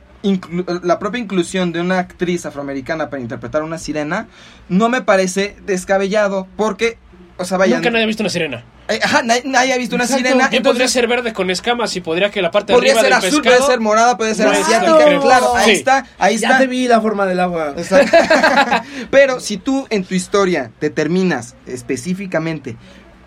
[0.84, 4.28] la propia inclusión de una actriz afroamericana para interpretar una sirena
[4.70, 6.98] no me parece descabellado porque
[7.36, 8.64] o sea, vaya, Nunca nadie ha visto una sirena.
[8.88, 10.24] eh, ajá, nadie, nadie ha visto una Exacto.
[10.24, 12.94] sirena, Bien podría entonces ser verde con escamas y podría que la parte de podría
[12.94, 13.58] arriba ser del azul, pescado...
[13.58, 14.64] puede ser morada, puede ser Claro.
[14.64, 15.72] asiática, claro, ahí Sí.
[15.72, 16.60] está, ahí Ya está.
[16.60, 17.74] te vi la forma del agua.
[17.76, 18.16] Exacto.
[19.12, 22.78] Pero si tú en tu historia determinas específicamente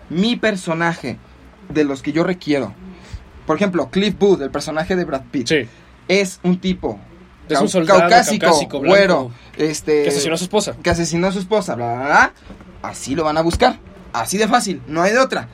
[0.09, 1.17] mi personaje
[1.69, 2.73] de los que yo requiero,
[3.45, 5.67] por ejemplo, Cliff Booth, el personaje de Brad Pitt, Sí,
[6.07, 6.99] es un tipo
[7.49, 10.75] Es un cau- soldado caucásico, caucásico, blanco, güero, este, que asesinó a su esposa.
[10.83, 12.33] que asesinó a su esposa, bla, bla, bla,
[12.81, 13.79] así lo van a buscar.
[14.13, 15.47] Así de fácil, no hay de otra.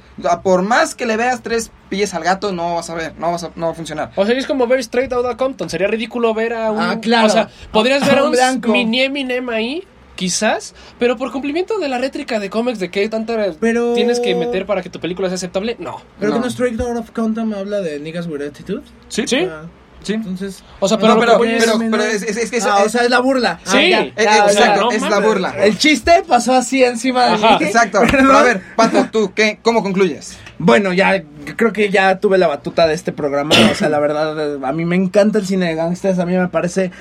[0.43, 3.43] Por más que le veas tres pies al gato, no vas a ver, no, vas
[3.43, 4.11] a- no va a funcionar.
[4.15, 5.69] O sea, es como ver Straight Outta Compton.
[5.69, 6.79] Sería ridículo ver a un...
[6.79, 7.27] Ah, claro.
[7.27, 8.71] O sea, podrías ver a un un blanco.
[8.71, 9.83] mini Eminem ahí,
[10.15, 14.35] quizás, pero por cumplimiento de la rétrica de cómics de que tanta Pero- tienes que
[14.35, 16.01] meter para que tu película sea aceptable, no.
[16.19, 16.37] Pero No.
[16.37, 18.81] que no Straight Out of Compton habla de niggas with attitude.
[19.09, 19.25] Sí.
[19.49, 19.63] Ah,
[20.03, 20.15] Sí.
[20.15, 20.61] Entonces.
[20.81, 22.69] O sea, pero, no, pero, que voy es- pero, pero es, es- es que eso-
[22.69, 23.61] Ah, o es- sea, es la burla.
[23.63, 23.77] Sí.
[23.77, 25.55] Ah, ya, eh, ya, o exacto, es la burla.
[25.63, 27.57] El chiste pasó así encima de Ajá.
[27.57, 27.65] mí.
[27.65, 28.01] Exacto.
[28.11, 30.37] Pero a ver, Pato, tú, ¿qué, ¿cómo concluyes?
[30.57, 31.23] Bueno, ya
[31.55, 33.55] creo que ya tuve la batuta de este programa.
[33.71, 36.19] O sea, la verdad, a mí me encanta el cine de gangsters.
[36.19, 36.91] A mí me parece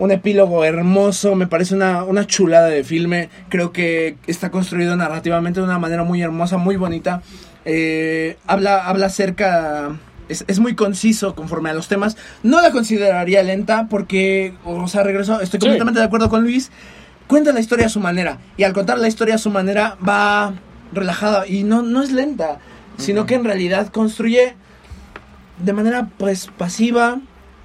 [0.00, 1.36] un epílogo hermoso.
[1.36, 3.28] Me parece una, una chulada de filme.
[3.48, 7.22] Creo que está construido narrativamente de una manera muy hermosa, muy bonita.
[7.64, 9.96] Eh, habla, habla acerca
[10.28, 12.16] es, es muy conciso conforme a los temas.
[12.42, 15.66] No la consideraría lenta porque, o sea, regreso, estoy Sí.
[15.66, 16.70] completamente de acuerdo con Luis.
[17.26, 18.38] Cuenta la historia a su manera.
[18.56, 20.54] Y al contar la historia a su manera va
[20.92, 22.58] relajada y no, no es lenta,
[22.96, 24.54] sino que en realidad construye
[25.58, 27.18] de manera pues pasiva,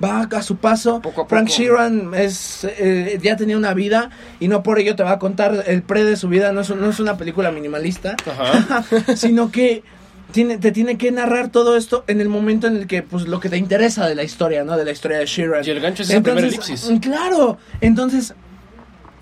[0.06, 1.02] va a su paso.
[1.02, 1.57] Poco a Frank poco.
[1.57, 4.10] Sheeran es, eh, ya tenía una vida
[4.40, 6.69] y no por ello te va a contar el pre de su vida, no es,
[6.69, 8.84] no es una película minimalista, Ajá.
[9.15, 9.84] sino que
[10.32, 13.40] tiene, te tiene que narrar todo esto en el momento en el que, pues, lo
[13.40, 14.76] que te interesa de la historia, ¿no?
[14.77, 15.64] De la historia de Sheeran.
[15.65, 16.90] Y el gancho es esa primera elipsis.
[16.90, 18.34] mm, Claro, entonces,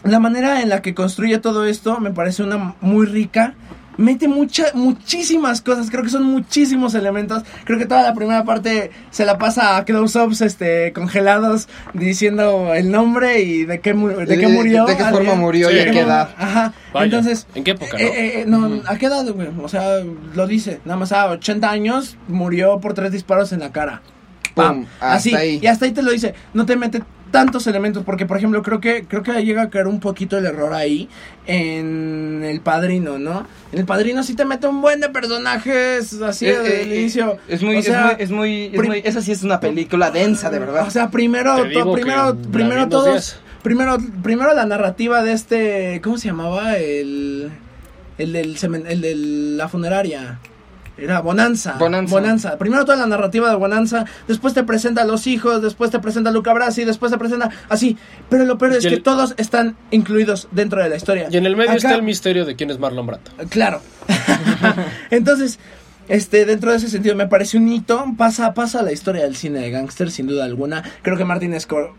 [0.04, 3.54] la manera en la que construye todo esto me parece una muy rica.
[3.98, 7.44] Mete mucha, muchísimas cosas, creo que son muchísimos elementos.
[7.64, 12.90] Creo que toda la primera parte se la pasa a close-ups este, congelados diciendo el
[12.92, 14.86] nombre y de qué, mu- de qué De- murió.
[14.86, 15.26] de qué alguien.
[15.28, 16.30] forma murió y a qué edad.
[16.38, 17.48] Ajá, Vaya, entonces...
[17.56, 18.00] ¿En qué época, no?
[18.00, 19.50] Eh, eh, eh, no, ¿a qué edad, güey?
[19.62, 20.00] O sea,
[20.34, 20.80] lo dice.
[20.86, 24.02] Nada más a 80 años murió por tres disparos en la cara.
[24.56, 24.76] Pam.
[24.82, 25.36] Pum, hasta Así.
[25.36, 25.60] ahí.
[25.62, 26.34] Y hasta ahí te lo dice.
[26.54, 27.02] No te mete
[27.34, 28.04] tantos elementos.
[28.06, 31.10] Porque, por ejemplo, creo que creo que llega a caer un poquito el error ahí
[31.48, 33.46] en El Padrino, ¿no?
[33.74, 36.94] En El Padrino sí te mete un buen de personajes así Eh, desde eh, el
[36.94, 37.38] inicio.
[37.50, 40.12] Es muy, O es sea, muy, es muy, es muy- esa sí es una película
[40.12, 40.88] densa, de verdad.
[40.88, 43.40] o sea, primero, to- primero, primero todos, días.
[43.64, 46.78] primero, primero la narrativa de este, ¿cómo se llamaba?
[46.78, 47.50] El,
[48.20, 48.56] el del,
[48.88, 50.40] el de la funeraria.
[50.98, 51.76] Era Bonanza.
[51.80, 52.58] Bonanza.
[52.58, 56.30] Primero toda la narrativa de Bonanza, después te presenta a los hijos, después te presenta
[56.30, 57.98] a Luca Brasi, después te presenta así.
[58.30, 61.28] Pero lo peor es Y que el- todos están incluidos dentro de la historia.
[61.32, 63.32] Y en el medio Acá- está el misterio de quién es Marlon Brando.
[63.50, 63.82] Claro.
[65.10, 65.60] Entonces,
[66.08, 68.06] este, dentro de ese sentido me parece un hito.
[68.18, 70.84] Pasa, pasa la historia del cine de gángster, sin duda alguna.
[71.02, 71.94] Creo que Martin, Scor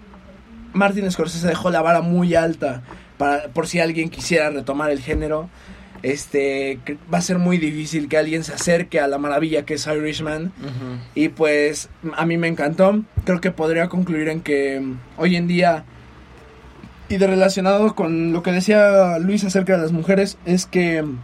[0.72, 2.82] Martin Scorsese dejó la vara muy alta
[3.16, 5.48] para, por si alguien quisiera retomar el género.
[6.04, 6.78] Este,
[7.12, 10.52] va a ser muy difícil que alguien se acerque a la maravilla que es Irishman.
[11.14, 13.02] Y pues a mí me encantó.
[13.24, 15.84] Creo que podría concluir en que mm, hoy en día,
[17.08, 21.18] y de relacionado con lo que decía Luis acerca de las mujeres, es que mm,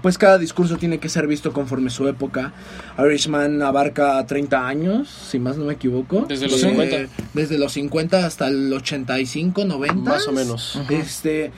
[0.00, 2.52] pues cada discurso tiene que ser visto conforme su época.
[2.98, 6.24] Irishman abarca 30 años, si más no me equivoco.
[6.28, 6.96] Desde los Eh, 50.
[7.32, 10.08] Desde los 50 hasta el 85, 90.
[10.08, 10.80] Más o menos.
[10.88, 11.50] Este,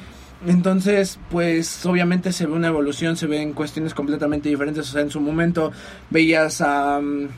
[0.47, 4.89] entonces, pues obviamente se ve una evolución, se ven cuestiones completamente diferentes.
[4.89, 5.73] O sea, en su momento
[6.11, 7.01] veías a.
[7.01, 7.29] mm,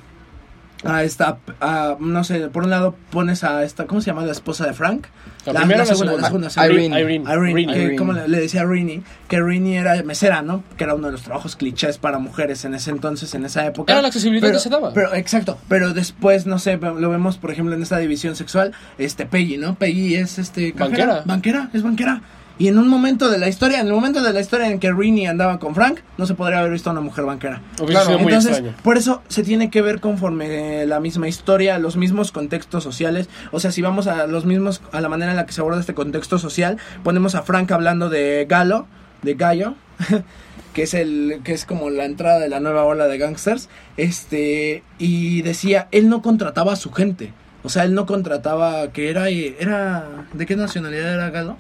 [0.85, 4.25] A esta, a, no sé, por un lado pones a esta, ¿cómo se llama?
[4.25, 5.07] La esposa de Frank.
[5.45, 6.13] La primera la segunda?
[6.13, 6.73] la segunda, segunda.
[6.73, 7.01] Irene.
[7.01, 7.25] Irene.
[7.33, 7.91] Irene, Irene.
[7.91, 10.63] que como le, le decía a Rini, que Rini era mesera, ¿no?
[10.77, 13.93] Que era uno de los trabajos clichés para mujeres en ese entonces, en esa época.
[13.93, 14.93] Era la accesibilidad Pero- que se daba.
[14.93, 19.27] Pero, exacto, pero después, no sé, lo vemos, por ejemplo, en esta división sexual, este,
[19.27, 19.75] Peggy, ¿no?
[19.75, 21.23] Peggy es, este, cajera, Banquera.
[21.27, 22.23] Banquera, es banquera.
[22.59, 24.93] Y en un momento de la historia, en el momento de la historia en que
[24.93, 27.63] Rini andaba con Frank, no se podría haber visto a una mujer banquera.
[27.81, 32.33] Muy Entonces, por eso se tiene que ver conforme eh, la misma historia, los mismos
[32.33, 33.29] contextos sociales.
[33.53, 35.79] O sea, si vamos a los mismos, a la manera en la que se aborda
[35.79, 38.87] este contexto social, ponemos a Frank hablando de Galo,
[39.23, 39.75] de Gallo,
[40.73, 44.83] que es el, que es como la entrada de la nueva ola de gangsters, este,
[44.99, 47.33] y decía, él no contrataba a su gente.
[47.63, 51.57] O sea, él no contrataba, que era, era, ¿de qué nacionalidad era Galo?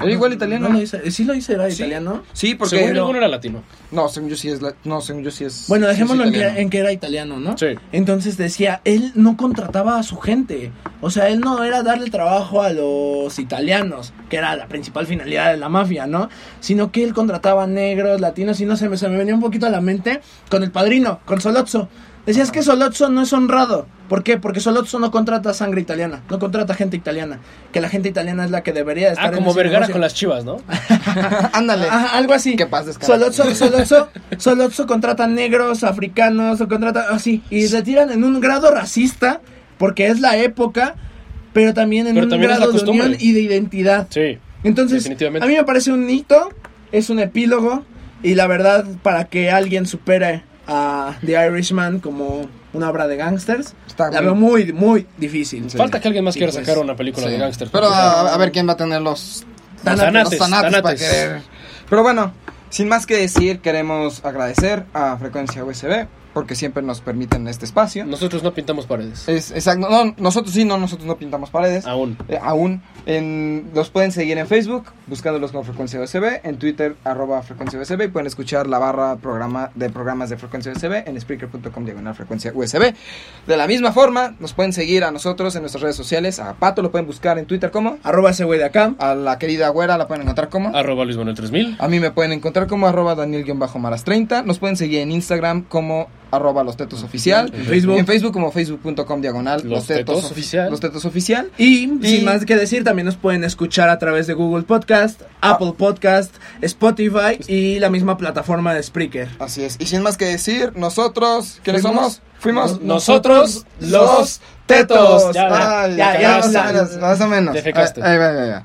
[0.00, 0.68] Era igual italiano.
[0.68, 1.76] No lo sí lo dice, era Sí.
[1.76, 2.22] italiano.
[2.32, 2.76] Sí, porque...
[2.76, 3.62] Según ninguno era latino.
[3.90, 4.62] No, según yo sí es...
[4.62, 5.66] la- No, según yo sí es...
[5.68, 6.58] Bueno, sí es dejémoslo en, que, italiano.
[6.60, 7.58] en que era italiano, ¿no?
[7.58, 7.66] Sí.
[7.92, 10.72] Entonces decía, él no contrataba a su gente.
[11.00, 15.50] O sea, él no era darle trabajo a los italianos, que era la principal finalidad
[15.52, 16.28] de la mafia, ¿no?
[16.60, 19.66] Sino que él contrataba negros, latinos, y no sé, me, se me venía un poquito
[19.66, 21.88] a la mente con el padrino, con Solozzo.
[22.26, 23.86] Decías que Solozzo no es honrado.
[24.08, 24.38] ¿Por qué?
[24.38, 27.40] Porque Solozzo no contrata sangre italiana, no contrata gente italiana.
[27.72, 29.94] Que la gente italiana es la que debería estar Ah, en como Vergara negocio.
[29.94, 30.58] con las chivas, ¿no?
[31.52, 31.86] Ándale.
[31.88, 32.54] Ajá, algo así.
[32.56, 33.12] Que paz descanse.
[33.12, 34.08] Solozzo, Solozzo,
[34.38, 37.42] Solozzo contrata negros, africanos, o contrata así.
[37.50, 39.40] Y se tiran en un grado racista,
[39.78, 40.94] porque es la época,
[41.52, 43.06] pero también en Pero un también es la grado de costumbre.
[43.06, 44.06] unión y de identidad.
[44.10, 44.38] Sí.
[44.62, 45.44] Entonces, definitivamente.
[45.44, 46.50] a mí me parece un hito,
[46.92, 47.82] es un epílogo,
[48.22, 53.74] y la verdad, para que alguien supere a The Irishman como una obra de gangsters,
[53.86, 55.68] Está la muy- veo muy, muy difícil.
[55.70, 57.32] Falta que alguien más Sí, quiera pues, sacar una película Sí.
[57.32, 57.68] de gángster.
[57.70, 59.44] Pero a, a ver quién va a tener los
[59.82, 61.00] Tanates, Tanates, los tanates para tanates.
[61.10, 61.42] querer.
[61.90, 62.32] Pero bueno,
[62.70, 68.04] sin más que decir, queremos agradecer a Frecuencia USB porque siempre nos permiten este espacio.
[68.04, 69.28] Nosotros no pintamos paredes.
[69.28, 71.86] Es exacto, no, nosotros sí, no, nosotros no pintamos paredes.
[71.86, 72.16] Aún.
[72.28, 72.82] Eh, aún.
[73.04, 78.04] En, los pueden seguir en Facebook, buscándolos como Frecuencia USB, en Twitter, arroba Frecuencia USB,
[78.04, 82.52] y pueden escuchar la barra programa de programas de Frecuencia USB en Spreaker.com diagonal Frecuencia
[82.54, 82.94] USB.
[83.46, 86.82] De la misma forma, nos pueden seguir a nosotros en nuestras redes sociales, a Pato
[86.82, 88.94] lo pueden buscar en Twitter como, Arroba ese güey de acá.
[88.98, 91.76] a la querida Güera la pueden encontrar como, Arroba Luis Manuel 3000.
[91.78, 96.64] a mí me pueden encontrar como arroba Daniel-Maras30, nos pueden seguir en Instagram como arroba
[96.64, 97.52] los tetos oficial.
[97.54, 97.98] En Facebook.
[97.98, 100.70] En Facebook como facebook.com diagonal Los Tetos Ofi- Oficial.
[100.70, 101.50] Los tetos oficial.
[101.58, 105.22] Y, Y- sin más que decir, también nos pueden escuchar a través de Google Podcast,
[105.40, 109.28] Apple Podcast, Spotify y la misma plataforma de Spreaker.
[109.38, 109.76] Así es.
[109.78, 112.22] Y sin más que decir, nosotros, ¿quiénes somos?
[112.38, 115.32] Fuimos Nosotros, los tetos.
[115.32, 117.56] Ya, ya, ya, ya, más, o menos, más o menos.
[117.56, 118.64] Va, ahí va.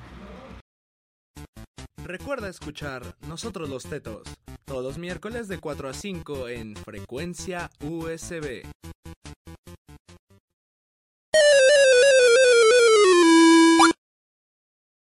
[2.07, 4.23] Recuerda escuchar Nosotros los Tetos,
[4.63, 8.63] todos miércoles de 4 a 5 en frecuencia USB.